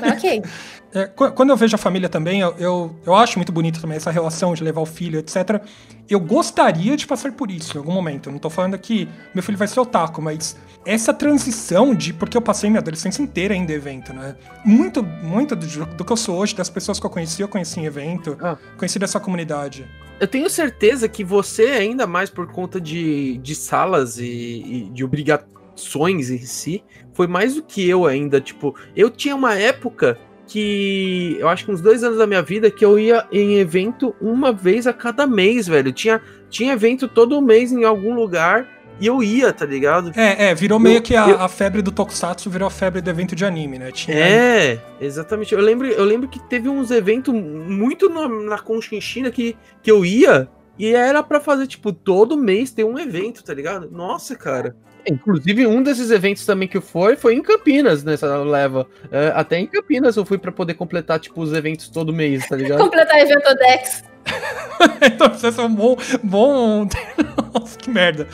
Mas 0.00 0.12
ok. 0.12 0.42
É, 0.98 1.04
qu- 1.06 1.30
quando 1.32 1.50
eu 1.50 1.56
vejo 1.58 1.74
a 1.74 1.78
família 1.78 2.08
também, 2.08 2.40
eu, 2.40 2.54
eu, 2.58 2.96
eu 3.04 3.14
acho 3.14 3.38
muito 3.38 3.52
bonito 3.52 3.80
também 3.82 3.96
essa 3.98 4.10
relação 4.10 4.54
de 4.54 4.64
levar 4.64 4.80
o 4.80 4.86
filho, 4.86 5.18
etc. 5.18 5.60
Eu 6.08 6.18
gostaria 6.18 6.96
de 6.96 7.06
passar 7.06 7.32
por 7.32 7.50
isso 7.50 7.76
em 7.76 7.78
algum 7.78 7.92
momento. 7.92 8.28
Eu 8.28 8.32
não 8.32 8.38
tô 8.38 8.48
falando 8.48 8.78
que 8.78 9.06
meu 9.34 9.42
filho 9.42 9.58
vai 9.58 9.68
ser 9.68 9.78
otaku, 9.78 10.22
mas 10.22 10.56
essa 10.86 11.12
transição 11.12 11.94
de. 11.94 12.14
Porque 12.14 12.34
eu 12.34 12.40
passei 12.40 12.70
minha 12.70 12.80
adolescência 12.80 13.20
inteira 13.22 13.54
em 13.54 13.70
evento, 13.70 14.14
né? 14.14 14.36
Muito, 14.64 15.02
muito 15.02 15.54
do, 15.54 15.66
do 15.84 16.02
que 16.04 16.12
eu 16.12 16.16
sou 16.16 16.38
hoje, 16.38 16.54
das 16.56 16.70
pessoas 16.70 16.98
que 16.98 17.04
eu 17.04 17.10
conheci, 17.10 17.42
eu 17.42 17.48
conheci 17.48 17.78
em 17.78 17.84
evento, 17.84 18.38
Ah. 18.40 18.56
conheci 18.78 18.98
dessa 18.98 19.20
comunidade. 19.20 19.86
Eu 20.18 20.26
tenho 20.26 20.48
certeza 20.48 21.06
que 21.10 21.22
você, 21.22 21.64
ainda 21.72 22.06
mais 22.06 22.30
por 22.30 22.46
conta 22.46 22.80
de, 22.80 23.36
de 23.36 23.54
salas 23.54 24.16
e, 24.18 24.24
e 24.24 24.90
de 24.94 25.04
obrigações 25.04 26.30
em 26.30 26.38
si, 26.38 26.82
foi 27.12 27.26
mais 27.26 27.54
do 27.54 27.62
que 27.62 27.86
eu 27.86 28.06
ainda. 28.06 28.40
Tipo, 28.40 28.74
eu 28.96 29.10
tinha 29.10 29.36
uma 29.36 29.54
época 29.54 30.18
que 30.46 31.36
eu 31.40 31.48
acho 31.48 31.64
que 31.64 31.70
uns 31.72 31.80
dois 31.80 32.02
anos 32.04 32.18
da 32.18 32.26
minha 32.26 32.42
vida 32.42 32.70
que 32.70 32.84
eu 32.84 32.98
ia 32.98 33.26
em 33.32 33.56
evento 33.58 34.14
uma 34.20 34.52
vez 34.52 34.86
a 34.86 34.92
cada 34.92 35.26
mês, 35.26 35.66
velho. 35.66 35.92
Tinha, 35.92 36.20
tinha 36.48 36.72
evento 36.72 37.08
todo 37.08 37.40
mês 37.42 37.72
em 37.72 37.84
algum 37.84 38.14
lugar 38.14 38.68
e 39.00 39.06
eu 39.06 39.22
ia, 39.22 39.52
tá 39.52 39.66
ligado? 39.66 40.10
É, 40.16 40.46
é, 40.50 40.54
virou 40.54 40.78
meio 40.78 40.96
Eu- 40.98 41.02
que 41.02 41.14
a, 41.16 41.28
eu- 41.28 41.40
a 41.40 41.48
febre 41.48 41.82
do 41.82 41.90
Tokusatsu 41.90 42.48
virou 42.48 42.66
a 42.66 42.70
febre 42.70 43.00
do 43.02 43.10
evento 43.10 43.34
de 43.36 43.44
anime, 43.44 43.78
né? 43.78 43.90
Tinha, 43.92 44.16
É, 44.16 44.78
exatamente. 45.00 45.52
Eu 45.54 45.60
lembro, 45.60 45.86
eu 45.86 46.04
lembro 46.04 46.28
que 46.28 46.38
teve 46.48 46.68
uns 46.68 46.90
eventos 46.90 47.34
muito 47.34 48.08
na, 48.08 48.28
na 48.28 48.58
Conchinchina 48.58 49.30
que, 49.30 49.56
que 49.82 49.90
eu 49.90 50.04
ia 50.04 50.48
e 50.78 50.94
era 50.94 51.22
pra 51.22 51.40
fazer, 51.40 51.66
tipo, 51.66 51.92
todo 51.92 52.36
mês 52.36 52.70
ter 52.70 52.84
um 52.84 52.98
evento, 52.98 53.42
tá 53.42 53.52
ligado? 53.52 53.90
Nossa, 53.90 54.34
cara. 54.36 54.76
Inclusive, 55.08 55.66
um 55.66 55.82
desses 55.82 56.10
eventos 56.10 56.44
também 56.44 56.66
que 56.66 56.80
foi, 56.80 57.16
foi 57.16 57.34
em 57.34 57.42
Campinas, 57.42 58.02
nessa 58.02 58.38
leva. 58.38 58.86
É, 59.10 59.32
até 59.34 59.58
em 59.58 59.66
Campinas 59.66 60.16
eu 60.16 60.24
fui 60.24 60.38
pra 60.38 60.50
poder 60.50 60.74
completar, 60.74 61.20
tipo, 61.20 61.40
os 61.40 61.52
eventos 61.52 61.88
todo 61.88 62.12
mês, 62.12 62.46
tá 62.48 62.56
ligado? 62.56 62.78
Completar 62.84 63.20
evento 63.20 63.54
Dex. 63.54 64.04
então 65.02 65.32
você 65.32 65.48
é 65.48 65.64
um 65.64 65.74
bom. 65.74 65.96
bom... 66.22 66.88
Nossa, 67.54 67.78
que 67.78 67.88
merda. 67.88 68.26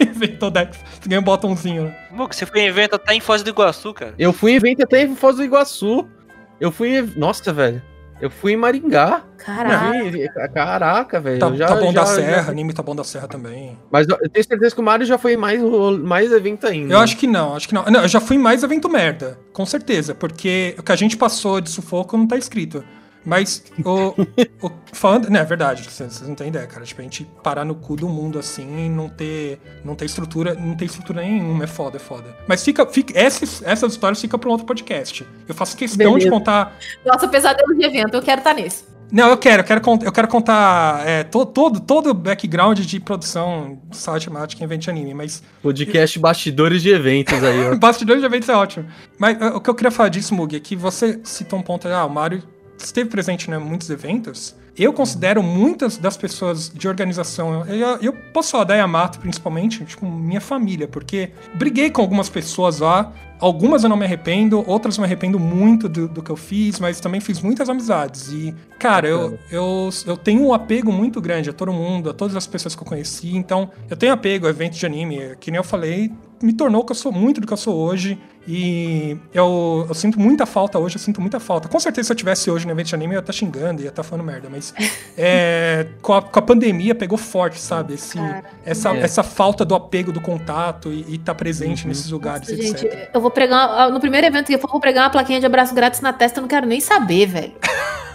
Inventou 0.00 0.50
Dex. 0.50 0.78
Você 1.00 1.08
ganha 1.08 1.20
um 1.20 1.24
botãozinho, 1.24 1.84
né? 1.84 1.96
Você 2.30 2.44
foi 2.44 2.60
em 2.60 2.66
evento 2.66 2.94
até 2.94 3.14
em 3.14 3.20
Foz 3.20 3.42
do 3.42 3.50
Iguaçu, 3.50 3.94
cara. 3.94 4.14
Eu 4.18 4.32
fui 4.32 4.52
em 4.52 4.56
evento 4.56 4.82
até 4.82 5.02
em 5.02 5.16
Foz 5.16 5.36
do 5.36 5.44
Iguaçu. 5.44 6.06
Eu 6.60 6.70
fui 6.70 6.98
em... 6.98 7.02
Nossa, 7.16 7.52
velho. 7.52 7.82
Eu 8.20 8.30
fui 8.30 8.52
em 8.52 8.56
Maringá. 8.56 9.22
Caraca. 9.38 10.02
Vi- 10.10 10.28
Caraca, 10.52 11.20
velho. 11.20 11.38
Tá, 11.38 11.52
já- 11.54 11.66
tá 11.68 11.76
bom 11.76 11.92
já- 11.92 12.00
da 12.00 12.06
já- 12.06 12.14
Serra, 12.14 12.50
anime 12.50 12.72
tá 12.72 12.82
bom 12.82 12.96
da 12.96 13.04
Serra 13.04 13.28
também. 13.28 13.78
Mas 13.90 14.08
eu 14.08 14.18
eu 14.20 14.28
tenho 14.28 14.44
certeza 14.44 14.74
que 14.74 14.80
o 14.80 14.84
Mario 14.84 15.06
já 15.06 15.16
foi 15.16 15.34
em 15.34 15.36
mais, 15.36 15.60
mais 16.02 16.32
evento 16.32 16.66
ainda. 16.66 16.92
Eu 16.94 16.98
acho 16.98 17.16
que 17.16 17.26
não, 17.26 17.54
acho 17.54 17.68
que 17.68 17.74
não. 17.74 17.84
Não, 17.84 18.02
eu 18.02 18.08
já 18.08 18.20
fui 18.20 18.36
em 18.36 18.40
mais 18.40 18.62
evento 18.64 18.88
merda, 18.88 19.38
com 19.52 19.64
certeza, 19.64 20.14
porque 20.14 20.74
o 20.78 20.82
que 20.82 20.90
a 20.92 20.96
gente 20.96 21.16
passou 21.16 21.60
de 21.60 21.70
sufoco 21.70 22.16
não 22.16 22.26
tá 22.26 22.36
escrito. 22.36 22.82
Mas 23.28 23.62
o. 23.84 24.14
o 24.66 24.70
falando. 24.94 25.28
Não, 25.28 25.38
é 25.38 25.44
verdade, 25.44 25.82
vocês, 25.82 26.14
vocês 26.14 26.26
não 26.26 26.34
têm 26.34 26.48
ideia, 26.48 26.66
cara. 26.66 26.82
Tipo, 26.86 27.02
a 27.02 27.04
gente 27.04 27.28
parar 27.42 27.62
no 27.62 27.74
cu 27.74 27.94
do 27.94 28.08
mundo 28.08 28.38
assim 28.38 28.86
e 28.86 28.88
não 28.88 29.06
ter, 29.06 29.60
não 29.84 29.94
ter 29.94 30.06
estrutura. 30.06 30.54
Não 30.54 30.74
ter 30.74 30.86
estrutura 30.86 31.20
nenhuma. 31.20 31.64
É 31.64 31.66
foda, 31.66 31.98
é 31.98 32.00
foda. 32.00 32.34
Mas 32.46 32.64
fica. 32.64 32.86
fica 32.86 33.12
essas, 33.18 33.62
essas 33.62 33.92
histórias 33.92 34.18
ficam 34.18 34.38
pra 34.38 34.48
um 34.48 34.52
outro 34.52 34.66
podcast. 34.66 35.26
Eu 35.46 35.54
faço 35.54 35.76
questão 35.76 35.98
de 35.98 36.24
Beleza. 36.24 36.30
contar. 36.30 36.78
Nossa, 37.04 37.28
pesadelo 37.28 37.74
de 37.76 37.84
evento, 37.84 38.14
eu 38.14 38.22
quero 38.22 38.38
estar 38.40 38.54
nesse. 38.54 38.84
Não, 39.10 39.28
eu 39.28 39.36
quero, 39.38 39.62
eu 39.62 39.64
quero, 39.64 39.82
eu 40.04 40.12
quero 40.12 40.28
contar 40.28 41.06
é, 41.06 41.24
to- 41.24 41.46
todo, 41.46 41.80
todo 41.80 42.10
o 42.10 42.14
background 42.14 42.78
de 42.80 43.00
produção 43.00 43.78
de 43.88 43.96
sala 43.96 44.20
temática 44.20 44.62
em 44.62 44.64
evento 44.66 44.82
de 44.82 44.90
anime, 44.90 45.14
mas 45.14 45.42
Podcast 45.62 46.18
bastidores 46.18 46.82
de 46.82 46.90
eventos 46.90 47.42
aí, 47.42 47.68
ó. 47.68 47.76
Bastidores 47.80 48.20
de 48.20 48.26
eventos 48.26 48.48
é 48.50 48.54
ótimo. 48.54 48.86
Mas 49.18 49.40
uh, 49.40 49.56
o 49.56 49.60
que 49.62 49.70
eu 49.70 49.74
queria 49.74 49.90
falar 49.90 50.10
disso, 50.10 50.34
Mug, 50.34 50.54
é 50.54 50.60
que 50.60 50.76
você 50.76 51.20
citou 51.24 51.58
um 51.58 51.62
ponto 51.62 51.88
aí, 51.88 51.94
ah, 51.94 52.04
o 52.04 52.10
Mário 52.10 52.42
esteve 52.84 53.10
presente 53.10 53.50
em 53.50 53.58
muitos 53.58 53.90
eventos. 53.90 54.54
Eu 54.78 54.92
considero 54.92 55.42
muitas 55.42 55.98
das 55.98 56.16
pessoas 56.16 56.70
de 56.72 56.86
organização, 56.86 57.66
eu, 57.66 57.98
eu 58.00 58.12
posso 58.12 58.52
falar 58.52 58.64
da 58.64 58.74
Yamato 58.76 59.18
principalmente, 59.18 59.84
tipo, 59.84 60.06
minha 60.06 60.40
família, 60.40 60.86
porque 60.86 61.30
briguei 61.54 61.90
com 61.90 62.00
algumas 62.00 62.28
pessoas 62.28 62.78
lá, 62.78 63.12
algumas 63.40 63.82
eu 63.82 63.88
não 63.88 63.96
me 63.96 64.04
arrependo, 64.04 64.62
outras 64.68 64.96
eu 64.96 65.02
me 65.02 65.06
arrependo 65.06 65.38
muito 65.38 65.88
do, 65.88 66.06
do 66.06 66.22
que 66.22 66.30
eu 66.30 66.36
fiz, 66.36 66.78
mas 66.78 67.00
também 67.00 67.20
fiz 67.20 67.40
muitas 67.40 67.68
amizades. 67.68 68.28
E, 68.28 68.54
cara, 68.78 69.08
eu, 69.08 69.38
eu, 69.50 69.90
eu 70.06 70.16
tenho 70.16 70.46
um 70.46 70.54
apego 70.54 70.92
muito 70.92 71.20
grande 71.20 71.50
a 71.50 71.52
todo 71.52 71.72
mundo, 71.72 72.10
a 72.10 72.14
todas 72.14 72.36
as 72.36 72.46
pessoas 72.46 72.76
que 72.76 72.82
eu 72.82 72.86
conheci, 72.86 73.36
então 73.36 73.70
eu 73.90 73.96
tenho 73.96 74.12
apego 74.12 74.46
a 74.46 74.50
eventos 74.50 74.78
de 74.78 74.86
anime, 74.86 75.36
que 75.40 75.50
nem 75.50 75.58
eu 75.58 75.64
falei, 75.64 76.12
me 76.42 76.52
tornou 76.52 76.82
o 76.82 76.84
que 76.84 76.92
eu 76.92 76.96
sou 76.96 77.12
muito 77.12 77.40
do 77.40 77.46
que 77.46 77.52
eu 77.52 77.56
sou 77.56 77.76
hoje. 77.76 78.18
E 78.46 79.16
eu, 79.34 79.84
eu 79.88 79.94
sinto 79.94 80.18
muita 80.18 80.46
falta 80.46 80.78
hoje, 80.78 80.96
eu 80.96 81.00
sinto 81.00 81.20
muita 81.20 81.38
falta. 81.38 81.68
Com 81.68 81.78
certeza, 81.78 82.06
se 82.06 82.12
eu 82.12 82.16
tivesse 82.16 82.50
hoje 82.50 82.66
no 82.66 82.72
evento 82.72 82.86
de 82.86 82.94
anime, 82.94 83.14
eu 83.14 83.18
ia 83.18 83.20
estar 83.20 83.32
xingando, 83.32 83.82
ia 83.82 83.88
estar 83.88 84.02
falando 84.02 84.24
merda. 84.24 84.48
Mas 84.50 84.67
é, 85.16 85.86
com, 86.02 86.12
a, 86.14 86.22
com 86.22 86.38
a 86.38 86.42
pandemia 86.42 86.94
pegou 86.94 87.18
forte, 87.18 87.60
sabe? 87.60 87.94
Esse, 87.94 88.18
Cara, 88.18 88.44
essa, 88.64 88.94
é. 88.94 89.00
essa 89.00 89.22
falta 89.22 89.64
do 89.64 89.74
apego, 89.74 90.12
do 90.12 90.20
contato 90.20 90.92
e 90.92 91.14
estar 91.16 91.34
presente 91.34 91.82
Uhum. 91.82 91.88
nesses 91.88 92.10
lugares, 92.10 92.48
Nossa, 92.48 92.62
etc. 92.62 92.78
gente, 92.92 93.08
eu 93.12 93.20
vou 93.20 93.30
pregar. 93.30 93.68
uma- 93.68 93.90
No 93.90 94.00
primeiro 94.00 94.26
evento 94.26 94.46
que 94.46 94.54
eu 94.54 94.58
for, 94.58 94.70
vou 94.70 94.80
pregar 94.80 95.04
uma 95.04 95.10
plaquinha 95.10 95.40
de 95.40 95.46
abraço 95.46 95.74
grátis 95.74 96.00
na 96.00 96.12
testa, 96.12 96.38
eu 96.38 96.42
não 96.42 96.48
quero 96.48 96.66
nem 96.66 96.80
saber, 96.80 97.26
velho. 97.26 97.52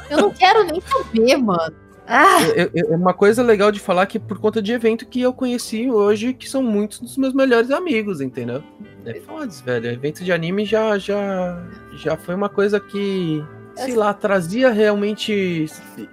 Eu 0.10 0.18
não 0.22 0.32
quero 0.32 0.63
nem 0.66 0.82
saber, 0.82 1.38
mano. 1.38 1.74
Ah, 2.06 2.42
eu- 2.56 2.70
É 2.94 2.96
uma 2.96 3.13
coisa 3.13 3.42
legal 3.42 3.72
de 3.72 3.80
falar 3.80 4.06
que 4.06 4.20
por 4.20 4.38
conta 4.38 4.62
de 4.62 4.72
evento 4.74 5.06
que 5.06 5.22
eu 5.22 5.34
conheci 5.34 5.89
hoje, 5.89 6.34
que 6.34 6.50
são 6.50 6.62
muitos 6.62 7.00
dos 7.00 7.18
meus 7.18 7.34
melhores 7.34 7.72
amigos, 7.72 8.20
entendeu? 8.22 8.62
É 9.06 9.13
foda, 9.22 9.50
velho. 9.66 9.88
Evento 9.89 10.24
de 10.24 10.32
anime 10.32 10.66
já, 10.66 10.98
já, 10.98 11.63
já 11.96 12.16
foi 12.18 12.36
uma 12.36 12.50
coisa 12.50 12.80
que, 12.80 13.44
sei 13.76 13.96
lá, 13.96 14.14
trazia 14.14 14.70
realmente 14.72 15.66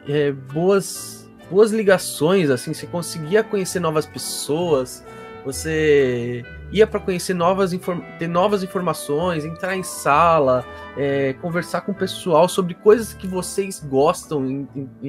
é, 0.08 0.32
boas, 0.32 1.28
boas 1.50 1.70
ligações, 1.72 2.50
assim, 2.50 2.72
você 2.74 2.86
conseguia 2.86 3.42
conhecer 3.42 3.80
novas 3.80 4.06
pessoas, 4.06 5.04
você 5.44 6.42
ia 6.72 6.86
pra 6.86 7.00
conhecer 7.00 7.34
novas, 7.34 7.72
ter 8.18 8.28
novas 8.28 8.62
informações, 8.62 9.44
entrar 9.44 9.76
em 9.76 9.82
sala, 9.82 10.64
é, 10.96 11.32
conversar 11.34 11.80
com 11.82 11.92
o 11.92 11.94
pessoal 11.94 12.48
sobre 12.48 12.74
coisas 12.74 13.12
que 13.12 13.26
vocês 13.26 13.80
gostam 13.80 14.46
e, 14.46 14.68
e- 15.02 15.08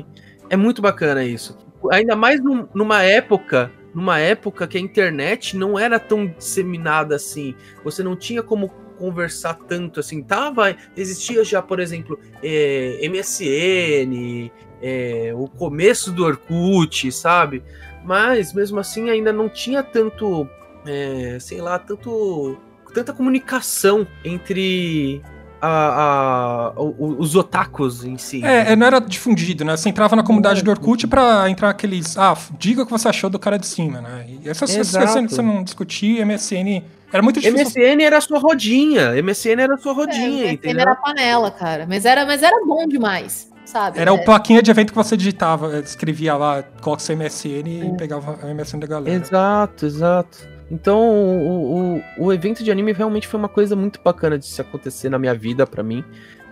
e- 0.00 0.06
é 0.50 0.56
muito 0.56 0.80
bacana 0.82 1.22
isso. 1.24 1.56
Ainda 1.92 2.16
mais 2.16 2.42
num- 2.42 2.66
numa 2.74 3.02
época, 3.02 3.70
numa 3.94 4.18
época 4.18 4.66
que 4.66 4.76
a 4.76 4.80
internet 4.80 5.56
não 5.56 5.78
era 5.78 5.98
tão 6.00 6.26
disseminada 6.26 7.14
assim. 7.16 7.54
Você 7.84 8.02
não 8.02 8.16
tinha 8.16 8.42
como 8.42 8.70
conversar 8.96 9.54
tanto 9.68 10.00
assim. 10.00 10.22
Tava, 10.22 10.74
existia 10.96 11.44
já, 11.44 11.60
por 11.62 11.78
exemplo, 11.80 12.18
é, 12.42 12.98
MSN, 13.08 14.50
é, 14.82 15.32
o 15.34 15.48
começo 15.48 16.10
do 16.12 16.24
Orkut, 16.24 17.10
sabe? 17.12 17.62
Mas 18.04 18.52
mesmo 18.52 18.78
assim 18.78 19.10
ainda 19.10 19.32
não 19.32 19.48
tinha 19.48 19.82
tanto, 19.82 20.48
é, 20.86 21.38
sei 21.40 21.60
lá, 21.60 21.78
tanto 21.78 22.56
tanta 22.94 23.12
comunicação 23.12 24.06
entre 24.24 25.20
a- 25.60 26.72
a- 26.76 26.80
os 26.80 27.34
otakus 27.34 28.04
em 28.04 28.16
si. 28.16 28.42
É, 28.42 28.72
é, 28.72 28.76
não 28.76 28.86
era 28.86 29.00
difundido, 29.00 29.64
né? 29.66 29.76
Você 29.76 29.88
entrava 29.90 30.16
na 30.16 30.22
comunidade 30.22 30.62
do 30.62 30.70
Orkut 30.70 31.06
pra 31.06 31.48
entrar 31.50 31.68
aqueles. 31.70 32.16
Ah, 32.16 32.34
diga 32.58 32.82
o 32.82 32.86
que 32.86 32.92
você 32.92 33.08
achou 33.08 33.28
do 33.28 33.38
cara 33.38 33.58
de 33.58 33.66
cima, 33.66 34.00
né? 34.00 34.26
E 34.42 34.48
essas 34.48 34.70
coisas 34.74 34.92
você 35.28 35.42
não 35.42 35.62
discutia, 35.62 36.24
MSN. 36.24 36.82
Era 37.12 37.22
muito 37.22 37.40
difícil. 37.40 37.82
MSN 37.82 38.02
era 38.02 38.18
a 38.18 38.20
sua 38.20 38.38
rodinha. 38.38 39.12
MSN 39.22 39.60
era 39.62 39.74
a 39.74 39.78
sua 39.78 39.92
rodinha, 39.92 40.46
é, 40.46 40.52
entendeu? 40.52 40.80
era 40.82 40.94
panela, 40.96 41.50
cara. 41.50 41.86
Mas 41.88 42.04
era, 42.04 42.26
mas 42.26 42.42
era 42.42 42.56
bom 42.66 42.86
demais, 42.86 43.50
sabe? 43.64 43.98
Era 43.98 44.10
É, 44.10 44.12
o 44.12 44.24
plaquinha 44.24 44.60
de 44.62 44.70
evento 44.70 44.90
que 44.90 44.96
você 44.96 45.16
digitava, 45.16 45.78
escrevia 45.78 46.36
lá, 46.36 46.62
coloca 46.82 47.02
seu 47.02 47.16
MSN 47.16 47.82
É. 47.82 47.86
e 47.86 47.96
pegava 47.96 48.38
a 48.42 48.52
MSN 48.52 48.80
da 48.80 48.86
galera. 48.86 49.16
Exato, 49.16 49.86
exato. 49.86 50.48
Então, 50.70 50.98
o, 51.00 51.96
o, 51.96 52.02
o 52.26 52.32
evento 52.32 52.64
de 52.64 52.70
anime 52.72 52.92
realmente 52.92 53.28
foi 53.28 53.38
uma 53.38 53.48
coisa 53.48 53.76
muito 53.76 54.00
bacana 54.02 54.36
de 54.36 54.46
se 54.46 54.60
acontecer 54.60 55.08
na 55.08 55.18
minha 55.18 55.32
vida, 55.34 55.64
pra 55.64 55.82
mim. 55.82 56.04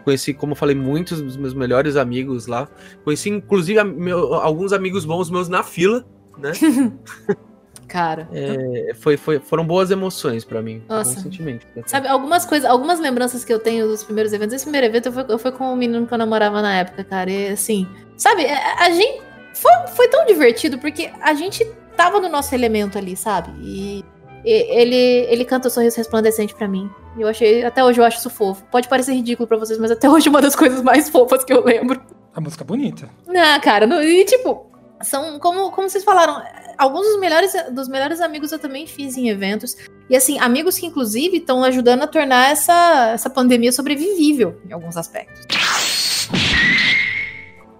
Conheci, 0.04 0.32
como 0.34 0.52
eu 0.52 0.56
falei, 0.56 0.76
muitos 0.76 1.20
dos 1.20 1.36
meus 1.36 1.52
melhores 1.54 1.96
amigos 1.96 2.46
lá. 2.46 2.68
Conheci, 3.04 3.28
inclusive, 3.30 3.78
a- 3.80 3.84
meu- 3.84 4.34
alguns 4.34 4.72
amigos 4.72 5.04
bons 5.04 5.30
meus 5.30 5.48
na 5.48 5.62
fila, 5.64 6.04
né? 6.38 6.52
Cara. 7.94 8.28
É, 8.32 8.90
foi, 8.94 9.16
foi, 9.16 9.38
foram 9.38 9.64
boas 9.64 9.88
emoções 9.92 10.44
pra 10.44 10.60
mim. 10.60 10.82
Nossa. 10.88 11.20
Sentimentos. 11.20 11.64
né? 11.76 11.84
Sabe, 11.86 12.08
algumas 12.08 12.44
coisas, 12.44 12.68
algumas 12.68 12.98
lembranças 12.98 13.44
que 13.44 13.52
eu 13.52 13.60
tenho 13.60 13.86
dos 13.86 14.02
primeiros 14.02 14.32
eventos. 14.32 14.52
Esse 14.52 14.64
primeiro 14.64 14.88
evento 14.88 15.06
eu 15.06 15.12
fui, 15.12 15.24
eu 15.28 15.38
fui 15.38 15.52
com 15.52 15.72
um 15.72 15.76
menino 15.76 16.04
que 16.04 16.12
eu 16.12 16.18
namorava 16.18 16.60
na 16.60 16.74
época, 16.74 17.04
cara. 17.04 17.30
E 17.30 17.50
assim, 17.50 17.86
sabe, 18.16 18.46
a, 18.46 18.86
a 18.86 18.90
gente. 18.90 19.22
Foi, 19.54 19.70
foi 19.94 20.08
tão 20.08 20.26
divertido 20.26 20.76
porque 20.78 21.08
a 21.20 21.34
gente 21.34 21.64
tava 21.96 22.18
no 22.18 22.28
nosso 22.28 22.52
elemento 22.52 22.98
ali, 22.98 23.14
sabe? 23.16 23.52
E, 23.62 24.04
e- 24.44 24.80
ele, 24.80 24.96
ele 25.32 25.44
canta 25.44 25.68
o 25.68 25.70
sorriso 25.70 25.96
resplandecente 25.96 26.52
pra 26.52 26.66
mim. 26.66 26.90
E 27.16 27.20
eu 27.22 27.28
achei. 27.28 27.64
Até 27.64 27.84
hoje 27.84 28.00
eu 28.00 28.04
acho 28.04 28.18
isso 28.18 28.28
fofo. 28.28 28.64
Pode 28.72 28.88
parecer 28.88 29.12
ridículo 29.14 29.46
pra 29.46 29.56
vocês, 29.56 29.78
mas 29.78 29.92
até 29.92 30.10
hoje 30.10 30.26
é 30.26 30.30
uma 30.30 30.42
das 30.42 30.56
coisas 30.56 30.82
mais 30.82 31.08
fofas 31.08 31.44
que 31.44 31.52
eu 31.52 31.62
lembro. 31.64 32.02
A 32.34 32.40
música 32.40 32.64
é 32.64 32.66
bonita. 32.66 33.08
Não, 33.28 33.60
cara, 33.60 33.86
não- 33.86 34.02
e 34.02 34.24
tipo, 34.24 34.66
são 35.04 35.38
como, 35.38 35.70
como 35.70 35.88
vocês 35.88 36.02
falaram, 36.02 36.42
alguns 36.78 37.06
dos 37.06 37.20
melhores, 37.20 37.52
dos 37.70 37.88
melhores 37.88 38.20
amigos 38.20 38.50
eu 38.52 38.58
também 38.58 38.86
fiz 38.86 39.16
em 39.16 39.28
eventos. 39.28 39.76
E 40.08 40.16
assim, 40.16 40.38
amigos 40.38 40.78
que 40.78 40.86
inclusive 40.86 41.38
estão 41.38 41.62
ajudando 41.62 42.02
a 42.02 42.06
tornar 42.06 42.50
essa, 42.50 43.10
essa 43.12 43.30
pandemia 43.30 43.72
sobrevivível 43.72 44.60
em 44.68 44.72
alguns 44.72 44.96
aspectos. 44.96 45.46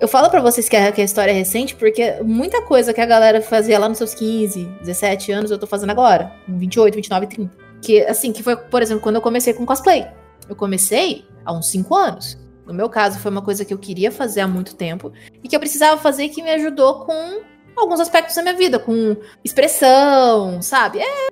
Eu 0.01 0.09
falo 0.09 0.29
para 0.29 0.41
vocês 0.41 0.69
que 0.69 0.77
a, 0.77 0.93
que 0.93 1.01
a, 1.01 1.05
história 1.05 1.31
é 1.31 1.35
recente 1.35 1.75
porque 1.75 2.23
muita 2.23 2.61
coisa 2.63 2.93
que 2.93 3.01
a 3.01 3.07
galera 3.07 3.41
fazia 3.41 3.79
lá 3.79 3.89
nos 3.89 3.99
seus 3.99 4.13
15, 4.13 4.65
17 4.83 5.33
anos 5.33 5.51
eu 5.51 5.59
tô 5.59 5.67
fazendo 5.67 5.91
agora, 5.91 6.33
28, 6.47 6.95
29, 6.95 7.27
30. 7.27 7.57
Que 7.81 8.03
assim, 8.03 8.33
que 8.33 8.43
foi, 8.43 8.57
por 8.57 8.83
exemplo, 8.83 9.03
quando 9.03 9.17
eu 9.17 9.23
comecei 9.23 9.55
com 9.55 9.65
cosplay. 9.65 10.07
Eu 10.49 10.55
comecei 10.55 11.25
há 11.45 11.53
uns 11.53 11.71
5 11.71 11.95
anos. 11.95 12.44
No 12.67 12.75
meu 12.75 12.89
caso, 12.89 13.19
foi 13.19 13.31
uma 13.31 13.43
coisa 13.43 13.65
que 13.65 13.75
eu 13.75 13.79
queria 13.79 14.11
fazer 14.11 14.41
há 14.41 14.49
muito 14.49 14.75
tempo 14.75 15.13
e 15.43 15.49
que 15.49 15.55
eu 15.55 15.61
precisava 15.61 16.01
fazer 16.01 16.29
que 16.29 16.43
me 16.43 16.51
ajudou 16.51 17.05
com 17.05 17.43
alguns 17.77 18.01
aspectos 18.01 18.35
da 18.35 18.43
minha 18.43 18.55
vida, 18.55 18.79
com 18.79 19.17
expressão, 19.45 20.63
sabe? 20.63 21.01
É, 21.01 21.29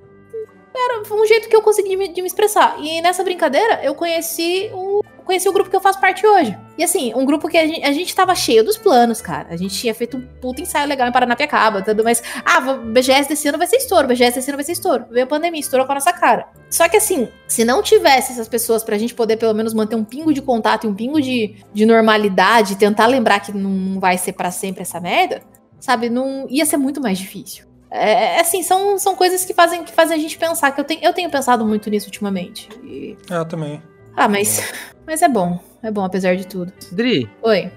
era 0.74 1.02
um 1.14 1.26
jeito 1.26 1.48
que 1.48 1.56
eu 1.56 1.62
consegui 1.62 1.90
de 2.08 2.22
me, 2.22 2.26
expressar. 2.26 2.76
E 2.80 3.00
nessa 3.00 3.22
brincadeira, 3.22 3.80
eu 3.82 3.94
conheci 3.94 4.70
o 4.72 5.02
conheci 5.24 5.48
o 5.48 5.52
grupo 5.52 5.70
que 5.70 5.76
eu 5.76 5.80
faço 5.80 6.00
parte 6.00 6.26
hoje. 6.26 6.58
E 6.76 6.82
assim, 6.82 7.12
um 7.14 7.24
grupo 7.24 7.48
que 7.48 7.56
a 7.56 7.66
gente, 7.66 7.84
a 7.84 7.92
gente 7.92 8.14
tava 8.14 8.34
cheio 8.34 8.64
dos 8.64 8.76
planos, 8.76 9.20
cara. 9.20 9.48
A 9.50 9.56
gente 9.56 9.74
tinha 9.74 9.94
feito 9.94 10.16
um 10.16 10.26
puta 10.40 10.60
ensaio 10.60 10.88
legal 10.88 11.08
em 11.08 11.12
Paranapiacaba, 11.12 11.82
tudo, 11.82 12.02
mas, 12.02 12.22
ah, 12.44 12.60
BGS 12.60 13.28
desse 13.28 13.48
ano 13.48 13.56
vai 13.56 13.66
ser 13.66 13.76
estouro, 13.76 14.08
BGS 14.08 14.34
desse 14.34 14.50
ano 14.50 14.56
vai 14.56 14.64
ser 14.64 14.72
estouro. 14.72 15.04
Veio 15.10 15.24
a 15.24 15.28
pandemia, 15.28 15.60
estourou 15.60 15.86
com 15.86 15.92
a 15.92 15.94
nossa 15.96 16.12
cara. 16.12 16.48
Só 16.68 16.88
que 16.88 16.96
assim, 16.96 17.28
se 17.46 17.64
não 17.64 17.82
tivesse 17.82 18.32
essas 18.32 18.48
pessoas 18.48 18.82
pra 18.82 18.98
gente 18.98 19.14
poder 19.14 19.36
pelo 19.36 19.54
menos 19.54 19.72
manter 19.72 19.96
um 19.96 20.04
pingo 20.04 20.32
de 20.32 20.42
contato 20.42 20.86
e 20.86 20.90
um 20.90 20.94
pingo 20.94 21.20
de, 21.20 21.56
de 21.72 21.86
normalidade, 21.86 22.76
tentar 22.76 23.06
lembrar 23.06 23.40
que 23.40 23.52
não 23.52 24.00
vai 24.00 24.18
ser 24.18 24.32
para 24.32 24.50
sempre 24.50 24.82
essa 24.82 25.00
merda, 25.00 25.42
sabe? 25.78 26.10
Não 26.10 26.46
ia 26.48 26.66
ser 26.66 26.76
muito 26.76 27.00
mais 27.00 27.18
difícil. 27.18 27.71
É, 27.94 28.36
é, 28.36 28.40
assim, 28.40 28.62
são, 28.62 28.98
são 28.98 29.14
coisas 29.14 29.44
que 29.44 29.52
fazem, 29.52 29.84
que 29.84 29.92
fazem 29.92 30.16
a 30.16 30.20
gente 30.20 30.38
pensar, 30.38 30.72
que 30.72 30.80
eu 30.80 30.84
tenho, 30.84 31.04
eu 31.04 31.12
tenho 31.12 31.30
pensado 31.30 31.64
muito 31.66 31.90
nisso 31.90 32.06
ultimamente. 32.06 32.70
E... 32.82 33.18
É, 33.30 33.36
eu 33.36 33.44
também. 33.44 33.82
Ah, 34.16 34.26
mas, 34.26 34.72
mas 35.06 35.20
é 35.20 35.28
bom. 35.28 35.60
É 35.82 35.90
bom, 35.90 36.02
apesar 36.02 36.34
de 36.34 36.46
tudo. 36.46 36.72
Dri. 36.90 37.28
Oi. 37.42 37.70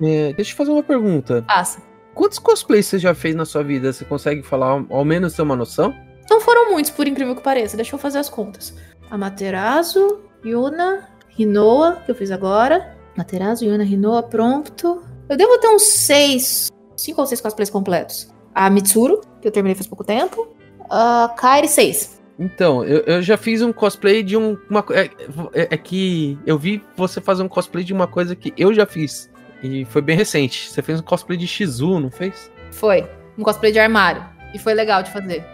É, 0.00 0.32
deixa 0.32 0.40
eu 0.40 0.44
te 0.44 0.54
fazer 0.54 0.70
uma 0.70 0.84
pergunta. 0.84 1.42
Passa. 1.42 1.82
Quantos 2.14 2.38
cosplays 2.38 2.86
você 2.86 2.98
já 2.98 3.12
fez 3.12 3.34
na 3.34 3.44
sua 3.44 3.64
vida? 3.64 3.92
Você 3.92 4.04
consegue 4.04 4.42
falar, 4.42 4.84
ao 4.88 5.04
menos 5.04 5.34
ter 5.34 5.42
uma 5.42 5.56
noção? 5.56 5.92
Não 6.30 6.40
foram 6.40 6.70
muitos, 6.70 6.92
por 6.92 7.08
incrível 7.08 7.34
que 7.34 7.42
pareça. 7.42 7.76
Deixa 7.76 7.94
eu 7.94 7.98
fazer 7.98 8.18
as 8.18 8.28
contas. 8.28 8.72
Amaterasu, 9.10 10.20
Yuna, 10.44 11.08
Rinoa, 11.28 12.02
que 12.04 12.10
eu 12.10 12.14
fiz 12.14 12.30
agora. 12.30 12.96
Materazo, 13.16 13.64
Yuna, 13.64 13.82
Rinoa, 13.82 14.22
pronto. 14.22 15.02
Eu 15.28 15.36
devo 15.36 15.58
ter 15.58 15.68
uns 15.68 15.82
seis, 15.82 16.70
cinco 16.96 17.20
ou 17.20 17.26
seis 17.26 17.40
cosplays 17.40 17.70
completos. 17.70 18.28
A 18.56 18.70
Mitsuru, 18.70 19.20
que 19.42 19.46
eu 19.46 19.52
terminei 19.52 19.74
faz 19.74 19.86
pouco 19.86 20.02
tempo. 20.02 20.48
A 20.88 21.34
Kairi, 21.36 21.68
seis. 21.68 22.22
Então, 22.38 22.82
eu, 22.82 23.00
eu 23.00 23.20
já 23.20 23.36
fiz 23.36 23.60
um 23.60 23.70
cosplay 23.70 24.22
de 24.22 24.34
um, 24.34 24.56
uma. 24.70 24.82
É, 24.92 25.10
é, 25.52 25.68
é, 25.72 25.76
que 25.76 26.38
eu 26.46 26.58
vi 26.58 26.82
você 26.96 27.20
fazer 27.20 27.42
um 27.42 27.48
cosplay 27.48 27.84
de 27.84 27.92
uma 27.92 28.06
coisa 28.06 28.34
que 28.34 28.54
eu 28.56 28.72
já 28.72 28.86
fiz. 28.86 29.30
E 29.62 29.84
foi 29.84 30.00
bem 30.00 30.16
recente. 30.16 30.70
Você 30.70 30.80
fez 30.80 31.00
um 31.00 31.02
cosplay 31.02 31.36
de 31.36 31.46
Shizu, 31.46 32.00
não 32.00 32.10
fez? 32.10 32.50
Foi. 32.70 33.06
Um 33.36 33.42
cosplay 33.42 33.72
de 33.72 33.78
armário. 33.78 34.24
E 34.54 34.58
foi 34.58 34.72
legal 34.72 35.02
de 35.02 35.10
fazer. 35.10 35.44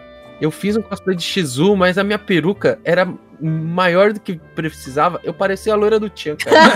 Eu 0.40 0.52
fiz 0.52 0.76
um 0.76 0.82
cosplay 0.82 1.16
de 1.16 1.24
Shizu, 1.24 1.74
mas 1.74 1.98
a 1.98 2.04
minha 2.04 2.20
peruca 2.20 2.78
era 2.84 3.12
maior 3.40 4.12
do 4.12 4.20
que 4.20 4.40
precisava. 4.54 5.20
Eu 5.24 5.34
parecia 5.34 5.72
a 5.72 5.76
loira 5.76 5.98
do 5.98 6.08
Tchan, 6.08 6.36
cara. 6.36 6.72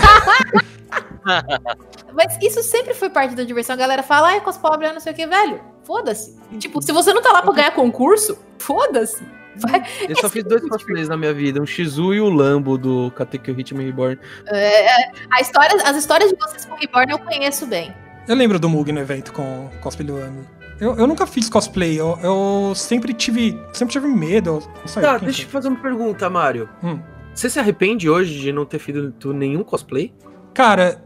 Mas 2.13 2.37
isso 2.41 2.63
sempre 2.63 2.93
foi 2.93 3.09
parte 3.09 3.35
da 3.35 3.43
diversão. 3.43 3.73
A 3.75 3.77
galera 3.77 4.03
fala, 4.03 4.29
ai, 4.29 4.41
cospobre, 4.41 4.91
não 4.91 4.99
sei 4.99 5.13
o 5.13 5.15
que, 5.15 5.27
velho. 5.27 5.61
Foda-se. 5.83 6.35
Tipo, 6.57 6.81
se 6.81 6.91
você 6.91 7.13
não 7.13 7.21
tá 7.21 7.31
lá 7.31 7.41
pra 7.41 7.53
ganhar 7.53 7.71
concurso, 7.71 8.37
foda-se. 8.57 9.23
Vai. 9.57 9.83
Eu 10.07 10.15
só 10.17 10.29
fiz 10.29 10.43
dois 10.43 10.61
cosplays 10.67 11.09
na 11.09 11.17
minha 11.17 11.33
vida, 11.33 11.61
um 11.61 11.65
Shizu 11.65 12.13
e 12.13 12.21
o 12.21 12.29
Lambo 12.29 12.77
do 12.77 13.11
Katekyo 13.11 13.59
Hitman 13.59 13.85
Reborn. 13.85 14.19
É, 14.47 14.85
é, 14.85 15.11
a 15.31 15.41
história, 15.41 15.75
as 15.83 15.95
histórias 15.97 16.29
de 16.29 16.37
vocês 16.37 16.65
com 16.65 16.75
o 16.75 16.77
Reborn 16.77 17.11
eu 17.11 17.19
conheço 17.19 17.65
bem. 17.65 17.93
Eu 18.27 18.35
lembro 18.35 18.59
do 18.59 18.69
Mug 18.69 18.91
no 18.91 18.99
evento 18.99 19.33
com 19.33 19.69
cosplay 19.81 20.05
do 20.05 20.15
Lambo. 20.15 20.45
Eu, 20.79 20.95
eu 20.95 21.07
nunca 21.07 21.25
fiz 21.25 21.49
cosplay, 21.49 21.99
eu, 21.99 22.19
eu 22.21 22.73
sempre 22.75 23.13
tive. 23.13 23.59
Sempre 23.73 23.93
tive 23.93 24.07
medo. 24.07 24.61
Sei, 24.85 25.01
tá, 25.01 25.17
deixa 25.17 25.43
eu 25.43 25.49
fazer 25.49 25.69
uma 25.69 25.79
pergunta, 25.79 26.29
Mário. 26.29 26.69
Hum. 26.83 26.99
Você 27.33 27.49
se 27.49 27.59
arrepende 27.59 28.09
hoje 28.09 28.39
de 28.39 28.51
não 28.51 28.65
ter 28.65 28.79
feito 28.79 29.33
nenhum 29.33 29.63
cosplay? 29.63 30.13
Cara, 30.53 31.03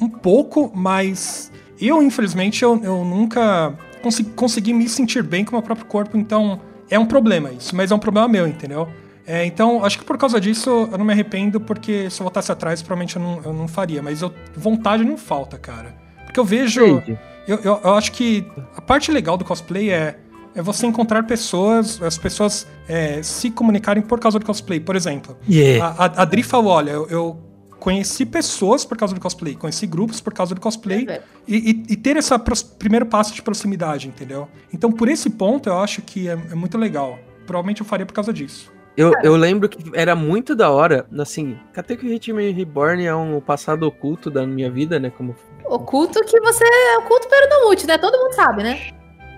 um 0.00 0.08
pouco, 0.08 0.72
mas 0.74 1.52
eu, 1.80 2.02
infelizmente, 2.02 2.62
eu, 2.62 2.80
eu 2.82 3.04
nunca 3.04 3.74
consegui, 4.02 4.30
consegui 4.30 4.72
me 4.72 4.88
sentir 4.88 5.22
bem 5.22 5.44
com 5.44 5.52
o 5.52 5.54
meu 5.54 5.62
próprio 5.62 5.86
corpo, 5.86 6.16
então 6.16 6.60
é 6.90 6.98
um 6.98 7.06
problema 7.06 7.50
isso, 7.50 7.74
mas 7.74 7.90
é 7.90 7.94
um 7.94 7.98
problema 7.98 8.28
meu, 8.28 8.46
entendeu? 8.46 8.88
É, 9.26 9.44
então, 9.46 9.84
acho 9.84 9.98
que 9.98 10.04
por 10.04 10.18
causa 10.18 10.38
disso 10.38 10.88
eu 10.92 10.98
não 10.98 11.04
me 11.04 11.12
arrependo, 11.12 11.58
porque 11.58 12.10
se 12.10 12.20
eu 12.20 12.24
voltasse 12.24 12.52
atrás, 12.52 12.82
provavelmente 12.82 13.16
eu 13.16 13.22
não, 13.22 13.42
eu 13.42 13.52
não 13.52 13.66
faria. 13.66 14.02
Mas 14.02 14.20
eu, 14.20 14.32
vontade 14.54 15.02
não 15.02 15.16
falta, 15.16 15.56
cara. 15.56 15.94
Porque 16.24 16.38
eu 16.38 16.44
vejo. 16.44 17.02
Eu, 17.46 17.58
eu, 17.62 17.80
eu, 17.82 17.94
acho 17.94 18.12
que 18.12 18.46
a 18.76 18.82
parte 18.82 19.10
legal 19.10 19.36
do 19.36 19.44
cosplay 19.44 19.90
é, 19.90 20.18
é 20.54 20.60
você 20.60 20.86
encontrar 20.86 21.22
pessoas, 21.24 22.02
as 22.02 22.18
pessoas 22.18 22.66
é, 22.86 23.22
se 23.22 23.50
comunicarem 23.50 24.02
por 24.02 24.20
causa 24.20 24.38
do 24.38 24.44
cosplay. 24.44 24.78
Por 24.78 24.94
exemplo, 24.94 25.36
yeah. 25.48 25.94
a, 25.98 26.04
a, 26.04 26.22
a 26.22 26.24
Dri 26.26 26.42
falou: 26.42 26.72
olha, 26.72 26.90
eu, 26.90 27.06
eu 27.08 27.43
conheci 27.84 28.24
pessoas 28.24 28.82
por 28.82 28.96
causa 28.96 29.14
do 29.14 29.20
cosplay, 29.20 29.54
conheci 29.54 29.86
grupos 29.86 30.18
por 30.18 30.32
causa 30.32 30.54
do 30.54 30.60
cosplay 30.60 31.06
é, 31.06 31.20
e, 31.46 31.56
e, 31.70 31.92
e, 31.92 31.96
ter 31.98 32.16
esse 32.16 32.30
primeiro 32.78 33.04
passo 33.04 33.34
de 33.34 33.42
proximidade, 33.42 34.08
entendeu? 34.08 34.48
Então, 34.72 34.90
por 34.90 35.06
esse 35.06 35.28
ponto, 35.28 35.68
eu 35.68 35.78
acho 35.78 36.00
que 36.00 36.26
é, 36.26 36.32
é 36.32 36.54
muito 36.54 36.78
legal. 36.78 37.18
Provavelmente 37.46 37.82
eu 37.82 37.86
faria 37.86 38.06
por 38.06 38.14
causa 38.14 38.32
disso. 38.32 38.72
Eu, 38.96 39.12
eu 39.22 39.36
lembro 39.36 39.68
que 39.68 39.90
era 39.92 40.16
muito 40.16 40.56
da 40.56 40.70
hora, 40.70 41.04
assim, 41.18 41.58
Kateku 41.74 42.06
Hitman 42.06 42.52
Reborn 42.52 43.04
é 43.04 43.14
um 43.14 43.38
passado 43.38 43.82
oculto 43.82 44.30
da 44.30 44.46
minha 44.46 44.70
vida, 44.70 44.98
né? 44.98 45.10
Como... 45.10 45.36
Oculto 45.66 46.20
que 46.24 46.40
você 46.40 46.64
é 46.64 46.98
oculto 47.00 47.28
pelo 47.28 47.48
não 47.50 47.70
né? 47.86 47.98
Todo 47.98 48.16
mundo 48.16 48.32
sabe, 48.32 48.62
né? 48.62 48.80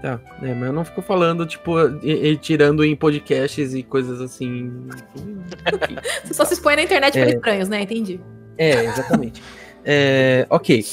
Tá, 0.01 0.21
é, 0.41 0.55
mas 0.55 0.69
eu 0.69 0.73
não 0.73 0.85
fico 0.85 1.03
falando, 1.03 1.45
tipo, 1.47 1.73
e, 2.01 2.29
e 2.29 2.37
tirando 2.37 2.85
em 2.85 2.95
podcasts 2.95 3.75
e 3.75 3.83
coisas 3.83 4.21
assim. 4.21 4.87
Você 6.23 6.33
só 6.33 6.45
se 6.45 6.55
expõe 6.55 6.77
na 6.77 6.83
internet 6.83 7.19
é. 7.19 7.23
para 7.23 7.35
estranhos, 7.35 7.69
né? 7.69 7.83
Entendi. 7.83 8.21
É, 8.59 8.85
exatamente. 8.85 9.43
é, 9.85 10.47
ok. 10.51 10.85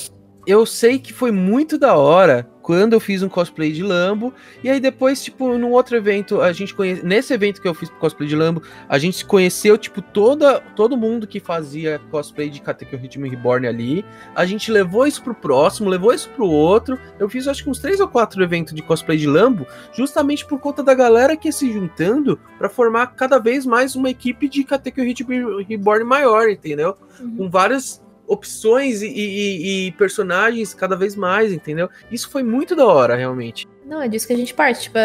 Eu 0.45 0.65
sei 0.65 0.99
que 0.99 1.13
foi 1.13 1.31
muito 1.31 1.77
da 1.77 1.95
hora 1.95 2.47
quando 2.63 2.93
eu 2.93 2.99
fiz 2.99 3.21
um 3.21 3.29
cosplay 3.29 3.71
de 3.71 3.83
Lambo. 3.83 4.33
E 4.63 4.69
aí 4.69 4.79
depois, 4.79 5.21
tipo, 5.21 5.55
num 5.57 5.71
outro 5.71 5.95
evento, 5.97 6.41
a 6.41 6.51
gente 6.53 6.73
conhece. 6.73 7.05
Nesse 7.05 7.33
evento 7.33 7.61
que 7.61 7.67
eu 7.67 7.73
fiz 7.73 7.89
cosplay 7.99 8.27
de 8.27 8.35
Lambo, 8.35 8.63
a 8.87 8.97
gente 8.97 9.23
conheceu, 9.25 9.77
tipo, 9.77 10.01
toda, 10.01 10.61
todo 10.75 10.97
mundo 10.97 11.27
que 11.27 11.39
fazia 11.39 11.99
cosplay 12.09 12.49
de 12.49 12.61
Katekyo 12.61 12.99
Hitman 13.03 13.29
Reborn 13.29 13.67
ali. 13.67 14.05
A 14.33 14.45
gente 14.45 14.71
levou 14.71 15.05
isso 15.05 15.21
pro 15.21 15.35
próximo, 15.35 15.89
levou 15.89 16.13
isso 16.13 16.29
pro 16.29 16.47
outro. 16.47 16.97
Eu 17.19 17.29
fiz 17.29 17.47
acho 17.47 17.63
que 17.63 17.69
uns 17.69 17.79
três 17.79 17.99
ou 17.99 18.07
quatro 18.07 18.41
eventos 18.41 18.73
de 18.73 18.81
cosplay 18.81 19.17
de 19.17 19.27
Lambo, 19.27 19.67
justamente 19.93 20.45
por 20.45 20.59
conta 20.59 20.81
da 20.81 20.93
galera 20.93 21.35
que 21.35 21.49
ia 21.49 21.51
se 21.51 21.71
juntando 21.71 22.39
para 22.57 22.69
formar 22.69 23.07
cada 23.07 23.37
vez 23.37 23.65
mais 23.65 23.95
uma 23.95 24.09
equipe 24.09 24.47
de 24.47 24.63
Katekyo 24.63 25.03
Hitman 25.03 25.63
Reborn 25.67 26.05
maior, 26.05 26.49
entendeu? 26.49 26.97
Uhum. 27.19 27.35
Com 27.35 27.49
várias 27.49 28.02
opções 28.27 29.01
e, 29.01 29.07
e, 29.07 29.87
e, 29.87 29.91
personagens 29.93 30.73
cada 30.73 30.95
vez 30.95 31.15
mais, 31.15 31.51
entendeu? 31.51 31.89
Isso 32.11 32.29
foi 32.29 32.43
muito 32.43 32.75
da 32.75 32.85
hora, 32.85 33.15
realmente. 33.15 33.67
Não, 33.85 34.01
é 34.01 34.07
disso 34.07 34.25
que 34.25 34.33
a 34.33 34.37
gente 34.37 34.53
parte. 34.53 34.83
Tipo, 34.83 34.97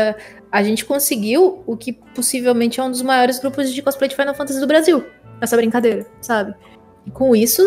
a 0.50 0.62
gente 0.62 0.84
conseguiu 0.84 1.62
o 1.66 1.76
que 1.76 1.92
possivelmente 2.14 2.80
é 2.80 2.82
um 2.82 2.90
dos 2.90 3.02
maiores 3.02 3.38
grupos 3.38 3.72
de 3.72 3.82
cosplay 3.82 4.08
de 4.08 4.16
Final 4.16 4.34
Fantasy 4.34 4.60
do 4.60 4.66
Brasil. 4.66 5.04
Essa 5.40 5.56
brincadeira, 5.56 6.06
sabe? 6.20 6.54
E 7.06 7.10
com 7.10 7.34
isso, 7.34 7.62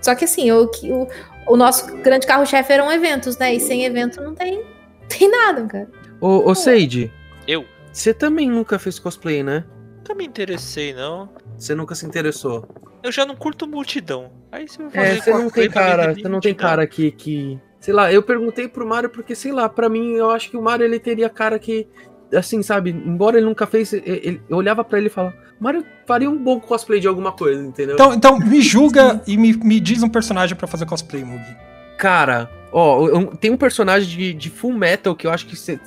só 0.00 0.14
que 0.14 0.24
assim, 0.24 0.50
o, 0.50 0.64
o, 0.64 1.08
o 1.54 1.56
nosso 1.56 1.86
grande 1.98 2.26
carro-chefe 2.26 2.72
eram 2.72 2.92
eventos, 2.92 3.36
né? 3.38 3.54
E 3.54 3.60
sem 3.60 3.84
evento 3.84 4.20
não 4.22 4.34
tem, 4.34 4.62
tem 5.08 5.30
nada, 5.30 5.66
cara. 5.66 5.88
Ô, 6.20 6.50
ô 6.50 6.54
Seide. 6.54 7.12
Eu? 7.46 7.64
Você 7.92 8.12
também 8.12 8.48
nunca 8.48 8.78
fez 8.78 8.98
cosplay, 8.98 9.42
né? 9.42 9.64
Nunca 9.98 10.14
me 10.14 10.24
interessei, 10.24 10.92
não. 10.92 11.28
Você 11.58 11.74
nunca 11.74 11.94
se 11.94 12.06
interessou? 12.06 12.66
Eu 13.02 13.10
já 13.10 13.26
não 13.26 13.34
curto 13.34 13.66
multidão. 13.66 14.30
Aí 14.50 14.68
você 14.68 14.82
vai 14.82 14.88
é, 14.88 14.90
fazer 14.90 15.18
É, 15.18 15.22
você 15.22 15.30
não 15.42 15.50
tem 15.50 15.70
cara, 15.70 16.14
você 16.14 16.28
não 16.28 16.40
tem 16.40 16.54
cara 16.54 16.86
que, 16.86 17.10
que. 17.10 17.58
Sei 17.80 17.92
lá, 17.92 18.12
eu 18.12 18.22
perguntei 18.22 18.68
pro 18.68 18.86
Mario 18.86 19.10
porque, 19.10 19.34
sei 19.34 19.52
lá, 19.52 19.68
para 19.68 19.88
mim 19.88 20.12
eu 20.12 20.30
acho 20.30 20.50
que 20.50 20.56
o 20.56 20.62
Mario 20.62 20.84
ele 20.84 20.98
teria 20.98 21.28
cara 21.28 21.58
que. 21.58 21.86
Assim, 22.34 22.62
sabe, 22.62 22.90
embora 22.90 23.38
ele 23.38 23.46
nunca 23.46 23.66
fez, 23.66 23.92
ele, 23.92 24.42
eu 24.50 24.56
olhava 24.58 24.84
para 24.84 24.98
ele 24.98 25.06
e 25.06 25.10
falava, 25.10 25.34
Mario 25.58 25.82
faria 26.06 26.28
um 26.28 26.36
bom 26.36 26.60
cosplay 26.60 27.00
de 27.00 27.08
alguma 27.08 27.32
coisa, 27.32 27.62
entendeu? 27.62 27.94
Então, 27.94 28.12
então 28.12 28.38
me 28.38 28.60
julga 28.60 29.22
e 29.26 29.36
me, 29.38 29.54
me 29.54 29.80
diz 29.80 30.02
um 30.02 30.10
personagem 30.10 30.54
para 30.54 30.66
fazer 30.66 30.84
cosplay, 30.84 31.24
Mugi. 31.24 31.56
Cara, 31.96 32.50
ó, 32.70 33.06
eu, 33.08 33.26
tem 33.36 33.50
um 33.50 33.56
personagem 33.56 34.08
de, 34.08 34.34
de 34.34 34.50
Full 34.50 34.74
Metal 34.74 35.16
que 35.16 35.26
eu 35.26 35.30
acho 35.30 35.46
que 35.46 35.56
você. 35.56 35.80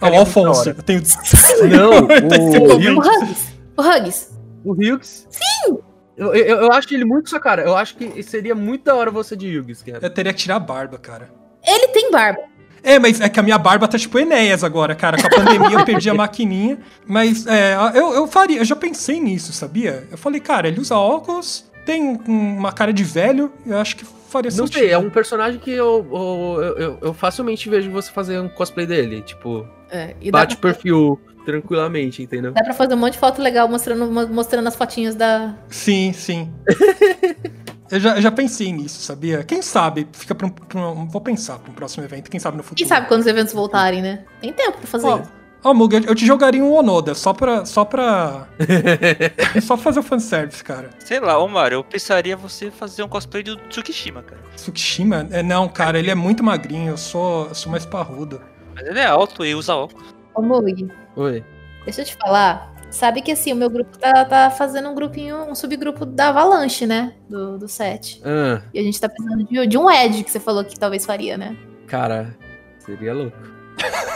Ah, 0.00 0.10
o 0.10 0.16
Alfonso. 0.16 0.68
Eu 0.68 0.82
tenho... 0.82 1.00
Não, 1.70 1.90
o, 2.02 2.96
o 2.96 2.98
Hugs. 2.98 3.54
O 3.76 3.82
Hugs. 3.82 4.37
O 4.64 4.72
Hughes? 4.72 5.26
Sim! 5.30 5.78
Eu, 6.16 6.34
eu, 6.34 6.56
eu, 6.62 6.72
acho 6.72 6.92
ele 6.92 7.04
muito 7.04 7.30
sua 7.30 7.38
cara. 7.38 7.62
Eu 7.62 7.76
acho 7.76 7.96
que 7.96 8.22
seria 8.24 8.54
muito 8.54 8.84
da 8.84 8.94
hora 8.94 9.10
você 9.10 9.36
de 9.36 9.56
Hughes, 9.58 9.82
cara. 9.82 10.00
Eu 10.02 10.10
teria 10.10 10.32
que 10.32 10.38
tirar 10.40 10.56
a 10.56 10.60
barba, 10.60 10.98
cara. 10.98 11.30
Ele 11.64 11.88
tem 11.88 12.10
barba. 12.10 12.40
É, 12.82 12.98
mas 12.98 13.20
é 13.20 13.28
que 13.28 13.38
a 13.38 13.42
minha 13.42 13.58
barba 13.58 13.86
tá 13.86 13.98
tipo 13.98 14.18
Enéas 14.18 14.64
agora, 14.64 14.94
cara. 14.94 15.16
Com 15.20 15.26
a 15.26 15.30
pandemia 15.30 15.78
eu 15.78 15.84
perdi 15.84 16.10
a 16.10 16.14
maquininha. 16.14 16.78
Mas 17.06 17.46
é, 17.46 17.74
eu, 17.94 18.14
eu 18.14 18.26
faria, 18.26 18.58
eu 18.58 18.64
já 18.64 18.74
pensei 18.76 19.20
nisso, 19.20 19.52
sabia? 19.52 20.06
Eu 20.10 20.18
falei, 20.18 20.40
cara, 20.40 20.66
ele 20.68 20.80
usa 20.80 20.96
óculos, 20.96 21.70
tem 21.86 22.02
um- 22.02 22.18
uma 22.58 22.72
cara 22.72 22.92
de 22.92 23.04
velho, 23.04 23.52
eu 23.66 23.78
acho 23.78 23.96
que 23.96 24.04
faria 24.04 24.50
Não 24.50 24.66
sentido. 24.66 24.80
sei, 24.80 24.90
é 24.90 24.98
um 24.98 25.10
personagem 25.10 25.58
que 25.60 25.70
eu, 25.70 26.06
eu, 26.12 26.62
eu, 26.76 26.98
eu 27.02 27.14
facilmente 27.14 27.68
vejo 27.68 27.90
você 27.90 28.10
fazer 28.10 28.38
um 28.40 28.48
cosplay 28.48 28.86
dele. 28.86 29.22
Tipo, 29.22 29.66
É, 29.90 30.14
e 30.20 30.30
bate 30.30 30.56
pra, 30.56 30.72
perfil 30.72 31.20
tranquilamente, 31.52 32.22
entendeu? 32.22 32.52
dá 32.52 32.62
pra 32.62 32.74
fazer 32.74 32.92
um 32.94 32.98
monte 32.98 33.14
de 33.14 33.18
foto 33.18 33.40
legal 33.40 33.66
mostrando, 33.66 34.06
mostrando 34.30 34.66
as 34.66 34.76
fotinhas 34.76 35.14
da. 35.14 35.54
Sim, 35.70 36.12
sim. 36.12 36.52
eu, 37.90 37.98
já, 37.98 38.16
eu 38.16 38.22
já 38.22 38.30
pensei 38.30 38.70
nisso, 38.70 39.00
sabia? 39.00 39.42
Quem 39.42 39.62
sabe, 39.62 40.06
fica 40.12 40.34
pra 40.34 40.46
um, 40.46 40.50
pra 40.50 40.78
um- 40.90 41.08
Vou 41.08 41.20
pensar 41.22 41.58
pra 41.58 41.70
um 41.70 41.74
próximo 41.74 42.04
evento, 42.04 42.30
quem 42.30 42.38
sabe 42.38 42.58
no 42.58 42.62
futuro. 42.62 42.76
Quem 42.76 42.86
sabe 42.86 43.08
quando 43.08 43.22
os 43.22 43.26
eventos 43.26 43.54
voltarem, 43.54 44.02
né? 44.02 44.24
Tem 44.42 44.52
tempo 44.52 44.76
pra 44.78 44.86
fazer 44.86 45.06
Ó, 45.06 45.18
isso. 45.20 45.30
ó, 45.64 45.72
Muga, 45.72 45.96
eu- 46.06 46.14
te 46.14 46.26
jogaria 46.26 46.62
um 46.62 46.70
Onoda, 46.72 47.14
só 47.14 47.32
pra. 47.32 47.64
Só 47.64 47.82
pra. 47.82 48.46
só 49.62 49.74
pra 49.74 49.84
fazer 49.84 50.00
o 50.00 50.02
fanservice, 50.02 50.62
cara. 50.62 50.90
Sei 50.98 51.18
lá, 51.18 51.38
ô 51.38 51.48
Mario, 51.48 51.76
eu 51.76 51.84
pensaria 51.84 52.36
você 52.36 52.70
fazer 52.70 53.02
um 53.02 53.08
cosplay 53.08 53.42
do 53.42 53.56
Tsukishima, 53.56 54.22
cara. 54.22 54.42
Tsukishima? 54.54 55.26
É, 55.30 55.42
não, 55.42 55.66
cara, 55.66 55.98
ele 55.98 56.10
é 56.10 56.14
muito 56.14 56.44
magrinho, 56.44 56.90
eu 56.90 56.98
sou, 56.98 57.46
eu 57.48 57.54
sou 57.54 57.72
mais 57.72 57.86
parrudo. 57.86 58.38
Mas 58.74 58.86
ele 58.86 58.98
é 59.00 59.06
alto 59.06 59.44
e 59.46 59.54
usa 59.54 59.74
óculos. 59.74 60.17
Ô, 60.38 60.42
Mug, 60.42 60.88
Oi. 61.16 61.44
deixa 61.84 62.02
eu 62.02 62.04
te 62.04 62.14
falar. 62.14 62.72
Sabe 62.92 63.20
que 63.22 63.32
assim, 63.32 63.52
o 63.52 63.56
meu 63.56 63.68
grupo 63.68 63.98
tá, 63.98 64.24
tá 64.24 64.50
fazendo 64.50 64.88
um 64.88 64.94
grupinho, 64.94 65.42
um 65.50 65.54
subgrupo 65.54 66.06
da 66.06 66.28
Avalanche, 66.28 66.86
né? 66.86 67.14
Do, 67.28 67.58
do 67.58 67.66
set. 67.66 68.22
Ah, 68.24 68.62
E 68.72 68.78
a 68.78 68.82
gente 68.84 69.00
tá 69.00 69.08
precisando 69.08 69.44
de, 69.44 69.66
de 69.66 69.76
um 69.76 69.90
Ed 69.90 70.22
que 70.22 70.30
você 70.30 70.38
falou 70.38 70.64
que 70.64 70.78
talvez 70.78 71.04
faria, 71.04 71.36
né? 71.36 71.56
cara, 71.88 72.36
seria 72.78 73.12
louco. 73.12 73.36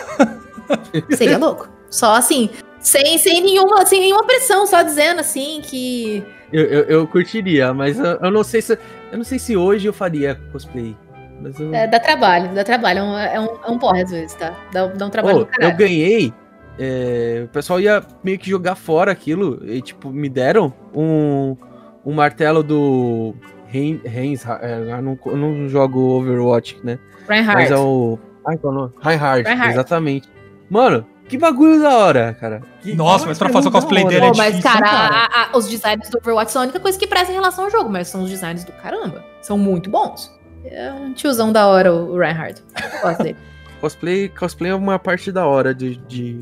Seria 1.17 1.39
louco. 1.39 1.69
Só 1.91 2.15
assim, 2.15 2.51
sem, 2.79 3.19
sem, 3.19 3.43
nenhuma, 3.43 3.85
sem 3.85 4.01
nenhuma 4.01 4.25
pressão, 4.25 4.67
só 4.67 4.83
dizendo 4.83 5.21
assim 5.21 5.61
que. 5.63 6.25
Eu, 6.53 6.65
eu, 6.65 6.83
eu 6.85 7.07
curtiria, 7.07 7.75
mas 7.75 7.99
eu, 7.99 8.05
eu 8.05 8.31
não 8.31 8.45
sei 8.45 8.63
se. 8.63 8.79
Eu 9.11 9.19
não 9.19 9.25
sei 9.25 9.39
se 9.39 9.57
hoje 9.57 9.87
eu 9.89 9.93
faria 9.93 10.35
cosplay. 10.53 10.97
Mas 11.43 11.59
eu. 11.61 11.75
É, 11.75 11.87
dá 11.87 11.99
trabalho, 11.99 12.55
dá 12.55 12.63
trabalho. 12.65 12.99
É 13.01 13.03
um, 13.03 13.19
é 13.19 13.41
um, 13.41 13.49
é 13.67 13.71
um 13.71 13.79
porre 13.79 14.03
às 14.03 14.11
vezes, 14.11 14.35
tá? 14.35 14.55
Dá, 14.73 14.87
dá 14.87 15.07
um 15.07 15.11
trabalho 15.11 15.47
caralho. 15.47 15.73
eu 15.73 15.77
ganhei. 15.77 16.33
é, 16.79 17.43
o 17.45 17.49
pessoal 17.49 17.81
ia 17.81 18.03
meio 18.23 18.39
que 18.39 18.49
jogar 18.49 18.75
fora 18.77 19.11
aquilo. 19.13 19.61
E, 19.65 19.83
tipo, 19.83 20.11
me 20.11 20.29
deram 20.29 20.73
um, 20.95 21.57
um 22.05 22.13
martelo 22.13 22.63
do. 22.63 23.35
Reins. 23.67 24.45
é, 24.61 24.93
eu, 24.93 25.03
não, 25.03 25.19
eu 25.27 25.37
não 25.37 25.69
jogo 25.69 25.99
Overwatch, 26.19 26.79
né? 26.85 26.99
Reinhardt. 27.29 27.63
Mas 27.63 27.71
é 27.71 27.77
o. 27.77 28.19
Ai, 28.47 28.57
qual 28.59 28.73
é 28.73 28.77
nome? 28.77 28.93
Reinhardt, 29.01 29.45
Reinhardt. 29.49 29.73
exatamente. 29.73 30.29
Mano, 30.69 31.07
que 31.29 31.39
bagulho 31.39 31.81
da 31.81 31.97
hora, 31.97 32.37
cara. 32.39 32.61
Que 32.83 32.95
Nossa, 32.95 33.27
mas 33.27 33.39
pra 33.39 33.49
fazer 33.49 33.69
o 33.69 33.73
cosplay 33.73 34.05
dele 34.05 34.27
é 34.27 34.31
Pô, 34.31 34.37
mas, 34.37 34.57
difícil, 34.57 34.79
cara, 34.81 34.91
cara? 34.91 35.15
a- 35.33 35.43
a- 35.55 35.57
os 35.57 35.69
designs 35.69 36.11
do 36.11 36.19
Overwatch 36.19 36.53
são 36.53 36.61
a 36.63 36.65
única 36.65 36.81
coisa 36.81 36.99
que 36.99 37.07
presta 37.07 37.31
em 37.33 37.35
relação 37.35 37.65
ao 37.65 37.71
jogo, 37.71 37.89
mas 37.89 38.09
são 38.09 38.23
os 38.25 38.29
designs 38.31 38.65
do 38.65 38.73
caramba. 38.73 39.25
São 39.41 39.57
muito 39.57 39.89
bons. 39.89 40.31
É 40.65 40.93
um 40.93 41.13
tiozão 41.13 41.53
da 41.53 41.67
hora, 41.67 41.93
o 41.93 42.17
Reinhardt. 42.17 42.63
Cosplay, 43.81 44.29
cosplay 44.29 44.71
é 44.71 44.75
uma 44.77 44.97
parte 44.97 45.33
da 45.33 45.45
hora 45.45 45.75
de, 45.75 45.97
de 45.97 46.41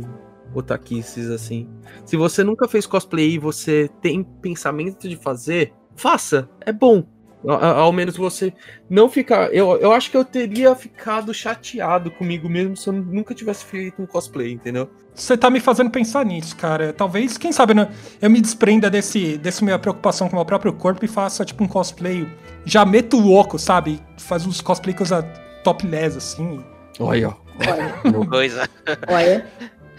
otaquices, 0.54 1.30
assim. 1.30 1.66
Se 2.04 2.16
você 2.16 2.44
nunca 2.44 2.68
fez 2.68 2.86
cosplay 2.86 3.30
e 3.30 3.38
você 3.38 3.88
tem 4.02 4.22
pensamento 4.22 5.08
de 5.08 5.16
fazer, 5.16 5.72
faça. 5.96 6.48
É 6.60 6.70
bom. 6.70 7.02
Ao 7.46 7.90
menos 7.90 8.18
você 8.18 8.52
não 8.88 9.08
ficar. 9.08 9.54
Eu, 9.54 9.78
eu 9.78 9.92
acho 9.92 10.10
que 10.10 10.16
eu 10.18 10.24
teria 10.24 10.74
ficado 10.74 11.32
chateado 11.32 12.10
comigo 12.10 12.46
mesmo 12.50 12.76
se 12.76 12.86
eu 12.88 12.92
nunca 12.92 13.34
tivesse 13.34 13.64
feito 13.64 14.02
um 14.02 14.06
cosplay, 14.06 14.52
entendeu? 14.52 14.90
Você 15.20 15.36
tá 15.36 15.50
me 15.50 15.60
fazendo 15.60 15.90
pensar 15.90 16.24
nisso, 16.24 16.56
cara. 16.56 16.94
Talvez, 16.94 17.36
quem 17.36 17.52
sabe, 17.52 17.74
né, 17.74 17.90
eu 18.22 18.30
me 18.30 18.40
desprenda 18.40 18.88
desse, 18.88 19.36
desse 19.36 19.62
minha 19.62 19.78
preocupação 19.78 20.28
com 20.28 20.32
o 20.32 20.36
meu 20.38 20.46
próprio 20.46 20.72
corpo 20.72 21.04
e 21.04 21.08
faça, 21.08 21.44
tipo, 21.44 21.62
um 21.62 21.68
cosplay. 21.68 22.26
Já 22.64 22.86
meto 22.86 23.18
louco, 23.18 23.58
sabe? 23.58 24.00
Faz 24.16 24.46
uns 24.46 24.62
cosplay 24.62 24.94
que 24.94 25.02
usa 25.02 25.22
topless, 25.62 26.16
assim. 26.16 26.64
Olha, 26.98 27.28
ó. 27.28 27.34
Olha, 27.68 28.26
Coisa. 28.26 28.68
olha. 29.08 29.46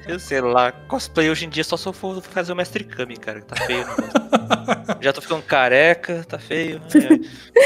Eu 0.08 0.20
sei 0.20 0.42
lá, 0.42 0.72
cosplay 0.72 1.30
hoje 1.30 1.46
em 1.46 1.50
dia 1.50 1.64
só 1.64 1.78
se 1.78 1.88
eu 1.88 1.94
for 1.94 2.22
fazer 2.22 2.52
o 2.52 2.56
Mestre 2.56 2.84
Kami, 2.84 3.18
cara. 3.18 3.42
Tá 3.42 3.56
feio. 3.66 3.86
Já 5.00 5.14
tô 5.14 5.22
ficando 5.22 5.42
careca, 5.44 6.26
tá 6.28 6.40
feio. 6.40 6.82
É. 6.96 7.42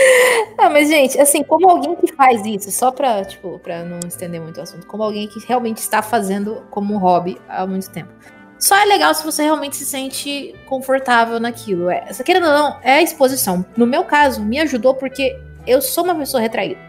Ah, 0.58 0.70
mas, 0.70 0.88
gente, 0.88 1.20
assim, 1.20 1.44
como 1.44 1.70
alguém 1.70 1.96
que 1.96 2.14
faz 2.14 2.46
isso, 2.46 2.72
só 2.72 2.90
pra, 2.90 3.26
tipo, 3.26 3.60
pra 3.60 3.84
não 3.84 4.00
estender 4.08 4.40
muito 4.42 4.58
o 4.58 4.64
assunto, 4.64 4.88
como 4.88 5.04
alguém 5.04 5.28
que 5.28 5.46
realmente 5.46 5.78
está 5.78 6.02
fazendo 6.02 6.66
como 6.72 6.94
um 6.94 6.98
hobby 6.98 7.38
há 7.48 7.68
muito 7.68 7.90
tempo. 7.92 8.10
Só 8.58 8.76
é 8.78 8.86
legal 8.86 9.14
se 9.14 9.24
você 9.24 9.44
realmente 9.44 9.76
se 9.76 9.86
sente 9.86 10.56
confortável 10.66 11.40
naquilo. 11.40 11.90
É, 11.90 12.06
querendo 12.26 12.48
ou 12.48 12.54
não, 12.54 12.80
é 12.82 12.94
a 12.94 13.02
exposição. 13.02 13.66
No 13.76 13.86
meu 13.86 14.06
caso, 14.06 14.42
me 14.42 14.60
ajudou 14.60 14.94
porque 14.94 15.38
eu 15.68 15.82
sou 15.82 16.06
uma 16.06 16.16
pessoa 16.16 16.42
retraída. 16.42 16.80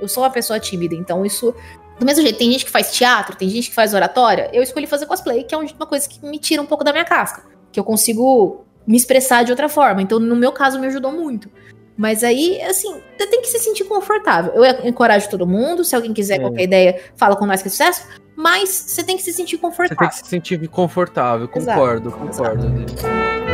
Eu 0.00 0.08
sou 0.08 0.22
uma 0.22 0.30
pessoa 0.30 0.60
tímida, 0.60 0.94
então 0.94 1.26
isso. 1.26 1.54
Do 1.98 2.04
mesmo 2.04 2.22
jeito, 2.22 2.38
tem 2.38 2.50
gente 2.52 2.64
que 2.64 2.70
faz 2.70 2.92
teatro, 2.92 3.36
tem 3.36 3.48
gente 3.48 3.70
que 3.70 3.74
faz 3.74 3.94
oratória. 3.94 4.50
Eu 4.52 4.62
escolhi 4.62 4.86
fazer 4.86 5.06
cosplay, 5.06 5.44
que 5.44 5.54
é 5.54 5.58
uma 5.58 5.86
coisa 5.86 6.08
que 6.08 6.24
me 6.24 6.38
tira 6.38 6.60
um 6.60 6.66
pouco 6.66 6.84
da 6.84 6.92
minha 6.92 7.04
casca. 7.04 7.42
Que 7.72 7.80
eu 7.80 7.84
consigo 7.84 8.64
me 8.86 8.96
expressar 8.96 9.44
de 9.44 9.50
outra 9.50 9.68
forma. 9.68 10.02
Então, 10.02 10.18
no 10.20 10.36
meu 10.36 10.52
caso, 10.52 10.78
me 10.78 10.86
ajudou 10.86 11.10
muito. 11.10 11.50
Mas 11.96 12.22
aí, 12.22 12.60
assim, 12.60 13.00
você 13.16 13.26
tem 13.26 13.40
que 13.40 13.48
se 13.48 13.58
sentir 13.58 13.84
confortável. 13.84 14.52
Eu 14.52 14.86
encorajo 14.86 15.30
todo 15.30 15.46
mundo. 15.46 15.82
Se 15.82 15.96
alguém 15.96 16.12
quiser 16.12 16.36
É. 16.36 16.40
qualquer 16.40 16.62
ideia, 16.64 17.00
fala 17.16 17.34
com 17.34 17.46
nós 17.46 17.62
que 17.62 17.68
é 17.68 17.70
sucesso. 17.70 18.06
Mas 18.36 18.68
você 18.68 19.02
tem 19.02 19.16
que 19.16 19.22
se 19.22 19.32
sentir 19.32 19.56
Você 19.56 19.62
tem 19.62 19.70
confortável. 19.70 20.08
que 20.10 20.14
se 20.16 20.26
sentir 20.28 20.68
confortável. 20.68 21.48
Exato. 21.54 21.78
Concordo, 21.80 22.12
concordo. 22.12 23.45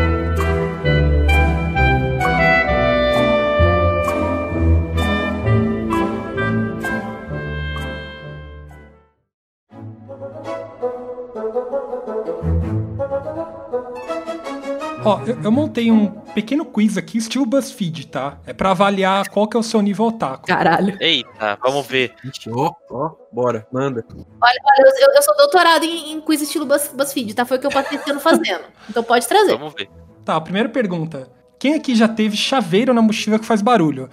Ó, 15.05 15.21
eu, 15.27 15.37
eu 15.43 15.51
montei 15.53 15.91
um 15.91 16.07
pequeno 16.07 16.65
quiz 16.65 16.97
aqui, 16.97 17.19
estilo 17.19 17.45
BuzzFeed, 17.45 18.07
tá? 18.07 18.39
É 18.47 18.53
pra 18.53 18.71
avaliar 18.71 19.29
qual 19.29 19.49
que 19.49 19.57
é 19.57 19.61
o 19.61 19.63
seu 19.63 19.83
nível 19.83 20.07
otaku. 20.07 20.47
Caralho. 20.47 20.97
Eita, 21.01 21.59
vamos 21.63 21.87
ver. 21.87 22.15
Ó, 22.53 22.73
ó, 22.91 23.11
bora, 23.33 23.67
manda. 23.73 24.05
Olha, 24.41 24.59
eu, 24.79 24.87
eu- 25.09 25.15
eu 25.17 25.23
sou 25.23 25.37
doutorado 25.37 25.85
em, 25.85 26.13
em 26.13 26.21
quiz 26.21 26.41
estilo 26.43 26.65
Buzz, 26.67 26.89
BuzzFeed, 26.95 27.35
tá? 27.35 27.45
Foi 27.45 27.57
o 27.57 27.61
que 27.61 27.67
eu 27.67 27.71
passei 27.71 27.99
esse 27.99 28.11
ano 28.11 28.21
fazendo. 28.21 28.63
Então 28.89 29.03
pode 29.03 29.27
trazer. 29.27 29.53
Vamos 29.59 29.75
ver. 29.75 29.89
Tá, 30.25 30.37
a 30.37 30.41
primeira 30.41 30.69
pergunta. 30.69 31.29
Quem 31.59 31.75
aqui 31.75 31.95
já 31.97 32.07
teve 32.09 32.37
chaveiro 32.37 32.95
na 32.95 33.03
mochila 33.03 33.39
que 33.39 33.45
faz 33.45 33.61
barulho? 33.63 34.09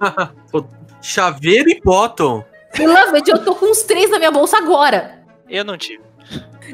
Chaveiro 1.02 1.70
e 1.70 1.80
bottom. 1.84 2.44
E 2.78 2.86
Lovett, 2.86 3.30
eu 3.30 3.44
tô 3.44 3.54
com 3.54 3.66
uns 3.66 3.82
três 3.82 4.10
na 4.10 4.18
minha 4.18 4.30
bolsa 4.30 4.58
agora. 4.58 5.22
Eu 5.48 5.64
não 5.64 5.76
tive. 5.76 6.02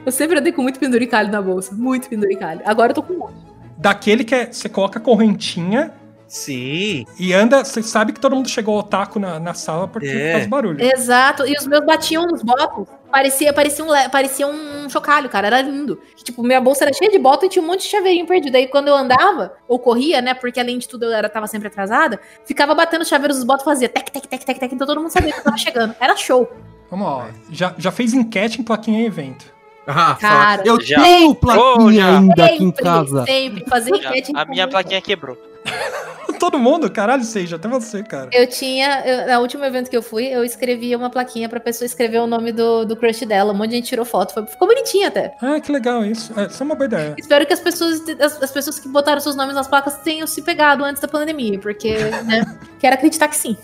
Eu 0.05 0.11
sempre 0.11 0.39
andei 0.39 0.53
com 0.53 0.63
muito 0.63 0.81
penduricalho 0.81 1.31
na 1.31 1.41
bolsa. 1.41 1.75
Muito 1.75 2.09
penduricalho. 2.09 2.61
Agora 2.65 2.91
eu 2.91 2.95
tô 2.95 3.03
com 3.03 3.13
um 3.13 3.19
monte. 3.19 3.35
Daquele 3.77 4.25
que 4.25 4.35
é, 4.35 4.53
você 4.53 4.69
coloca 4.69 4.99
a 4.99 5.03
correntinha 5.03 5.93
Sim. 6.27 7.05
e 7.19 7.33
anda. 7.33 7.65
Você 7.65 7.83
sabe 7.83 8.13
que 8.13 8.21
todo 8.21 8.35
mundo 8.35 8.49
chegou 8.49 8.75
ao 8.75 8.81
otaku 8.81 9.19
na, 9.19 9.39
na 9.39 9.55
sala 9.55 9.87
porque 9.87 10.07
É. 10.09 10.33
faz 10.33 10.47
barulho. 10.47 10.83
Exato. 10.83 11.47
E 11.47 11.53
os 11.59 11.67
meus 11.67 11.85
batiam 11.85 12.27
nos 12.27 12.43
botos. 12.43 12.87
Parecia, 13.11 13.53
parecia, 13.53 13.85
um, 13.85 13.89
parecia 14.11 14.47
um 14.47 14.89
chocalho, 14.91 15.29
cara. 15.29 15.47
Era 15.47 15.61
lindo. 15.63 16.01
Tipo, 16.25 16.43
minha 16.43 16.61
bolsa 16.61 16.85
era 16.85 16.93
cheia 16.93 17.11
de 17.11 17.19
bota 17.19 17.47
e 17.47 17.49
tinha 17.49 17.63
um 17.63 17.67
monte 17.67 17.83
de 17.83 17.89
chaveirinho 17.89 18.27
perdido. 18.27 18.57
Aí 18.57 18.67
quando 18.67 18.89
eu 18.89 18.95
andava, 18.97 19.53
ou 19.69 19.79
corria, 19.79 20.21
né? 20.21 20.35
Porque 20.35 20.59
além 20.59 20.79
de 20.79 20.89
tudo 20.89 21.05
eu 21.05 21.13
era, 21.13 21.29
tava 21.29 21.47
sempre 21.47 21.69
atrasada, 21.69 22.19
ficava 22.45 22.75
batendo 22.75 23.03
os 23.03 23.09
chaveiros 23.09 23.37
dos 23.37 23.45
botos 23.45 23.63
e 23.63 23.65
fazia 23.67 23.89
tec, 23.89 24.11
tec, 24.11 24.27
tec, 24.27 24.45
tec, 24.45 24.59
tec. 24.59 24.73
Então 24.75 24.87
todo 24.87 25.01
mundo 25.01 25.11
sabia 25.11 25.33
que 25.33 25.39
eu 25.39 25.45
tava 25.45 25.57
chegando. 25.57 25.95
Era 26.01 26.17
show. 26.17 26.51
Vamos 26.91 27.07
lá. 27.07 27.17
ó. 27.17 27.27
Já, 27.51 27.75
já 27.79 27.91
fez 27.93 28.13
enquete 28.15 28.61
em 28.61 28.65
plaquinha 28.65 29.01
em 29.03 29.07
evento. 29.07 29.53
Ah, 29.87 30.17
Cara. 30.21 30.63
eu 30.65 30.81
Já. 30.81 31.03
tenho 31.03 31.31
Oh, 31.31 31.35
plaquinha 31.35 32.03
já. 32.03 32.19
ainda 32.19 32.45
aqui 32.45 32.55
em 32.55 32.59
Sempre, 32.69 32.85
casa. 32.85 33.25
sempre. 33.27 33.65
Fazer 33.69 33.91
enquete. 33.95 34.33
a 34.35 34.45
minha 34.47 34.67
plaquinha 34.69 35.01
quebrou. 35.01 35.37
Todo 36.39 36.59
mundo? 36.59 36.91
Caralho, 36.91 37.23
seja, 37.25 37.57
até 37.57 37.69
você, 37.69 38.03
cara. 38.03 38.29
Eu 38.33 38.47
tinha, 38.47 39.03
eu, 39.07 39.35
no 39.35 39.41
último 39.41 39.65
evento 39.65 39.89
que 39.89 39.97
eu 39.97 40.03
fui, 40.03 40.27
eu 40.27 40.45
escrevi 40.45 40.95
uma 40.95 41.09
plaquinha 41.09 41.49
pra 41.49 41.59
pessoa 41.61 41.87
escrever 41.87 42.19
o 42.19 42.27
nome 42.27 42.53
do, 42.53 42.85
do 42.85 42.97
crush 42.97 43.25
dela. 43.25 43.53
Um 43.53 43.57
monte 43.57 43.71
de 43.71 43.77
gente 43.77 43.89
tirou 43.89 44.05
foto. 44.05 44.35
Foi- 44.35 44.47
ficou 44.47 44.67
bonitinho 44.69 45.07
até. 45.09 45.35
Ah, 45.41 45.59
que 45.61 45.71
legal 45.73 46.05
isso. 46.05 46.39
É, 46.39 46.47
isso 46.47 46.63
é 46.63 46.67
uma 46.67 46.75
boa 46.75 46.87
ideia. 46.87 47.15
Espero 47.17 47.47
que 47.47 47.53
as 47.53 47.61
pessoas, 47.61 48.03
as, 48.21 48.43
as 48.43 48.51
pessoas 48.51 48.79
que 48.79 48.89
botaram 48.89 49.21
seus 49.21 49.37
nomes 49.37 49.55
nas 49.55 49.67
placas 49.69 49.97
tenham 49.99 50.27
se 50.27 50.43
pegado 50.43 50.85
antes 50.85 51.01
da 51.01 51.09
pandemia, 51.09 51.59
porque, 51.59 51.95
né, 52.25 52.45
quero 52.79 52.95
acreditar 52.95 53.29
que 53.29 53.37
sim. 53.37 53.57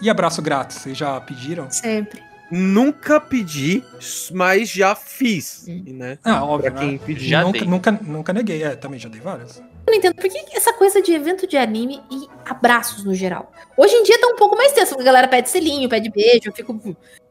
E 0.00 0.10
abraço 0.10 0.42
grátis, 0.42 0.78
vocês 0.78 0.96
já 0.98 1.20
pediram? 1.20 1.70
Sempre. 1.70 2.20
Nunca 2.54 3.18
pedi, 3.18 3.82
mas 4.30 4.68
já 4.68 4.94
fiz, 4.94 5.64
né? 5.66 6.18
Ah, 6.22 6.44
óbvio, 6.44 6.70
Pra 6.70 6.80
quem 6.82 6.92
né? 6.92 7.00
pediu. 7.02 7.26
Já 7.28 7.42
nunca, 7.44 7.58
dei. 7.60 7.66
nunca, 7.68 7.92
nunca 7.92 8.32
neguei. 8.34 8.62
É, 8.62 8.76
também 8.76 9.00
já 9.00 9.08
dei 9.08 9.22
várias. 9.22 9.56
Eu 9.56 9.64
não 9.86 9.94
entendo 9.94 10.14
por 10.14 10.28
que 10.28 10.54
essa 10.54 10.70
coisa 10.74 11.00
de 11.00 11.12
evento 11.14 11.46
de 11.46 11.56
anime 11.56 12.02
e 12.10 12.28
abraços 12.44 13.04
no 13.04 13.14
geral. 13.14 13.50
Hoje 13.74 13.94
em 13.94 14.02
dia 14.02 14.20
tá 14.20 14.26
um 14.26 14.36
pouco 14.36 14.54
mais 14.54 14.70
tenso, 14.72 14.90
porque 14.90 15.02
a 15.02 15.06
galera 15.06 15.28
pede 15.28 15.48
selinho, 15.48 15.88
pede 15.88 16.10
beijo, 16.10 16.42
eu 16.48 16.52
fico. 16.52 16.78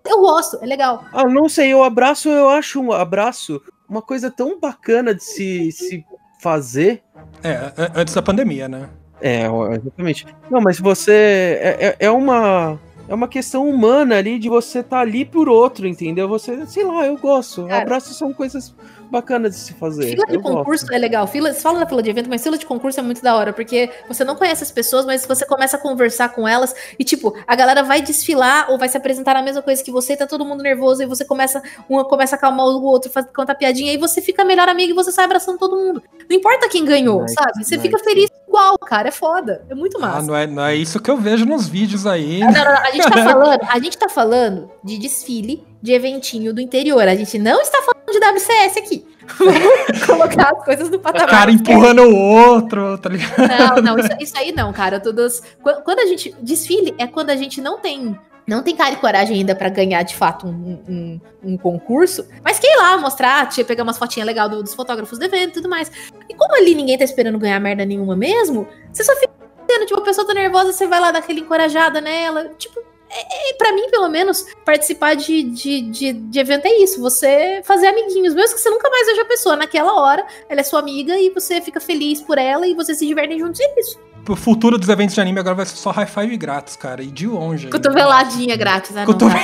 Eu 0.03 0.21
gosto, 0.21 0.57
é 0.59 0.65
legal. 0.65 1.05
Ah, 1.13 1.25
não 1.25 1.47
sei, 1.47 1.71
o 1.75 1.83
abraço, 1.83 2.27
eu 2.27 2.49
acho 2.49 2.81
um 2.81 2.91
abraço 2.91 3.61
uma 3.87 4.01
coisa 4.01 4.31
tão 4.31 4.59
bacana 4.59 5.13
de 5.13 5.23
se, 5.23 5.71
se 5.71 6.03
fazer. 6.41 7.03
É, 7.43 7.51
a- 7.53 7.91
antes 7.93 8.15
da 8.15 8.23
pandemia, 8.23 8.67
né? 8.67 8.89
É, 9.21 9.43
exatamente. 9.75 10.25
Não, 10.49 10.59
mas 10.59 10.79
você. 10.79 11.59
É, 11.61 11.77
é, 11.89 11.95
é 12.07 12.09
uma. 12.11 12.79
É 13.11 13.13
uma 13.13 13.27
questão 13.27 13.69
humana 13.69 14.15
ali 14.15 14.39
de 14.39 14.47
você 14.47 14.79
estar 14.79 15.01
ali 15.01 15.25
por 15.25 15.49
outro, 15.49 15.85
entendeu? 15.85 16.29
Você, 16.29 16.65
sei 16.65 16.85
lá, 16.85 17.05
eu 17.05 17.17
gosto. 17.17 17.65
Cara. 17.65 17.81
Abraços 17.81 18.17
são 18.17 18.31
coisas 18.31 18.73
bacanas 19.11 19.51
de 19.53 19.59
se 19.59 19.73
fazer. 19.73 20.07
Fila 20.11 20.25
de 20.25 20.35
eu 20.35 20.41
concurso 20.41 20.85
gosto. 20.85 20.93
é 20.95 20.97
legal. 20.97 21.27
Fila, 21.27 21.53
você 21.53 21.59
fala 21.59 21.79
da 21.79 21.85
fila 21.85 22.01
de 22.01 22.09
evento, 22.09 22.29
mas 22.29 22.41
fila 22.41 22.57
de 22.57 22.65
concurso 22.65 22.99
é 22.99 23.03
muito 23.03 23.21
da 23.21 23.35
hora, 23.35 23.51
porque 23.53 23.89
você 24.07 24.23
não 24.23 24.35
conhece 24.35 24.63
as 24.63 24.71
pessoas, 24.71 25.05
mas 25.05 25.25
você 25.25 25.45
começa 25.45 25.75
a 25.77 25.79
conversar 25.79 26.29
com 26.29 26.47
elas 26.47 26.73
e, 26.97 27.03
tipo, 27.03 27.35
a 27.45 27.55
galera 27.55 27.83
vai 27.83 28.01
desfilar 28.01 28.71
ou 28.71 28.77
vai 28.77 28.87
se 28.89 28.97
apresentar 28.97 29.33
na 29.33 29.41
mesma 29.43 29.61
coisa 29.61 29.83
que 29.83 29.91
você, 29.91 30.13
e 30.13 30.17
tá 30.17 30.25
todo 30.25 30.45
mundo 30.45 30.63
nervoso, 30.63 31.03
e 31.03 31.05
você 31.05 31.25
começa, 31.25 31.61
um 31.89 32.01
começa 32.05 32.35
a 32.35 32.37
acalmar 32.37 32.65
o 32.65 32.83
outro, 32.83 33.11
faz, 33.11 33.25
conta 33.35 33.53
piadinha, 33.53 33.93
e 33.93 33.97
você 33.97 34.21
fica 34.21 34.43
melhor 34.45 34.67
amigo 34.69 34.91
e 34.91 34.95
você 34.95 35.11
sai 35.11 35.25
abraçando 35.25 35.57
todo 35.59 35.75
mundo. 35.75 36.01
Não 36.29 36.37
importa 36.37 36.69
quem 36.69 36.85
ganhou, 36.85 37.21
Nice, 37.23 37.35
sabe? 37.35 37.63
Você 37.63 37.75
nice. 37.75 37.87
fica 37.87 37.99
feliz 38.03 38.29
igual, 38.47 38.77
cara. 38.79 39.09
É 39.09 39.11
foda. 39.11 39.63
É 39.69 39.75
muito 39.75 39.97
Ah, 39.97 40.01
massa. 40.01 40.21
não 40.27 40.35
é, 40.35 40.47
não 40.47 40.63
é 40.65 40.75
isso 40.75 40.99
que 40.99 41.11
eu 41.11 41.17
vejo 41.17 41.45
nos 41.45 41.67
vídeos 41.67 42.07
aí. 42.07 42.39
Não, 42.39 42.51
não, 42.51 42.63
não, 42.63 42.77
a 42.77 42.91
gente 42.91 43.09
tá 43.09 43.17
falando, 43.23 43.59
a 43.69 43.79
gente 43.79 43.97
tá 43.97 44.09
falando 44.09 44.71
de 44.83 44.97
desfile 44.97 45.63
de 45.81 45.91
eventinho 45.93 46.53
do 46.53 46.61
interior. 46.61 47.07
A 47.07 47.15
gente 47.15 47.37
não 47.39 47.59
está 47.61 47.79
falando 47.81 48.11
de 48.11 48.19
WCS 48.19 48.77
aqui. 48.77 49.05
Vamos 49.37 50.05
colocar 50.05 50.53
as 50.57 50.65
coisas 50.65 50.89
no 50.89 50.97
O 50.97 50.99
patamar. 50.99 51.29
cara 51.29 51.51
empurrando 51.51 52.01
o 52.03 52.15
outro, 52.15 52.97
tá 52.97 53.09
ligado? 53.09 53.37
Não, 53.37 53.95
não, 53.95 53.99
isso, 53.99 54.09
isso 54.19 54.37
aí 54.37 54.51
não, 54.51 54.71
cara. 54.73 54.99
Todos, 54.99 55.41
quan- 55.61 55.81
quando 55.81 55.99
a 55.99 56.05
gente 56.05 56.35
desfile 56.41 56.93
é 56.97 57.07
quando 57.07 57.29
a 57.29 57.35
gente 57.35 57.61
não 57.61 57.77
tem 57.79 58.17
não 58.47 58.63
tem 58.63 58.75
cara 58.75 58.91
e 58.93 58.97
coragem 58.97 59.37
ainda 59.37 59.55
pra 59.55 59.69
ganhar 59.69 60.01
de 60.03 60.15
fato 60.15 60.45
um, 60.47 60.79
um, 60.89 61.21
um 61.43 61.57
concurso, 61.57 62.27
mas 62.43 62.59
quer 62.59 62.73
ir 62.73 62.77
lá 62.77 62.97
mostrar, 62.97 63.47
tinha 63.47 63.63
pegar 63.63 63.83
umas 63.83 63.97
fotinhas 63.99 64.25
legal 64.27 64.49
do- 64.49 64.63
dos 64.63 64.73
fotógrafos 64.73 65.17
do 65.17 65.23
evento 65.23 65.51
e 65.51 65.53
tudo 65.53 65.69
mais. 65.69 65.89
E 66.27 66.33
como 66.33 66.53
ali 66.55 66.73
ninguém 66.75 66.97
tá 66.97 67.03
esperando 67.05 67.37
ganhar 67.39 67.59
merda 67.59 67.85
nenhuma 67.85 68.15
mesmo, 68.15 68.67
você 68.91 69.03
só 69.03 69.15
fica 69.15 69.31
vendo, 69.69 69.85
tipo, 69.85 69.99
a 69.99 70.03
pessoa 70.03 70.27
tá 70.27 70.33
nervosa, 70.33 70.73
você 70.73 70.85
vai 70.87 70.99
lá 70.99 71.11
dar 71.11 71.19
aquela 71.19 71.39
encorajada 71.39 72.01
nela, 72.01 72.49
tipo. 72.57 72.81
É, 73.13 73.49
é, 73.49 73.53
pra 73.57 73.73
mim, 73.73 73.89
pelo 73.89 74.07
menos, 74.07 74.45
participar 74.65 75.15
de, 75.15 75.43
de, 75.43 75.81
de, 75.81 76.13
de 76.13 76.39
evento 76.39 76.65
é 76.65 76.77
isso. 76.81 77.01
Você 77.01 77.61
fazer 77.65 77.87
amiguinhos, 77.87 78.33
mesmo 78.33 78.55
que 78.55 78.61
você 78.61 78.69
nunca 78.69 78.89
mais 78.89 79.07
veja 79.07 79.21
a 79.21 79.25
pessoa. 79.25 79.55
Naquela 79.55 79.99
hora, 79.99 80.25
ela 80.47 80.61
é 80.61 80.63
sua 80.63 80.79
amiga 80.79 81.17
e 81.17 81.29
você 81.29 81.59
fica 81.59 81.79
feliz 81.79 82.21
por 82.21 82.37
ela 82.37 82.65
e 82.65 82.73
vocês 82.73 82.97
se 82.97 83.05
divertem 83.05 83.39
juntos. 83.39 83.59
É 83.59 83.79
isso. 83.79 83.99
O 84.29 84.35
futuro 84.35 84.77
dos 84.77 84.87
eventos 84.87 85.15
de 85.15 85.21
anime 85.21 85.39
agora 85.39 85.55
vai 85.55 85.65
ser 85.65 85.75
só 85.75 85.89
high 85.91 86.05
five 86.05 86.37
grátis, 86.37 86.75
cara. 86.75 87.01
E 87.01 87.07
de 87.07 87.27
longe. 87.27 87.67
Cotoveladinha 87.69 88.55
grátis. 88.55 88.95
Ah, 88.95 88.99
não, 88.99 89.05
Cotovel-. 89.07 89.41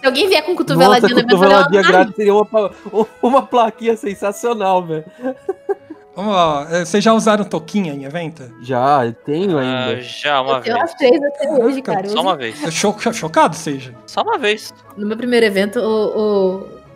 Se 0.00 0.06
alguém 0.06 0.28
vier 0.28 0.42
com 0.42 0.52
Nossa, 0.52 0.64
cotoveladinha 0.64 1.14
no 1.14 1.20
evento, 1.20 1.30
cotoveladinha 1.30 1.82
grátis 1.82 2.16
seria 2.16 2.34
uma, 2.34 2.70
uma 3.20 3.42
plaquinha 3.42 3.96
sensacional, 3.96 4.84
velho. 4.84 5.04
Vamos 6.16 6.34
lá, 6.34 6.66
é, 6.70 6.84
vocês 6.84 7.04
já 7.04 7.12
usaram 7.12 7.44
toquinha 7.44 7.92
em 7.92 8.04
evento? 8.04 8.50
Já, 8.62 9.12
tenho 9.26 9.58
Ah, 9.58 9.84
ainda. 9.88 10.00
já 10.00 10.40
uma 10.40 10.54
Eu 10.56 10.60
tenho 10.62 10.74
vez. 10.76 10.82
umas 10.88 10.94
três 10.94 11.22
até 11.22 11.48
hoje, 11.62 11.82
cara. 11.82 12.08
Só 12.08 12.16
Eu- 12.16 12.22
uma 12.22 12.34
vez. 12.36 12.62
Eu 12.62 12.70
Cho 12.70 12.96
chocado 13.12 13.54
seja. 13.54 13.94
Só 14.06 14.22
uma 14.22 14.38
vez. 14.38 14.72
No 14.96 15.06
meu 15.06 15.16
primeiro 15.16 15.44
evento, 15.44 15.78
o, 15.78 16.18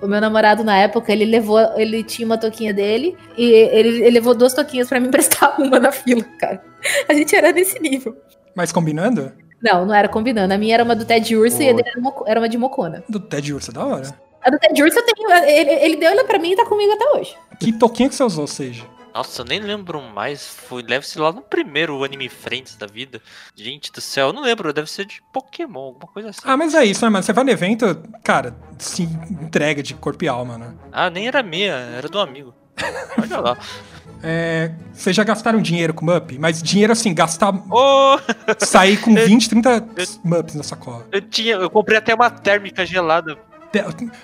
o, 0.00 0.06
o 0.06 0.08
meu 0.08 0.22
namorado, 0.22 0.64
na 0.64 0.74
época, 0.78 1.12
ele 1.12 1.26
levou. 1.26 1.58
Ele 1.76 2.02
tinha 2.02 2.24
uma 2.24 2.38
toquinha 2.38 2.72
dele 2.72 3.14
e 3.36 3.44
ele, 3.52 3.88
ele 4.00 4.10
levou 4.10 4.34
duas 4.34 4.54
toquinhas 4.54 4.88
pra 4.88 4.98
me 4.98 5.08
emprestar 5.08 5.60
uma 5.60 5.78
na 5.78 5.92
fila, 5.92 6.24
cara. 6.38 6.62
A 7.06 7.12
gente 7.12 7.36
era 7.36 7.52
nesse 7.52 7.78
nível. 7.78 8.16
Mas 8.54 8.72
combinando? 8.72 9.32
Não, 9.62 9.84
não 9.84 9.94
era 9.94 10.08
combinando. 10.08 10.54
A 10.54 10.56
minha 10.56 10.72
era 10.72 10.82
uma 10.82 10.96
do 10.96 11.04
Ted 11.04 11.36
Urso 11.36 11.60
e 11.62 11.68
a 11.68 11.72
dele 11.74 11.90
era, 11.90 12.00
uma- 12.00 12.14
era 12.26 12.40
uma 12.40 12.48
de 12.48 12.56
Mocona. 12.56 13.04
Do 13.06 13.20
Ted 13.20 13.52
Urso, 13.52 13.70
da 13.70 13.84
hora. 13.84 14.14
A 14.42 14.48
do 14.50 14.58
Ted 14.58 14.82
Urso 14.82 14.98
eu 14.98 15.04
tenho. 15.04 15.30
Ele, 15.44 15.70
ele 15.84 15.96
deu 15.96 16.08
ela 16.08 16.24
pra 16.24 16.38
mim 16.38 16.52
e 16.52 16.56
tá 16.56 16.64
comigo 16.64 16.90
até 16.94 17.18
hoje. 17.18 17.36
Que 17.58 17.70
toquinha 17.70 18.08
que 18.08 18.14
você 18.14 18.24
usou, 18.24 18.46
seja? 18.46 18.82
Nossa, 19.14 19.42
eu 19.42 19.46
nem 19.46 19.60
lembro 19.60 20.00
mais. 20.00 20.46
Foi, 20.46 20.82
deve 20.82 21.06
ser 21.06 21.20
lá 21.20 21.32
no 21.32 21.42
primeiro 21.42 22.02
Anime 22.04 22.28
Friends 22.28 22.76
da 22.76 22.86
vida. 22.86 23.20
Gente 23.56 23.92
do 23.92 24.00
céu, 24.00 24.28
eu 24.28 24.32
não 24.32 24.42
lembro. 24.42 24.72
Deve 24.72 24.90
ser 24.90 25.04
de 25.04 25.22
Pokémon, 25.32 25.80
alguma 25.80 26.06
coisa 26.06 26.30
assim. 26.30 26.40
Ah, 26.44 26.56
mas 26.56 26.74
é 26.74 26.84
isso, 26.84 27.04
né, 27.04 27.10
mano? 27.10 27.22
Você 27.22 27.32
vai 27.32 27.44
no 27.44 27.50
evento, 27.50 28.02
cara, 28.22 28.54
se 28.78 29.02
entrega 29.02 29.82
de 29.82 29.94
corpo 29.94 30.24
e 30.24 30.28
alma, 30.28 30.56
né? 30.58 30.74
Ah, 30.92 31.10
nem 31.10 31.26
era 31.26 31.42
minha, 31.42 31.72
era 31.72 32.08
do 32.08 32.18
amigo. 32.18 32.54
Olha 33.18 33.40
lá. 33.40 33.58
É, 34.22 34.72
vocês 34.92 35.16
já 35.16 35.24
gastaram 35.24 35.62
dinheiro 35.62 35.94
com 35.94 36.04
Mup? 36.04 36.32
Mas 36.38 36.62
dinheiro 36.62 36.92
assim, 36.92 37.14
gastar. 37.14 37.54
Ô, 37.70 38.20
sair 38.58 38.98
com 38.98 39.14
20, 39.14 39.48
30 39.48 39.88
Mups 40.22 40.54
na 40.54 40.62
sacola. 40.62 41.06
eu 41.10 41.22
tinha. 41.22 41.54
Eu 41.54 41.70
comprei 41.70 41.96
até 41.96 42.14
uma 42.14 42.28
térmica 42.28 42.84
gelada. 42.84 43.38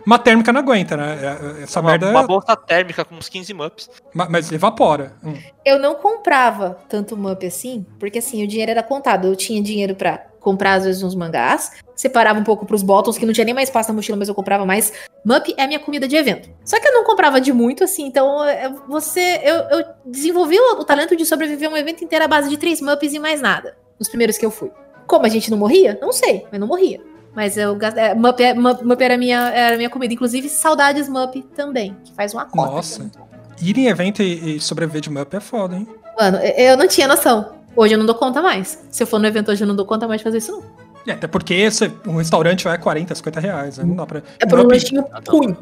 Uma 0.04 0.18
térmica 0.18 0.52
não 0.52 0.60
aguenta, 0.60 0.96
né? 0.96 1.18
É- 1.58 1.62
Essa 1.62 1.80
Uma, 1.80 1.90
merda. 1.90 2.10
uma 2.10 2.26
bolsa 2.26 2.56
térmica 2.56 3.04
com 3.04 3.14
uns 3.14 3.28
15 3.28 3.52
mups. 3.54 3.88
ma- 4.14 4.28
Mas 4.28 4.50
evapora. 4.50 5.12
Hum. 5.24 5.34
Eu 5.64 5.78
não 5.78 5.94
comprava 5.94 6.78
tanto 6.88 7.16
MUP 7.16 7.46
assim, 7.46 7.84
porque 7.98 8.18
assim, 8.18 8.42
o 8.44 8.46
dinheiro 8.48 8.70
era 8.72 8.82
contado. 8.82 9.26
Eu 9.28 9.36
tinha 9.36 9.62
dinheiro 9.62 9.94
pra 9.94 10.18
comprar, 10.40 10.74
às 10.74 10.84
vezes, 10.84 11.02
uns 11.02 11.14
mangás, 11.16 11.72
separava 11.96 12.38
um 12.38 12.44
pouco 12.44 12.64
pros 12.66 12.80
bottoms, 12.82 13.18
que 13.18 13.26
não 13.26 13.32
tinha 13.32 13.44
nem 13.44 13.52
mais 13.54 13.68
espaço 13.68 13.88
na 13.88 13.94
mochila, 13.96 14.16
mas 14.16 14.28
eu 14.28 14.34
comprava 14.34 14.64
mais. 14.64 14.92
MUP 15.24 15.54
é 15.56 15.64
a 15.64 15.66
minha 15.66 15.80
comida 15.80 16.06
de 16.06 16.14
evento. 16.16 16.48
Só 16.64 16.78
que 16.80 16.86
eu 16.86 16.92
não 16.92 17.02
comprava 17.04 17.40
de 17.40 17.52
muito, 17.52 17.82
assim, 17.82 18.06
então 18.06 18.44
é, 18.44 18.68
você. 18.88 19.40
Eu, 19.42 19.56
eu 19.78 19.84
desenvolvi 20.04 20.56
o, 20.58 20.80
o 20.80 20.84
talento 20.84 21.16
de 21.16 21.24
sobreviver 21.26 21.68
um 21.70 21.76
evento 21.76 22.04
inteiro 22.04 22.24
à 22.24 22.28
base 22.28 22.48
de 22.48 22.56
três 22.56 22.80
MUPs 22.80 23.12
e 23.14 23.18
mais 23.18 23.40
nada. 23.40 23.76
Nos 23.98 24.08
primeiros 24.08 24.38
que 24.38 24.46
eu 24.46 24.50
fui. 24.50 24.70
Como 25.06 25.24
a 25.26 25.28
gente 25.28 25.50
não 25.50 25.58
morria? 25.58 25.98
Não 26.00 26.12
sei, 26.12 26.46
mas 26.50 26.60
não 26.60 26.66
morria. 26.68 27.00
Mas 27.36 27.56
eu 27.58 27.78
é, 27.96 28.14
MUP, 28.14 28.42
é- 28.42 28.54
MUP, 28.54 28.82
MUP 28.82 29.02
era, 29.04 29.14
a 29.14 29.18
minha, 29.18 29.38
era 29.50 29.74
a 29.74 29.76
minha 29.76 29.90
comida. 29.90 30.12
Inclusive, 30.14 30.48
saudades 30.48 31.06
MUP 31.08 31.42
também, 31.54 31.94
que 32.02 32.12
faz 32.14 32.32
uma 32.32 32.46
cota. 32.46 32.70
Nossa. 32.72 33.10
Ir 33.60 33.76
em 33.78 33.86
evento 33.88 34.22
e, 34.22 34.56
e 34.56 34.60
sobreviver 34.60 35.02
de 35.02 35.10
Mup 35.10 35.32
é 35.34 35.40
foda, 35.40 35.76
hein? 35.76 35.86
Mano, 36.18 36.38
eu 36.38 36.76
não 36.78 36.88
tinha 36.88 37.06
noção. 37.06 37.52
Hoje 37.76 37.92
eu 37.94 37.98
não 37.98 38.06
dou 38.06 38.14
conta 38.14 38.40
mais. 38.40 38.82
Se 38.90 39.02
eu 39.02 39.06
for 39.06 39.18
no 39.18 39.26
evento 39.26 39.50
hoje, 39.52 39.62
eu 39.62 39.68
não 39.68 39.76
dou 39.76 39.84
conta 39.84 40.08
mais 40.08 40.20
de 40.20 40.24
fazer 40.24 40.38
isso, 40.38 40.50
não. 40.50 40.62
É, 41.06 41.12
até 41.12 41.26
porque 41.26 41.52
esse, 41.52 41.92
um 42.06 42.16
restaurante 42.16 42.64
vai 42.64 42.76
40, 42.78 43.14
50 43.14 43.38
reais, 43.38 43.76
né? 43.78 43.84
Não 43.84 43.94
dá 43.94 44.06
pra. 44.06 44.22
É 44.40 44.46
por 44.46 44.58
um 44.58 44.62
lanchinho 44.64 45.04
ruim. 45.28 45.54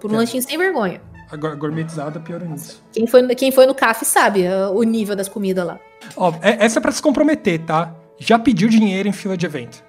Por 0.00 0.10
um 0.10 0.14
É. 0.14 0.18
lanchinho 0.18 0.42
sem 0.42 0.58
vergonha. 0.58 1.00
agora, 1.30 1.54
gourmetizada 1.54 2.18
piora 2.20 2.44
nisso. 2.44 2.82
Quem 2.92 3.06
foi, 3.06 3.22
no- 3.22 3.34
quem 3.34 3.50
foi 3.52 3.64
no 3.64 3.74
CAF 3.74 4.04
sabe 4.04 4.42
uh, 4.46 4.70
o 4.76 4.82
nível 4.82 5.14
das 5.16 5.28
comidas 5.28 5.64
lá. 5.64 5.78
Ó, 6.16 6.32
é- 6.42 6.64
essa 6.64 6.78
é 6.78 6.82
pra 6.82 6.90
se 6.92 7.00
comprometer, 7.00 7.60
tá? 7.60 7.94
Já 8.18 8.38
pediu 8.38 8.68
dinheiro 8.68 9.08
em 9.08 9.12
fila 9.12 9.36
de 9.36 9.46
evento. 9.46 9.82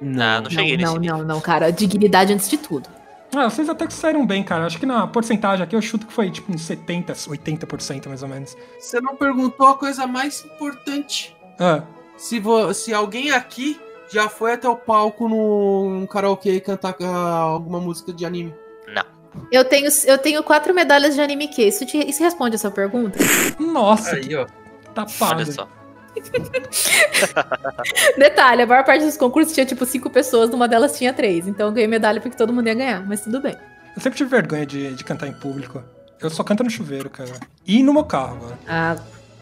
Não, 0.00 0.42
não 0.42 0.50
cheguei 0.50 0.76
não, 0.76 0.78
nesse 0.78 0.94
não, 0.94 1.00
nível. 1.00 1.18
não, 1.18 1.24
não, 1.34 1.40
cara. 1.40 1.70
Dignidade 1.70 2.32
antes 2.32 2.48
de 2.48 2.56
tudo. 2.56 2.88
Ah, 3.34 3.48
vocês 3.48 3.68
até 3.68 3.86
que 3.86 3.92
saíram 3.92 4.26
bem, 4.26 4.42
cara. 4.42 4.66
Acho 4.66 4.78
que 4.78 4.86
na 4.86 5.06
porcentagem 5.06 5.62
aqui 5.62 5.76
eu 5.76 5.82
chuto 5.82 6.06
que 6.06 6.12
foi 6.12 6.30
tipo 6.30 6.52
uns 6.52 6.62
70, 6.62 7.12
80% 7.12 8.08
mais 8.08 8.22
ou 8.22 8.28
menos. 8.28 8.56
Você 8.78 9.00
não 9.00 9.14
perguntou 9.14 9.68
a 9.68 9.76
coisa 9.78 10.06
mais 10.06 10.44
importante. 10.44 11.36
Ah, 11.58 11.82
Se, 12.16 12.40
vo- 12.40 12.72
se 12.74 12.92
alguém 12.92 13.30
aqui 13.30 13.78
já 14.12 14.28
foi 14.28 14.54
até 14.54 14.68
o 14.68 14.74
palco 14.74 15.28
num 15.28 16.06
karaokê 16.06 16.54
e 16.54 16.60
cantar 16.60 16.96
ah, 17.00 17.36
alguma 17.38 17.78
música 17.78 18.12
de 18.12 18.26
anime. 18.26 18.52
Não. 18.92 19.04
Eu 19.52 19.64
tenho, 19.64 19.88
eu 20.06 20.18
tenho 20.18 20.42
quatro 20.42 20.74
medalhas 20.74 21.14
de 21.14 21.20
anime 21.20 21.46
que 21.46 21.62
isso, 21.62 21.86
te, 21.86 21.98
isso 21.98 22.20
responde 22.24 22.56
essa 22.56 22.70
pergunta? 22.70 23.16
nossa, 23.60 24.16
Aí, 24.16 24.34
ó. 24.34 24.44
tapada. 24.92 25.36
Olha 25.36 25.46
só. 25.52 25.68
Detalhe, 28.18 28.62
a 28.62 28.66
maior 28.66 28.84
parte 28.84 29.04
dos 29.04 29.16
concursos 29.16 29.52
tinha 29.52 29.66
tipo 29.66 29.84
cinco 29.86 30.10
pessoas, 30.10 30.50
numa 30.50 30.68
delas 30.68 30.96
tinha 30.96 31.12
três. 31.12 31.46
Então 31.46 31.68
eu 31.68 31.72
ganhei 31.72 31.88
medalha 31.88 32.20
porque 32.20 32.36
todo 32.36 32.52
mundo 32.52 32.66
ia 32.66 32.74
ganhar, 32.74 33.06
mas 33.06 33.22
tudo 33.22 33.40
bem. 33.40 33.56
Eu 33.96 34.02
sempre 34.02 34.16
tive 34.16 34.30
vergonha 34.30 34.66
de, 34.66 34.94
de 34.94 35.04
cantar 35.04 35.26
em 35.26 35.32
público. 35.32 35.82
Eu 36.20 36.30
só 36.30 36.44
canto 36.44 36.62
no 36.62 36.70
chuveiro, 36.70 37.08
cara. 37.08 37.32
E 37.66 37.82
no 37.82 37.92
meu 37.92 38.04
carro, 38.04 38.36
agora. 38.36 38.58
Ah, 38.68 38.96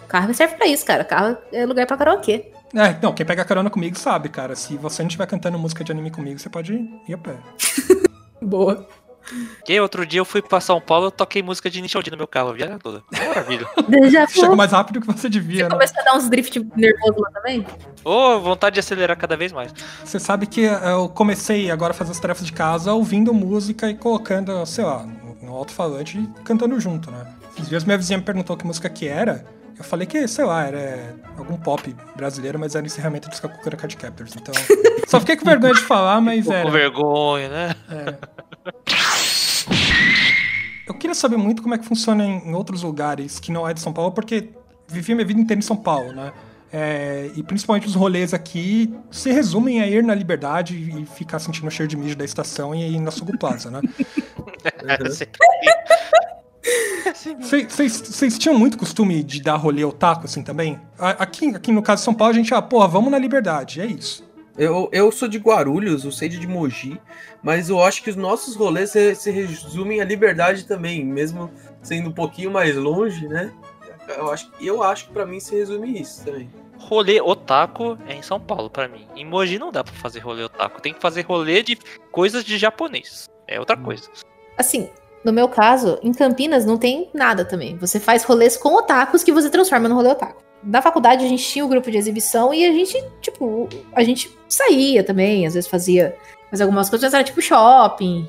carro 0.06 0.32
serve 0.32 0.56
pra 0.56 0.66
isso, 0.66 0.86
cara. 0.86 1.04
Carro 1.04 1.36
é 1.52 1.66
lugar 1.66 1.86
pra 1.86 1.96
karaokê. 1.96 2.52
É, 2.74 2.96
não, 3.02 3.14
quem 3.14 3.24
pega 3.24 3.44
carona 3.44 3.70
comigo 3.70 3.98
sabe, 3.98 4.28
cara. 4.28 4.54
Se 4.54 4.76
você 4.76 5.02
não 5.02 5.08
estiver 5.08 5.26
cantando 5.26 5.58
música 5.58 5.82
de 5.82 5.90
anime 5.90 6.10
comigo, 6.10 6.38
você 6.38 6.48
pode 6.48 6.74
ir 7.06 7.14
a 7.14 7.18
pé. 7.18 7.36
Boa. 8.40 8.86
E 9.68 9.80
outro 9.80 10.06
dia 10.06 10.20
eu 10.20 10.24
fui 10.24 10.40
pra 10.42 10.60
São 10.60 10.80
Paulo 10.80 11.06
eu 11.06 11.10
toquei 11.10 11.42
música 11.42 11.68
de 11.70 11.80
Nishodi 11.80 12.10
no 12.10 12.16
meu 12.16 12.26
carro, 12.26 12.50
a 12.50 12.52
viagem 12.52 12.78
toda. 12.78 13.02
Maravilha. 13.12 13.66
Já 14.10 14.26
Chega 14.26 14.56
mais 14.56 14.72
rápido 14.72 15.00
que 15.00 15.06
você 15.06 15.28
devia, 15.28 15.58
Você 15.58 15.62
né? 15.64 15.70
começou 15.70 16.00
a 16.00 16.04
dar 16.04 16.16
uns 16.16 16.28
drift 16.28 16.66
nervoso 16.76 17.20
lá 17.20 17.30
também? 17.32 17.66
Ô, 18.04 18.40
vontade 18.40 18.74
de 18.74 18.80
acelerar 18.80 19.16
cada 19.16 19.36
vez 19.36 19.52
mais. 19.52 19.72
Você 20.04 20.18
sabe 20.18 20.46
que 20.46 20.62
eu 20.62 21.08
comecei 21.10 21.70
agora 21.70 21.92
a 21.92 21.94
fazer 21.94 22.12
as 22.12 22.20
tarefas 22.20 22.46
de 22.46 22.52
casa 22.52 22.92
ouvindo 22.92 23.32
música 23.34 23.90
e 23.90 23.94
colocando, 23.94 24.64
sei 24.66 24.84
lá, 24.84 25.04
no, 25.42 25.54
alto-falante 25.54 26.18
e 26.18 26.26
cantando 26.42 26.78
junto, 26.80 27.10
né? 27.10 27.26
Esses 27.56 27.68
dias 27.68 27.84
minha 27.84 27.98
vizinha 27.98 28.18
me 28.18 28.24
perguntou 28.24 28.56
que 28.56 28.66
música 28.66 28.88
que 28.88 29.06
era. 29.08 29.44
Eu 29.76 29.84
falei 29.84 30.06
que, 30.06 30.26
sei 30.26 30.44
lá, 30.44 30.64
era 30.66 31.14
algum 31.36 31.56
pop 31.56 31.94
brasileiro, 32.16 32.58
mas 32.58 32.74
era 32.74 32.84
encerramento 32.84 33.28
do 33.28 33.36
Sakura 33.36 33.76
Card 33.76 33.96
Captors. 33.96 34.34
Então. 34.34 34.52
Só 35.06 35.20
fiquei 35.20 35.36
com 35.36 35.44
vergonha 35.44 35.72
de 35.74 35.80
falar, 35.82 36.20
mas 36.20 36.38
Ficou 36.40 36.52
com 36.52 36.58
era. 36.60 36.70
vergonha, 36.70 37.48
né? 37.48 37.74
Eu 40.88 40.94
queria 40.94 41.14
saber 41.14 41.36
muito 41.36 41.62
como 41.62 41.74
é 41.74 41.78
que 41.78 41.84
funciona 41.84 42.24
em, 42.24 42.48
em 42.48 42.54
outros 42.54 42.82
lugares 42.82 43.38
que 43.38 43.52
não 43.52 43.68
é 43.68 43.74
de 43.74 43.80
São 43.80 43.92
Paulo, 43.92 44.10
porque 44.12 44.48
vivi 44.88 45.14
minha 45.14 45.26
vida 45.26 45.38
inteira 45.38 45.58
em 45.58 45.62
São 45.62 45.76
Paulo, 45.76 46.12
né? 46.12 46.32
É, 46.72 47.30
e 47.34 47.42
principalmente 47.42 47.86
os 47.86 47.94
rolês 47.94 48.34
aqui 48.34 48.94
se 49.10 49.32
resumem 49.32 49.80
a 49.80 49.86
ir 49.86 50.02
na 50.02 50.14
liberdade 50.14 50.76
e 50.76 51.06
ficar 51.06 51.38
sentindo 51.38 51.66
o 51.66 51.70
cheiro 51.70 51.88
de 51.88 51.96
mijo 51.96 52.14
da 52.16 52.24
estação 52.24 52.74
e 52.74 52.94
ir 52.94 53.00
na 53.00 53.10
Sugo 53.10 53.36
Plaza, 53.38 53.70
né? 53.70 53.80
Vocês 57.40 58.38
tinham 58.38 58.58
muito 58.58 58.76
costume 58.76 59.22
de 59.22 59.42
dar 59.42 59.56
rolê 59.56 59.82
otaku 59.82 60.26
assim 60.26 60.42
também? 60.42 60.78
Aqui, 60.98 61.54
aqui 61.54 61.72
no 61.72 61.82
caso 61.82 62.00
de 62.00 62.04
São 62.04 62.14
Paulo, 62.14 62.34
a 62.34 62.36
gente, 62.36 62.52
ah, 62.52 62.60
porra, 62.60 62.86
vamos 62.86 63.10
na 63.10 63.18
liberdade, 63.18 63.80
é 63.80 63.86
isso. 63.86 64.27
Eu, 64.58 64.88
eu 64.90 65.12
sou 65.12 65.28
de 65.28 65.38
Guarulhos, 65.38 66.04
eu 66.04 66.10
sei 66.10 66.28
de 66.28 66.44
Mogi, 66.44 67.00
mas 67.40 67.68
eu 67.68 67.80
acho 67.80 68.02
que 68.02 68.10
os 68.10 68.16
nossos 68.16 68.56
rolês 68.56 68.90
se, 68.90 69.14
se 69.14 69.30
resumem 69.30 70.00
à 70.00 70.04
liberdade 70.04 70.66
também, 70.66 71.04
mesmo 71.04 71.48
sendo 71.80 72.08
um 72.08 72.12
pouquinho 72.12 72.50
mais 72.50 72.74
longe, 72.74 73.28
né? 73.28 73.52
Eu 74.08 74.32
acho, 74.32 74.50
eu 74.60 74.82
acho 74.82 75.06
que 75.06 75.12
para 75.12 75.24
mim 75.24 75.38
se 75.38 75.54
resume 75.54 76.00
isso 76.00 76.24
também. 76.24 76.50
Rolê 76.76 77.20
otaku 77.20 77.96
é 78.08 78.14
em 78.14 78.22
São 78.22 78.40
Paulo 78.40 78.68
para 78.68 78.88
mim. 78.88 79.06
Em 79.14 79.24
Mogi 79.24 79.60
não 79.60 79.70
dá 79.70 79.84
para 79.84 79.94
fazer 79.94 80.18
rolê 80.20 80.42
otaku, 80.42 80.82
tem 80.82 80.92
que 80.92 81.00
fazer 81.00 81.22
rolê 81.22 81.62
de 81.62 81.78
coisas 82.10 82.42
de 82.42 82.58
japonês. 82.58 83.28
É 83.46 83.60
outra 83.60 83.76
coisa. 83.76 84.10
Assim, 84.56 84.88
no 85.24 85.32
meu 85.32 85.48
caso, 85.48 86.00
em 86.02 86.12
Campinas 86.12 86.64
não 86.64 86.76
tem 86.76 87.10
nada 87.14 87.44
também. 87.44 87.76
Você 87.76 88.00
faz 88.00 88.24
rolês 88.24 88.56
com 88.56 88.74
otakus 88.74 89.22
que 89.22 89.30
você 89.30 89.50
transforma 89.50 89.88
no 89.88 89.94
rolê 89.94 90.10
otaku. 90.10 90.47
Na 90.62 90.82
faculdade 90.82 91.24
a 91.24 91.28
gente 91.28 91.44
tinha 91.44 91.64
o 91.64 91.66
um 91.66 91.70
grupo 91.70 91.90
de 91.90 91.96
exibição 91.96 92.52
e 92.52 92.64
a 92.66 92.72
gente, 92.72 93.02
tipo, 93.20 93.68
a 93.92 94.02
gente 94.02 94.36
saía 94.48 95.04
também, 95.04 95.46
às 95.46 95.54
vezes 95.54 95.68
fazia 95.68 96.16
mas 96.50 96.60
algumas 96.60 96.88
coisas, 96.88 97.12
era 97.12 97.22
tipo 97.22 97.42
shopping, 97.42 98.26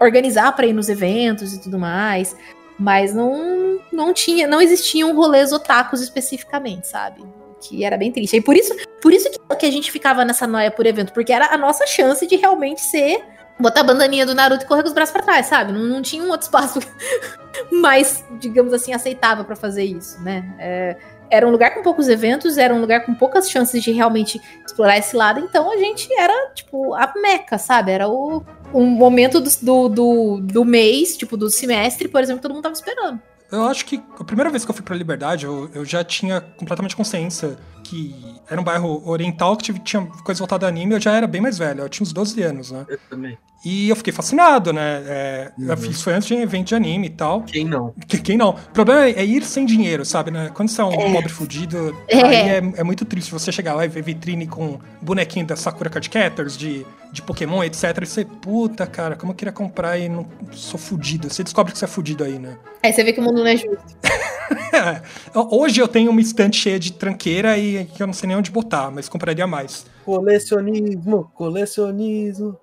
organizar 0.00 0.54
para 0.56 0.66
ir 0.66 0.72
nos 0.72 0.88
eventos 0.88 1.52
e 1.52 1.60
tudo 1.60 1.78
mais. 1.78 2.34
Mas 2.78 3.12
não, 3.12 3.78
não 3.92 4.14
tinha, 4.14 4.46
não 4.46 4.60
existiam 4.60 5.14
rolês 5.14 5.52
otakus 5.52 6.00
especificamente, 6.00 6.86
sabe? 6.86 7.24
Que 7.60 7.84
era 7.84 7.96
bem 7.96 8.12
triste. 8.12 8.36
E 8.36 8.40
por 8.40 8.56
isso, 8.56 8.74
por 9.02 9.12
isso 9.12 9.28
que, 9.30 9.56
que 9.56 9.66
a 9.66 9.70
gente 9.70 9.90
ficava 9.90 10.24
nessa 10.24 10.46
noia 10.46 10.70
por 10.70 10.86
evento, 10.86 11.12
porque 11.12 11.32
era 11.32 11.52
a 11.52 11.58
nossa 11.58 11.86
chance 11.86 12.26
de 12.26 12.36
realmente 12.36 12.80
ser 12.80 13.22
botar 13.58 13.80
a 13.80 13.84
bandaninha 13.84 14.24
do 14.24 14.34
Naruto 14.34 14.64
e 14.64 14.68
correr 14.68 14.82
com 14.82 14.88
os 14.88 14.94
braços 14.94 15.12
para 15.12 15.22
trás, 15.22 15.46
sabe? 15.46 15.72
Não, 15.72 15.80
não, 15.80 16.00
tinha 16.00 16.22
um 16.22 16.28
outro 16.28 16.44
espaço 16.46 16.78
mais, 17.72 18.24
digamos 18.38 18.72
assim, 18.72 18.92
aceitável 18.92 19.44
para 19.44 19.56
fazer 19.56 19.82
isso, 19.82 20.22
né? 20.22 20.54
É, 20.60 20.96
era 21.30 21.46
um 21.46 21.50
lugar 21.50 21.74
com 21.74 21.82
poucos 21.82 22.08
eventos, 22.08 22.58
era 22.58 22.74
um 22.74 22.80
lugar 22.80 23.04
com 23.04 23.14
poucas 23.14 23.50
chances 23.50 23.82
de 23.82 23.90
realmente 23.92 24.40
explorar 24.66 24.98
esse 24.98 25.16
lado, 25.16 25.40
então 25.40 25.70
a 25.72 25.76
gente 25.76 26.08
era, 26.18 26.50
tipo, 26.54 26.94
a 26.94 27.12
meca, 27.16 27.58
sabe? 27.58 27.92
Era 27.92 28.08
o 28.08 28.42
um 28.72 28.84
momento 28.84 29.40
do, 29.40 29.50
do, 29.62 29.88
do, 29.88 30.40
do 30.40 30.64
mês, 30.64 31.16
tipo, 31.16 31.36
do 31.36 31.50
semestre, 31.50 32.08
por 32.08 32.22
exemplo, 32.22 32.42
todo 32.42 32.52
mundo 32.52 32.62
tava 32.62 32.74
esperando. 32.74 33.20
Eu 33.50 33.64
acho 33.64 33.86
que 33.86 34.02
a 34.18 34.24
primeira 34.24 34.50
vez 34.50 34.64
que 34.64 34.70
eu 34.70 34.74
fui 34.74 34.84
pra 34.84 34.94
Liberdade, 34.94 35.46
eu, 35.46 35.70
eu 35.74 35.84
já 35.84 36.04
tinha 36.04 36.40
completamente 36.40 36.94
consciência 36.94 37.56
que 37.88 38.14
era 38.50 38.60
um 38.60 38.64
bairro 38.64 39.02
oriental 39.08 39.56
que 39.56 39.72
tinha 39.80 40.04
coisa 40.24 40.38
voltada 40.38 40.66
a 40.66 40.68
anime, 40.68 40.94
eu 40.94 41.00
já 41.00 41.12
era 41.12 41.26
bem 41.26 41.40
mais 41.40 41.56
velho, 41.56 41.80
eu 41.80 41.88
tinha 41.88 42.04
uns 42.04 42.12
12 42.12 42.42
anos, 42.42 42.70
né? 42.70 42.84
Eu 42.88 42.98
também. 43.08 43.38
E 43.64 43.88
eu 43.88 43.96
fiquei 43.96 44.12
fascinado, 44.12 44.72
né? 44.72 45.02
É, 45.06 45.52
uhum. 45.58 45.74
Isso 45.90 46.04
foi 46.04 46.12
antes 46.12 46.28
de 46.28 46.34
evento 46.34 46.68
de 46.68 46.74
anime 46.76 47.08
e 47.08 47.10
tal. 47.10 47.42
Quem 47.42 47.64
não? 47.64 47.92
Quem 48.22 48.36
não? 48.36 48.50
O 48.50 48.72
problema 48.72 49.06
é, 49.06 49.24
ir 49.24 49.42
sem 49.42 49.66
dinheiro, 49.66 50.04
sabe? 50.04 50.30
Né? 50.30 50.50
Quando 50.54 50.68
você 50.68 50.80
é 50.80 50.84
um 50.84 50.92
é. 50.92 51.12
pobre 51.12 51.28
fudido, 51.28 51.96
é. 52.06 52.22
aí 52.22 52.36
é, 52.36 52.56
é, 52.76 52.84
muito 52.84 53.04
triste 53.04 53.32
você 53.32 53.50
chegar 53.50 53.74
lá 53.74 53.84
e 53.84 53.88
ver 53.88 54.02
vitrine 54.02 54.46
com 54.46 54.78
bonequinho 55.02 55.44
da 55.44 55.56
Sakura 55.56 55.90
Card 55.90 56.08
Captors, 56.08 56.56
de, 56.56 56.86
de 57.12 57.20
Pokémon, 57.20 57.64
etc. 57.64 57.98
E 58.00 58.06
você, 58.06 58.24
puta, 58.24 58.86
cara, 58.86 59.16
como 59.16 59.32
eu 59.32 59.36
queria 59.36 59.52
comprar 59.52 59.98
e 59.98 60.08
não 60.08 60.24
sou 60.52 60.78
fudido. 60.78 61.28
Você 61.28 61.42
descobre 61.42 61.72
que 61.72 61.78
você 61.78 61.84
é 61.84 61.88
fudido 61.88 62.22
aí, 62.22 62.38
né? 62.38 62.56
Aí 62.82 62.92
você 62.92 63.02
vê 63.02 63.12
que 63.12 63.18
o 63.18 63.24
mundo 63.24 63.40
não 63.40 63.46
é 63.46 63.56
justo. 63.56 63.82
Hoje 65.50 65.80
eu 65.80 65.88
tenho 65.88 66.10
uma 66.10 66.20
estante 66.20 66.56
cheia 66.56 66.78
de 66.78 66.92
tranqueira 66.92 67.56
e 67.58 67.84
que 67.86 68.02
eu 68.02 68.06
não 68.06 68.14
sei 68.14 68.28
nem 68.28 68.36
onde 68.36 68.50
botar, 68.50 68.90
mas 68.90 69.08
compraria 69.08 69.46
mais. 69.46 69.86
Colecionismo, 70.04 71.30
colecionismo. 71.34 72.56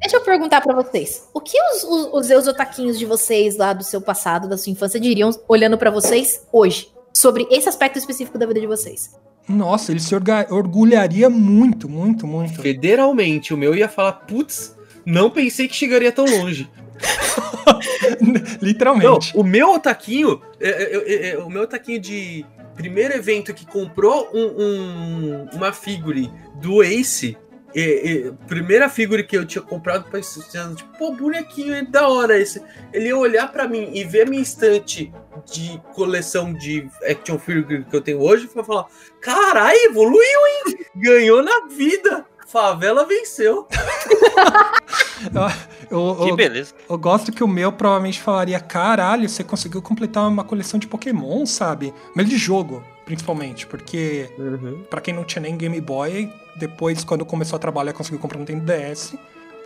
Deixa 0.00 0.16
eu 0.16 0.20
perguntar 0.22 0.60
para 0.60 0.74
vocês. 0.74 1.28
O 1.34 1.40
que 1.40 1.56
os, 1.72 1.84
os, 1.84 2.08
os 2.12 2.30
ex-otaquinhos 2.30 2.98
de 2.98 3.04
vocês 3.04 3.56
lá 3.56 3.72
do 3.72 3.84
seu 3.84 4.00
passado, 4.00 4.48
da 4.48 4.56
sua 4.56 4.72
infância, 4.72 4.98
diriam 4.98 5.30
olhando 5.46 5.76
para 5.76 5.90
vocês 5.90 6.46
hoje? 6.52 6.90
Sobre 7.12 7.46
esse 7.50 7.68
aspecto 7.68 7.98
específico 7.98 8.38
da 8.38 8.46
vida 8.46 8.60
de 8.60 8.66
vocês? 8.66 9.10
Nossa, 9.48 9.92
ele 9.92 10.00
se 10.00 10.14
orgulharia 10.14 11.28
muito, 11.28 11.88
muito, 11.88 12.26
muito. 12.26 12.60
Federalmente, 12.60 13.52
o 13.52 13.56
meu 13.56 13.74
ia 13.74 13.88
falar, 13.88 14.12
putz, 14.12 14.76
não 15.04 15.30
pensei 15.30 15.66
que 15.66 15.74
chegaria 15.74 16.12
tão 16.12 16.26
longe. 16.26 16.70
Literalmente. 18.60 19.34
Não, 19.34 19.42
o 19.42 19.44
meu 19.44 19.72
otaquinho, 19.74 20.40
é, 20.60 20.68
é, 20.68 21.28
é, 21.30 21.38
o 21.38 21.48
meu 21.48 21.62
otaquinho 21.62 22.00
de 22.00 22.44
primeiro 22.74 23.14
evento 23.14 23.52
que 23.52 23.66
comprou 23.66 24.30
um, 24.32 24.62
um, 24.62 25.48
uma 25.52 25.72
figure 25.72 26.30
do 26.54 26.82
Ace 26.82 27.36
e, 27.74 27.80
e, 27.80 28.32
primeira 28.46 28.88
figura 28.88 29.22
que 29.22 29.36
eu 29.36 29.44
tinha 29.44 29.60
comprado 29.60 30.04
pra 30.04 30.12
pensando, 30.12 30.76
tipo, 30.76 30.96
pô, 30.96 31.12
bonequinho 31.12 31.74
é 31.74 31.82
da 31.82 32.08
hora 32.08 32.38
esse. 32.38 32.62
Ele 32.92 33.08
ia 33.08 33.16
olhar 33.16 33.52
para 33.52 33.68
mim 33.68 33.90
e 33.92 34.04
ver 34.04 34.22
a 34.22 34.30
minha 34.30 34.42
estante 34.42 35.12
de 35.44 35.80
coleção 35.92 36.52
de 36.52 36.88
action 37.02 37.38
figure 37.38 37.84
que 37.84 37.94
eu 37.94 38.00
tenho 38.00 38.20
hoje 38.20 38.46
e 38.46 38.64
falar: 38.64 38.86
caralho, 39.20 39.78
evoluiu, 39.84 40.18
hein? 40.20 40.78
Ganhou 40.96 41.42
na 41.42 41.66
vida. 41.66 42.24
Favela 42.46 43.04
venceu. 43.04 43.68
eu, 45.90 45.98
eu, 46.20 46.26
que 46.26 46.36
beleza. 46.36 46.74
Eu, 46.88 46.94
eu, 46.94 46.98
gosto 46.98 47.32
que 47.32 47.42
o 47.42 47.48
meu 47.48 47.72
provavelmente 47.72 48.20
falaria: 48.20 48.60
caralho, 48.60 49.28
você 49.28 49.42
conseguiu 49.42 49.82
completar 49.82 50.28
uma 50.28 50.44
coleção 50.44 50.78
de 50.78 50.86
Pokémon, 50.86 51.44
sabe? 51.46 51.92
Mas 52.14 52.28
de 52.28 52.36
jogo 52.36 52.82
principalmente, 53.04 53.66
porque 53.66 54.28
uhum. 54.38 54.82
para 54.90 55.00
quem 55.00 55.14
não 55.14 55.24
tinha 55.24 55.40
nem 55.40 55.56
Game 55.56 55.80
Boy, 55.80 56.30
depois 56.56 57.04
quando 57.04 57.24
começou 57.24 57.56
a 57.56 57.58
trabalhar 57.58 57.94
conseguiu 57.94 58.18
comprar 58.18 58.36
um 58.36 58.40
Nintendo 58.40 58.70
DS. 58.70 59.14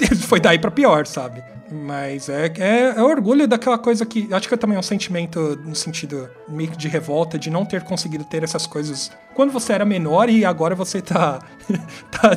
Foi 0.29 0.39
daí 0.39 0.59
para 0.59 0.71
pior, 0.71 1.07
sabe? 1.07 1.43
Mas 1.71 2.29
é, 2.29 2.53
é, 2.59 2.95
é, 2.97 3.03
orgulho 3.03 3.49
daquela 3.49 3.79
coisa 3.79 4.05
que. 4.07 4.33
Acho 4.33 4.47
que 4.47 4.55
é 4.55 4.57
também 4.57 4.79
um 4.79 4.83
sentimento 4.83 5.59
no 5.65 5.75
sentido 5.75 6.31
meio 6.49 6.71
de 6.71 6.89
revolta 6.89 7.39
de 7.39 7.51
não 7.51 7.65
ter 7.65 7.83
conseguido 7.83 8.25
ter 8.25 8.45
essas 8.45 8.67
coisas 8.67 9.11
quando 9.35 9.51
você 9.51 9.73
era 9.73 9.85
menor 9.85 10.29
e 10.29 10.45
agora 10.45 10.75
você 10.75 11.01
tá, 11.01 11.41
tá 12.11 12.33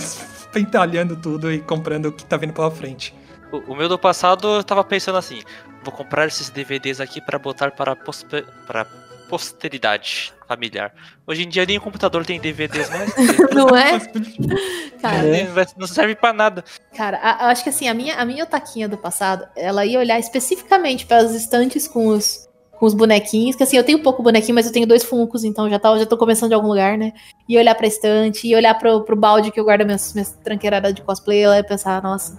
pentalhando 0.55 1.17
tudo 1.17 1.51
e 1.51 1.59
comprando 1.59 2.05
o 2.05 2.11
que 2.13 2.23
tá 2.23 2.37
vindo 2.37 2.53
pela 2.53 2.71
frente. 2.71 3.13
O, 3.51 3.73
o 3.73 3.75
meu 3.75 3.89
do 3.89 3.99
passado 3.99 4.47
eu 4.47 4.63
tava 4.63 4.85
pensando 4.85 5.17
assim: 5.17 5.41
vou 5.83 5.93
comprar 5.93 6.25
esses 6.27 6.49
DVDs 6.49 7.01
aqui 7.01 7.19
para 7.19 7.37
botar 7.37 7.71
para, 7.71 7.93
para 7.93 8.85
posteridade 9.27 10.33
familiar. 10.47 10.93
Hoje 11.27 11.43
em 11.43 11.49
dia 11.49 11.65
nem 11.65 11.77
o 11.77 11.81
computador 11.81 12.25
tem 12.25 12.39
DVDs 12.39 12.89
mais. 12.89 13.13
não 13.53 13.75
é? 13.75 13.99
Cara, 15.01 15.27
é. 15.27 15.67
não 15.75 15.87
serve 15.87 16.15
para 16.15 16.31
nada. 16.31 16.63
Cara, 16.95 17.17
a, 17.17 17.47
acho 17.49 17.61
que 17.63 17.69
assim, 17.69 17.89
a 17.89 17.93
minha, 17.93 18.15
a 18.15 18.23
minha 18.23 18.45
otaquinha 18.45 18.87
do 18.87 18.97
passado, 18.97 19.45
ela 19.57 19.85
ia 19.85 19.99
olhar 19.99 20.17
especificamente 20.19 21.05
para 21.05 21.17
as 21.17 21.33
estantes 21.33 21.85
com 21.85 22.07
os, 22.07 22.44
com 22.77 22.85
os 22.85 22.93
bonequinhos, 22.93 23.55
que 23.55 23.63
assim, 23.63 23.77
eu 23.77 23.83
tenho 23.83 24.01
pouco 24.01 24.21
bonequinho, 24.21 24.55
mas 24.55 24.65
eu 24.65 24.71
tenho 24.71 24.87
dois 24.87 25.03
funcos, 25.03 25.43
então 25.43 25.69
já, 25.69 25.79
tá, 25.79 25.97
já 25.97 26.05
tô 26.05 26.17
começando 26.17 26.49
de 26.49 26.55
algum 26.55 26.67
lugar, 26.67 26.97
né? 26.97 27.13
E 27.47 27.57
olhar 27.57 27.75
pra 27.75 27.87
estante, 27.87 28.47
e 28.47 28.55
olhar 28.55 28.73
pro, 28.77 29.01
pro 29.01 29.15
balde 29.15 29.51
que 29.51 29.59
eu 29.59 29.63
guardo 29.63 29.85
minhas, 29.85 30.13
minhas 30.13 30.31
tranqueiradas 30.43 30.93
de 30.93 31.01
cosplay, 31.01 31.45
e 31.45 31.63
pensar, 31.63 32.01
nossa, 32.01 32.37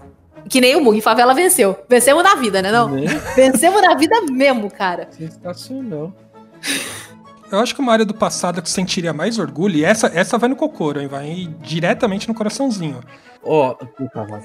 que 0.49 0.61
nem 0.61 0.77
o 0.77 0.83
Mug, 0.83 1.01
favela 1.01 1.35
venceu. 1.35 1.77
Vencemos 1.89 2.23
na 2.23 2.35
vida, 2.37 2.63
né? 2.63 2.71
Não? 2.71 2.89
Né? 2.89 3.07
Vencemos 3.35 3.83
na 3.83 3.95
vida 3.95 4.21
mesmo, 4.23 4.71
cara. 4.71 5.09
Sensacional. 5.11 6.13
Eu 7.51 7.61
acho 7.61 7.75
que 7.75 7.81
uma 7.81 7.93
área 7.93 8.05
do 8.05 8.15
passado 8.15 8.61
que 8.61 8.71
sentiria 8.71 9.13
mais 9.13 9.39
orgulho, 9.39 9.77
e 9.77 9.85
essa, 9.85 10.09
essa 10.15 10.37
vai 10.37 10.49
no 10.49 10.57
cocoro, 10.57 11.01
hein? 11.01 11.09
Vai 11.09 11.49
diretamente 11.61 12.29
no 12.29 12.35
coraçãozinho. 12.35 13.01
Ó, 13.43 13.77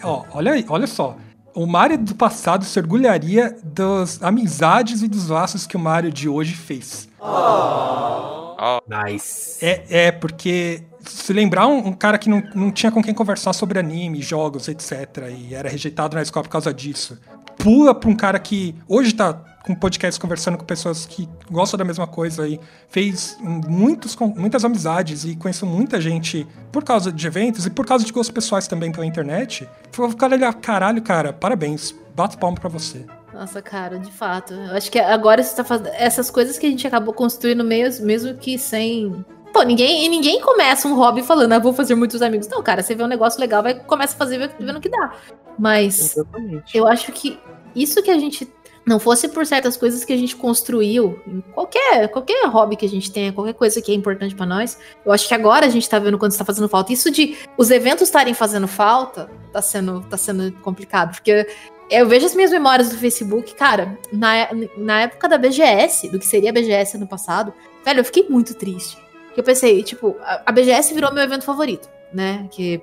oh, 0.04 0.38
olha 0.38 0.54
aí, 0.54 0.66
olha 0.70 0.86
só. 0.86 1.18
O 1.54 1.66
Mario 1.66 1.97
do 1.97 2.16
passado 2.16 2.64
se 2.64 2.80
orgulharia 2.80 3.58
das 3.64 4.22
amizades 4.24 5.02
e 5.02 5.08
dos 5.08 5.28
laços 5.28 5.68
que 5.68 5.76
o 5.76 5.80
Mario 5.80 6.12
de 6.12 6.30
hoje 6.30 6.54
fez. 6.54 7.10
Oh. 7.20 8.80
Nice. 8.88 9.64
É, 9.66 9.86
é, 9.89 10.12
porque 10.12 10.84
se 10.99 11.34
lembrar 11.34 11.68
um, 11.68 11.88
um, 11.88 11.93
cara 11.93 12.18
que 12.18 12.30
não, 12.30 12.43
não 12.54 12.72
tinha 12.72 12.91
com 12.91 13.02
quem 13.02 13.14
conversar 13.14 13.54
sobre 13.54 13.80
anime, 13.80 14.22
jogos, 14.22 14.68
etc. 14.68 15.30
E 15.36 15.56
era 15.56 15.68
rejeitado 15.68 16.16
na 16.16 16.22
escola 16.22 16.43
por 16.43 16.52
causa 16.52 16.74
disso. 16.74 17.20
Pula 17.58 17.95
pra 17.95 18.10
um 18.10 18.16
cara 18.16 18.38
que 18.39 18.76
hoje 18.88 19.14
tá 19.14 19.51
com 19.64 19.76
podcast 19.76 20.20
conversando 20.20 20.57
com 20.57 20.66
pessoas 20.66 21.05
que 21.05 21.30
gostam 21.49 21.78
da 21.78 21.84
mesma 21.84 22.07
coisa 22.07 22.47
e 22.47 22.59
fez 22.88 23.38
muitos, 23.41 24.16
muitas 24.16 24.66
amizades 24.66 25.24
e 25.24 25.36
conheceu 25.36 25.68
muita 25.68 26.01
gente 26.01 26.47
por 26.72 26.84
causa 26.84 27.12
de 27.12 27.28
eventos 27.28 27.66
e 27.66 27.70
por 27.70 27.86
causa 27.86 28.03
de 28.03 28.12
gostos 28.12 28.34
pessoais 28.34 28.68
também 28.68 28.91
pela 28.91 29.05
internet. 29.05 29.70
O 29.97 30.16
cara 30.16 30.36
olhar, 30.36 30.53
caralho, 30.55 31.01
cara, 31.01 31.32
parabéns, 31.32 31.93
bato 32.16 32.38
palmo 32.38 32.59
pra 32.59 32.70
você. 32.70 33.05
Nossa, 33.34 33.62
cara, 33.62 33.97
de 33.97 34.12
fato. 34.12 34.53
Eu 34.53 34.76
acho 34.76 34.91
que 34.91 34.99
agora 34.99 35.41
você 35.41 35.55
tá 35.55 35.64
fazendo. 35.64 35.89
Essas 35.93 36.30
coisas 36.30 36.57
que 36.57 36.66
a 36.66 36.70
gente 36.70 36.86
acabou 36.86 37.14
construindo 37.14 37.64
mesmo, 37.64 38.05
mesmo 38.05 38.36
que 38.36 38.57
sem. 38.57 39.26
Pô, 39.53 39.64
ninguém, 39.64 40.05
e 40.05 40.09
ninguém 40.09 40.39
começa 40.41 40.88
um 40.88 40.95
hobby 40.95 41.24
falando, 41.24 41.51
ah, 41.53 41.59
vou 41.59 41.74
fazer 41.74 41.95
muitos 41.95 42.22
amigos. 42.22 42.47
Não, 42.47 42.62
cara, 42.64 42.82
você 42.82 42.95
vê 42.95 43.03
um 43.03 43.07
negócio 43.07 43.39
legal, 43.39 43.62
vai 43.62 43.74
começa 43.74 44.16
a 44.16 44.18
fazer 44.18 44.38
vendo 44.59 44.78
o 44.78 44.82
que 44.82 44.89
dá. 44.89 45.14
Mas 45.57 46.18
Exatamente. 46.18 46.78
eu 46.78 46.88
acho 46.88 47.12
que 47.12 47.39
isso 47.76 48.01
que 48.01 48.12
a 48.12 48.18
gente 48.18 48.45
não 48.86 48.99
fosse 48.99 49.27
por 49.27 49.45
certas 49.45 49.77
coisas 49.77 50.03
que 50.03 50.11
a 50.11 50.17
gente 50.17 50.36
construiu, 50.36 51.19
em 51.27 51.41
qualquer, 51.53 52.07
qualquer 52.09 52.47
hobby 52.47 52.75
que 52.75 52.86
a 52.86 52.89
gente 52.89 53.11
tenha, 53.11 53.32
qualquer 53.32 53.53
coisa 53.53 53.82
que 53.82 53.91
é 53.91 53.95
importante 53.95 54.36
para 54.36 54.45
nós, 54.45 54.77
eu 55.05 55.11
acho 55.11 55.27
que 55.27 55.34
agora 55.34 55.65
a 55.65 55.69
gente 55.69 55.88
tá 55.88 55.99
vendo 55.99 56.17
quando 56.17 56.32
está 56.32 56.43
fazendo 56.43 56.67
falta. 56.67 56.91
Isso 56.91 57.11
de 57.11 57.38
os 57.57 57.69
eventos 57.69 58.03
estarem 58.03 58.34
fazendo 58.34 58.67
falta, 58.67 59.29
tá 59.53 59.61
sendo, 59.61 60.01
tá 60.01 60.17
sendo 60.17 60.51
complicado, 60.61 61.11
porque 61.11 61.47
eu 61.89 62.07
vejo 62.07 62.25
as 62.25 62.34
minhas 62.34 62.51
memórias 62.51 62.89
do 62.89 62.97
Facebook, 62.97 63.53
cara, 63.53 63.97
na, 64.11 64.49
na 64.77 65.01
época 65.01 65.27
da 65.27 65.38
BGS, 65.38 66.09
do 66.09 66.17
que 66.17 66.25
seria 66.25 66.49
a 66.49 66.53
BGS 66.53 66.97
ano 66.97 67.07
passado, 67.07 67.53
velho, 67.86 67.99
eu 67.99 68.05
fiquei 68.05 68.25
muito 68.29 68.55
triste. 68.55 68.97
Eu 69.36 69.43
pensei, 69.43 69.84
tipo, 69.84 70.17
a, 70.21 70.43
a 70.45 70.51
BGS 70.51 70.93
virou 70.93 71.13
meu 71.13 71.23
evento 71.23 71.43
favorito, 71.43 71.89
né? 72.13 72.47
Que 72.51 72.82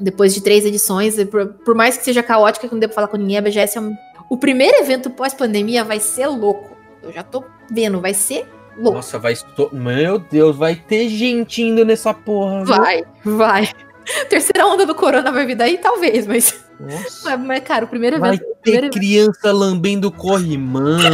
depois 0.00 0.34
de 0.34 0.40
três 0.40 0.64
edições, 0.64 1.16
por, 1.24 1.46
por 1.64 1.74
mais 1.74 1.96
que 1.96 2.04
seja 2.04 2.22
caótica, 2.22 2.68
que 2.68 2.74
não 2.74 2.80
dê 2.80 2.86
pra 2.86 2.94
falar 2.94 3.08
com 3.08 3.16
ninguém, 3.16 3.38
a 3.38 3.42
BGS 3.42 3.78
é 3.78 3.80
um, 3.80 3.96
o 4.28 4.36
primeiro 4.36 4.78
evento 4.78 5.10
pós-pandemia 5.10 5.84
vai 5.84 6.00
ser 6.00 6.26
louco. 6.26 6.76
Eu 7.02 7.12
já 7.12 7.22
tô 7.22 7.44
vendo, 7.70 8.00
vai 8.00 8.12
ser 8.12 8.46
louco. 8.76 8.96
Nossa, 8.96 9.18
vai. 9.18 9.32
Esto... 9.32 9.70
Meu 9.72 10.18
Deus, 10.18 10.56
vai 10.56 10.74
ter 10.74 11.08
gente 11.08 11.62
indo 11.62 11.84
nessa 11.84 12.12
porra. 12.12 12.64
Vai, 12.64 13.04
viu? 13.24 13.36
vai. 13.36 13.68
Terceira 14.28 14.66
onda 14.66 14.86
do 14.86 14.94
corona 14.94 15.30
vai 15.30 15.46
vir 15.46 15.54
daí, 15.54 15.78
talvez, 15.78 16.26
mas. 16.26 16.64
Nossa. 16.78 17.36
Mas, 17.36 17.60
cara, 17.60 17.84
o 17.84 17.88
primeiro 17.88 18.16
evento. 18.16 18.28
Vai 18.28 18.38
ter 18.38 18.54
primeiro 18.62 18.90
criança 18.90 19.52
lambendo 19.52 20.10
corrimão. 20.10 20.98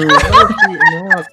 Nossa. 1.09 1.29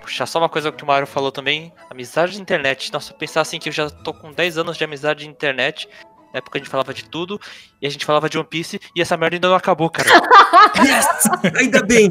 Puxar 0.00 0.26
só 0.26 0.38
uma 0.38 0.48
coisa 0.48 0.72
que 0.72 0.82
o 0.82 0.86
Mario 0.86 1.06
falou 1.06 1.30
também, 1.30 1.72
amizade 1.90 2.32
de 2.32 2.40
internet. 2.40 2.92
Nossa, 2.92 3.14
pensar 3.14 3.40
assim 3.40 3.58
que 3.58 3.68
eu 3.68 3.72
já 3.72 3.88
tô 3.88 4.12
com 4.12 4.32
10 4.32 4.58
anos 4.58 4.76
de 4.76 4.84
amizade 4.84 5.20
de 5.20 5.30
internet. 5.30 5.88
Na 6.32 6.38
época 6.38 6.58
a 6.58 6.60
gente 6.60 6.70
falava 6.70 6.92
de 6.92 7.04
tudo, 7.04 7.40
e 7.80 7.86
a 7.86 7.90
gente 7.90 8.04
falava 8.04 8.28
de 8.28 8.38
One 8.38 8.46
Piece, 8.46 8.80
e 8.94 9.00
essa 9.00 9.16
merda 9.16 9.36
ainda 9.36 9.48
não 9.48 9.56
acabou, 9.56 9.90
cara. 9.90 10.08
Yes! 10.84 11.06
Ainda 11.56 11.82
bem! 11.82 12.10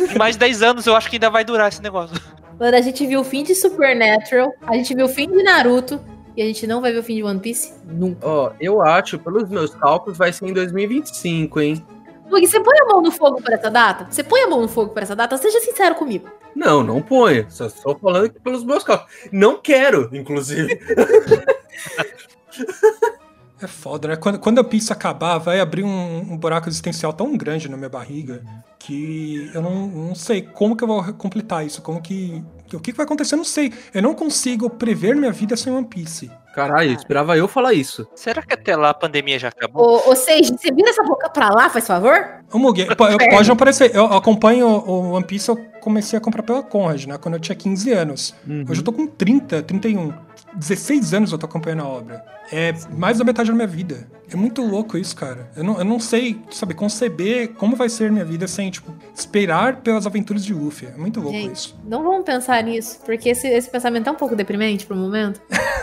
Em 0.00 0.18
mais 0.18 0.34
de 0.34 0.40
10 0.40 0.62
anos 0.62 0.86
eu 0.86 0.94
acho 0.94 1.08
que 1.08 1.16
ainda 1.16 1.30
vai 1.30 1.44
durar 1.44 1.68
esse 1.68 1.82
negócio. 1.82 2.16
Mano, 2.58 2.76
a 2.76 2.80
gente 2.80 3.06
viu 3.06 3.20
o 3.20 3.24
fim 3.24 3.42
de 3.42 3.54
Supernatural, 3.54 4.52
a 4.66 4.74
gente 4.74 4.94
viu 4.94 5.06
o 5.06 5.08
fim 5.08 5.28
de 5.28 5.42
Naruto, 5.42 6.00
e 6.36 6.42
a 6.42 6.44
gente 6.44 6.66
não 6.66 6.80
vai 6.80 6.92
ver 6.92 6.98
o 6.98 7.02
fim 7.02 7.16
de 7.16 7.22
One 7.22 7.40
Piece? 7.40 7.72
Nunca. 7.84 8.26
Ó, 8.26 8.52
eu 8.60 8.82
acho, 8.82 9.18
pelos 9.18 9.48
meus 9.48 9.74
cálculos, 9.74 10.18
vai 10.18 10.32
ser 10.32 10.46
em 10.46 10.52
2025, 10.52 11.60
hein? 11.60 11.84
Porque 12.28 12.46
você 12.46 12.60
põe 12.60 12.78
a 12.80 12.86
mão 12.86 13.00
no 13.00 13.12
fogo 13.12 13.40
por 13.40 13.52
essa 13.52 13.70
data? 13.70 14.06
Você 14.10 14.24
põe 14.24 14.42
a 14.42 14.48
mão 14.48 14.60
no 14.60 14.68
fogo 14.68 14.92
por 14.92 15.02
essa 15.02 15.14
data? 15.14 15.36
Seja 15.36 15.60
sincero 15.60 15.94
comigo. 15.94 16.28
Não, 16.54 16.82
não 16.82 17.00
ponho. 17.00 17.46
Só 17.48 17.66
estou 17.66 17.96
falando 17.98 18.26
aqui 18.26 18.40
pelos 18.40 18.64
meus 18.64 18.82
cálculos. 18.82 19.12
Não 19.30 19.58
quero, 19.58 20.10
inclusive. 20.12 20.78
É 23.64 23.66
foda, 23.66 24.08
né? 24.08 24.16
Quando, 24.16 24.38
quando 24.38 24.58
a 24.58 24.64
pizza 24.64 24.92
acabar, 24.92 25.38
vai 25.38 25.58
abrir 25.58 25.82
um, 25.82 26.32
um, 26.32 26.36
buraco 26.36 26.68
existencial 26.68 27.14
tão 27.14 27.34
grande 27.34 27.66
na 27.66 27.78
minha 27.78 27.88
barriga 27.88 28.44
que 28.78 29.50
eu 29.54 29.62
não, 29.62 29.86
não 29.86 30.14
sei 30.14 30.42
como 30.42 30.76
que 30.76 30.84
eu 30.84 30.88
vou 30.88 31.02
completar 31.14 31.64
isso, 31.64 31.80
como 31.80 32.02
que. 32.02 32.44
O 32.74 32.80
que, 32.80 32.92
que 32.92 32.96
vai 32.96 33.06
acontecer? 33.06 33.34
Eu 33.34 33.38
não 33.38 33.44
sei. 33.44 33.72
Eu 33.94 34.02
não 34.02 34.14
consigo 34.14 34.68
prever 34.68 35.16
minha 35.16 35.32
vida 35.32 35.56
sem 35.56 35.72
One 35.72 35.86
Piece. 35.86 36.30
Caralho, 36.54 36.92
esperava 36.92 37.36
eu 37.36 37.48
falar 37.48 37.72
isso. 37.72 38.06
Será 38.14 38.42
que 38.42 38.54
até 38.54 38.76
lá 38.76 38.90
a 38.90 38.94
pandemia 38.94 39.38
já 39.38 39.48
acabou? 39.48 40.02
Ô, 40.06 40.10
ô 40.10 40.16
Seiji, 40.16 40.52
você 40.52 40.72
vira 40.72 40.90
essa 40.90 41.02
boca 41.02 41.28
pra 41.28 41.48
lá, 41.48 41.68
faz 41.68 41.86
favor? 41.86 42.44
Ô, 42.52 42.58
Mugi, 42.58 42.86
pode 42.94 43.48
não 43.48 43.56
parecer. 43.56 43.94
Eu 43.94 44.04
acompanho 44.06 44.66
o 44.68 45.12
One 45.12 45.24
Piece, 45.24 45.48
eu 45.48 45.56
comecei 45.80 46.16
a 46.16 46.20
comprar 46.20 46.42
pela 46.42 46.62
Conrad, 46.62 47.06
né? 47.06 47.18
Quando 47.18 47.34
eu 47.34 47.40
tinha 47.40 47.56
15 47.56 47.92
anos. 47.92 48.34
Uhum. 48.46 48.64
Hoje 48.68 48.80
eu 48.80 48.84
tô 48.84 48.92
com 48.92 49.06
30, 49.06 49.62
31. 49.62 50.12
16 50.54 51.12
anos 51.14 51.32
eu 51.32 51.38
tô 51.38 51.46
acompanhando 51.46 51.82
a 51.82 51.88
obra. 51.88 52.24
É 52.52 52.72
mais 52.90 53.18
da 53.18 53.24
metade 53.24 53.50
da 53.50 53.54
minha 53.54 53.66
vida. 53.66 54.06
É 54.30 54.36
muito 54.36 54.62
louco 54.62 54.96
isso, 54.96 55.14
cara. 55.16 55.50
Eu 55.56 55.64
não, 55.64 55.78
eu 55.78 55.84
não 55.84 55.98
sei, 55.98 56.40
sabe, 56.50 56.74
conceber 56.74 57.54
como 57.54 57.76
vai 57.76 57.88
ser 57.88 58.10
minha 58.10 58.24
vida 58.24 58.46
sem, 58.46 58.70
tipo, 58.70 58.94
esperar 59.14 59.76
pelas 59.76 60.06
aventuras 60.06 60.44
de 60.44 60.54
Luffy. 60.54 60.88
É 60.88 60.96
muito 60.96 61.20
louco 61.20 61.36
Gente, 61.36 61.54
isso. 61.54 61.80
Não 61.84 62.02
vamos 62.02 62.24
pensar 62.24 62.62
nisso, 62.62 63.00
porque 63.04 63.30
esse, 63.30 63.48
esse 63.48 63.68
pensamento 63.68 64.08
é 64.08 64.12
um 64.12 64.16
pouco 64.16 64.36
deprimente 64.36 64.86
pro 64.86 64.96
momento. 64.96 65.40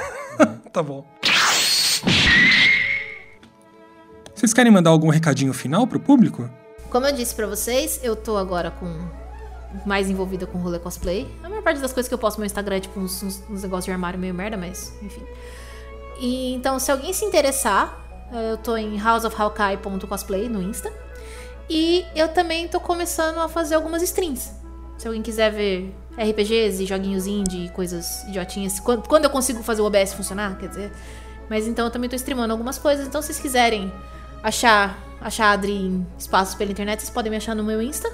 tá 0.72 0.82
bom. 0.82 1.06
Vocês 4.34 4.54
querem 4.54 4.72
mandar 4.72 4.90
algum 4.90 5.10
recadinho 5.10 5.54
final 5.54 5.86
pro 5.86 6.00
público? 6.00 6.50
Como 6.90 7.06
eu 7.06 7.14
disse 7.14 7.36
para 7.36 7.46
vocês, 7.48 8.00
eu 8.04 8.16
tô 8.16 8.38
agora 8.38 8.72
com 8.72 8.88
mais 9.86 10.10
envolvida 10.10 10.46
com 10.46 10.58
rolê 10.58 10.80
cosplay. 10.80 11.28
A 11.44 11.50
maior 11.50 11.62
parte 11.62 11.80
das 11.80 11.94
coisas 11.94 12.08
que 12.08 12.14
eu 12.14 12.18
posto 12.18 12.38
no 12.38 12.42
meu 12.42 12.48
Instagram 12.48 12.78
é 12.78 12.80
tipo 12.80 13.00
uns, 13.00 13.22
uns, 13.24 13.44
uns 13.50 13.64
negócios 13.64 13.86
de 13.86 13.92
armário 13.92 14.20
meio 14.20 14.34
merda, 14.34 14.58
mas 14.58 14.94
enfim. 15.02 15.26
E, 16.20 16.54
então, 16.54 16.78
se 16.80 16.92
alguém 16.92 17.14
se 17.14 17.24
interessar, 17.26 18.00
eu 18.50 18.58
tô 18.58 18.78
em 18.78 19.02
houseofhawkeye.cosplay 19.02 20.50
no 20.50 20.62
Insta. 20.62 20.92
E 21.70 22.06
eu 22.16 22.28
também 22.28 22.68
tô 22.68 22.80
começando 22.80 23.40
a 23.40 23.48
fazer 23.48 23.76
algumas 23.76 24.02
streams. 24.04 24.52
Se 25.02 25.08
alguém 25.08 25.24
quiser 25.24 25.52
ver 25.52 25.92
RPGs 26.16 26.84
e 26.84 26.86
joguinhos 26.86 27.26
indie, 27.26 27.70
coisas 27.70 28.24
idiotinhas. 28.26 28.80
Quando, 28.80 29.08
quando 29.08 29.24
eu 29.24 29.32
consigo 29.32 29.64
fazer 29.64 29.82
o 29.82 29.86
OBS 29.86 30.14
funcionar, 30.14 30.56
quer 30.60 30.70
dizer. 30.70 30.92
Mas 31.50 31.66
então 31.66 31.86
eu 31.86 31.92
também 31.92 32.08
tô 32.08 32.16
streamando 32.16 32.54
algumas 32.54 32.78
coisas. 32.78 33.08
Então, 33.08 33.20
se 33.20 33.30
vocês 33.30 33.40
quiserem 33.40 33.92
achar, 34.44 34.96
achar 35.20 35.46
a 35.48 35.52
Adri 35.54 35.74
em 35.74 36.06
espaços 36.20 36.54
pela 36.54 36.70
internet, 36.70 37.00
vocês 37.00 37.10
podem 37.10 37.32
me 37.32 37.38
achar 37.38 37.56
no 37.56 37.64
meu 37.64 37.82
Insta. 37.82 38.14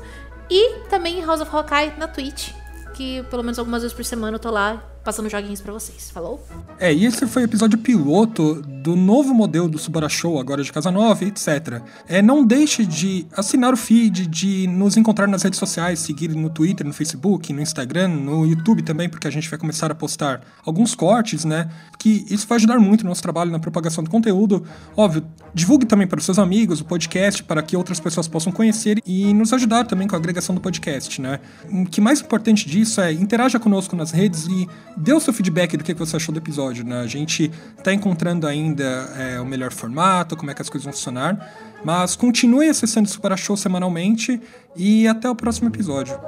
E 0.50 0.80
também 0.90 1.20
em 1.20 1.26
House 1.26 1.42
of 1.42 1.54
Hawkeye 1.54 1.92
na 1.98 2.08
Twitch, 2.08 2.54
que 2.94 3.22
pelo 3.24 3.44
menos 3.44 3.60
algumas 3.60 3.82
vezes 3.82 3.94
por 3.94 4.06
semana 4.06 4.36
eu 4.36 4.40
tô 4.40 4.50
lá 4.50 4.82
passando 5.08 5.30
joguinhos 5.30 5.62
para 5.62 5.72
vocês. 5.72 6.12
Falou? 6.12 6.46
É, 6.78 6.94
e 6.94 7.06
esse 7.06 7.26
foi 7.28 7.44
o 7.44 7.46
episódio 7.46 7.80
piloto 7.80 8.62
do 8.62 8.94
novo 8.94 9.34
modelo 9.34 9.70
do 9.70 9.80
Subara 9.80 10.10
Show, 10.10 10.38
agora 10.38 10.62
de 10.62 10.70
Casa 10.70 10.92
Nova, 10.92 11.24
etc. 11.24 11.82
É, 12.10 12.22
não 12.22 12.46
deixe 12.46 12.86
de 12.86 13.26
assinar 13.32 13.74
o 13.74 13.78
feed, 13.78 14.28
de 14.28 14.68
nos 14.68 14.98
encontrar 14.98 15.26
nas 15.26 15.44
redes 15.44 15.60
sociais, 15.60 16.00
seguir 16.00 16.36
no 16.36 16.50
Twitter, 16.50 16.86
no 16.86 16.92
Facebook, 16.92 17.54
no 17.54 17.62
Instagram, 17.62 18.10
no 18.10 18.46
YouTube 18.46 18.84
também, 18.84 19.08
porque 19.08 19.30
a 19.30 19.32
gente 19.32 19.50
vai 19.50 19.58
começar 19.58 19.90
a 19.90 19.96
postar 19.96 20.42
alguns 20.66 20.94
cortes, 20.94 21.46
né? 21.46 21.70
Que 21.98 22.26
isso 22.30 22.46
vai 22.46 22.58
ajudar 22.58 22.78
muito 22.78 23.06
no 23.06 23.10
nosso 23.10 23.22
trabalho 23.22 23.50
na 23.50 23.60
propagação 23.60 24.04
do 24.04 24.10
conteúdo. 24.10 24.66
Óbvio, 24.94 25.26
divulgue 25.54 25.86
também 25.86 26.06
para 26.06 26.20
os 26.20 26.26
seus 26.26 26.38
amigos 26.38 26.82
o 26.82 26.86
podcast, 26.86 27.46
para 27.46 27.64
que 27.64 27.78
outras 27.78 28.02
pessoas 28.02 28.28
possam 28.28 28.52
conhecer 28.52 29.02
e 29.06 29.34
nos 29.34 29.54
ajudar 29.54 29.86
também 29.86 30.06
com 30.06 30.18
a 30.18 30.20
agregação 30.20 30.54
do 30.54 30.60
podcast, 30.60 31.22
né? 31.22 31.40
O 31.72 31.86
que 31.86 32.02
mais 32.02 32.20
importante 32.20 32.68
disso 32.68 33.00
é 33.00 33.14
interaja 33.14 33.58
conosco 33.58 33.96
nas 33.96 34.12
redes 34.12 34.48
e 34.48 34.68
dê 34.98 35.14
o 35.14 35.20
seu 35.20 35.32
feedback 35.32 35.78
do 35.78 35.84
que 35.84 35.94
você 35.94 36.16
achou 36.16 36.34
do 36.34 36.40
episódio, 36.40 36.84
né? 36.84 37.00
A 37.02 37.08
gente 37.08 37.52
está 37.78 37.94
encontrando 37.94 38.48
ainda 38.48 38.84
é, 39.16 39.40
o 39.40 39.46
melhor 39.46 39.72
formato, 39.72 40.36
como 40.36 40.50
é 40.50 40.54
que 40.54 40.62
as 40.62 40.70
coisas 40.70 40.84
vão 40.84 40.94
funcionar, 40.94 41.54
mas 41.86 42.16
continue 42.16 42.68
acessando 42.68 43.08
o 43.08 43.12
Super 43.12 43.38
Show 43.38 43.56
semanalmente 43.56 44.42
e 44.76 45.08
até 45.08 45.30
o 45.30 45.36
próximo 45.36 45.70
episódio. 45.70 46.20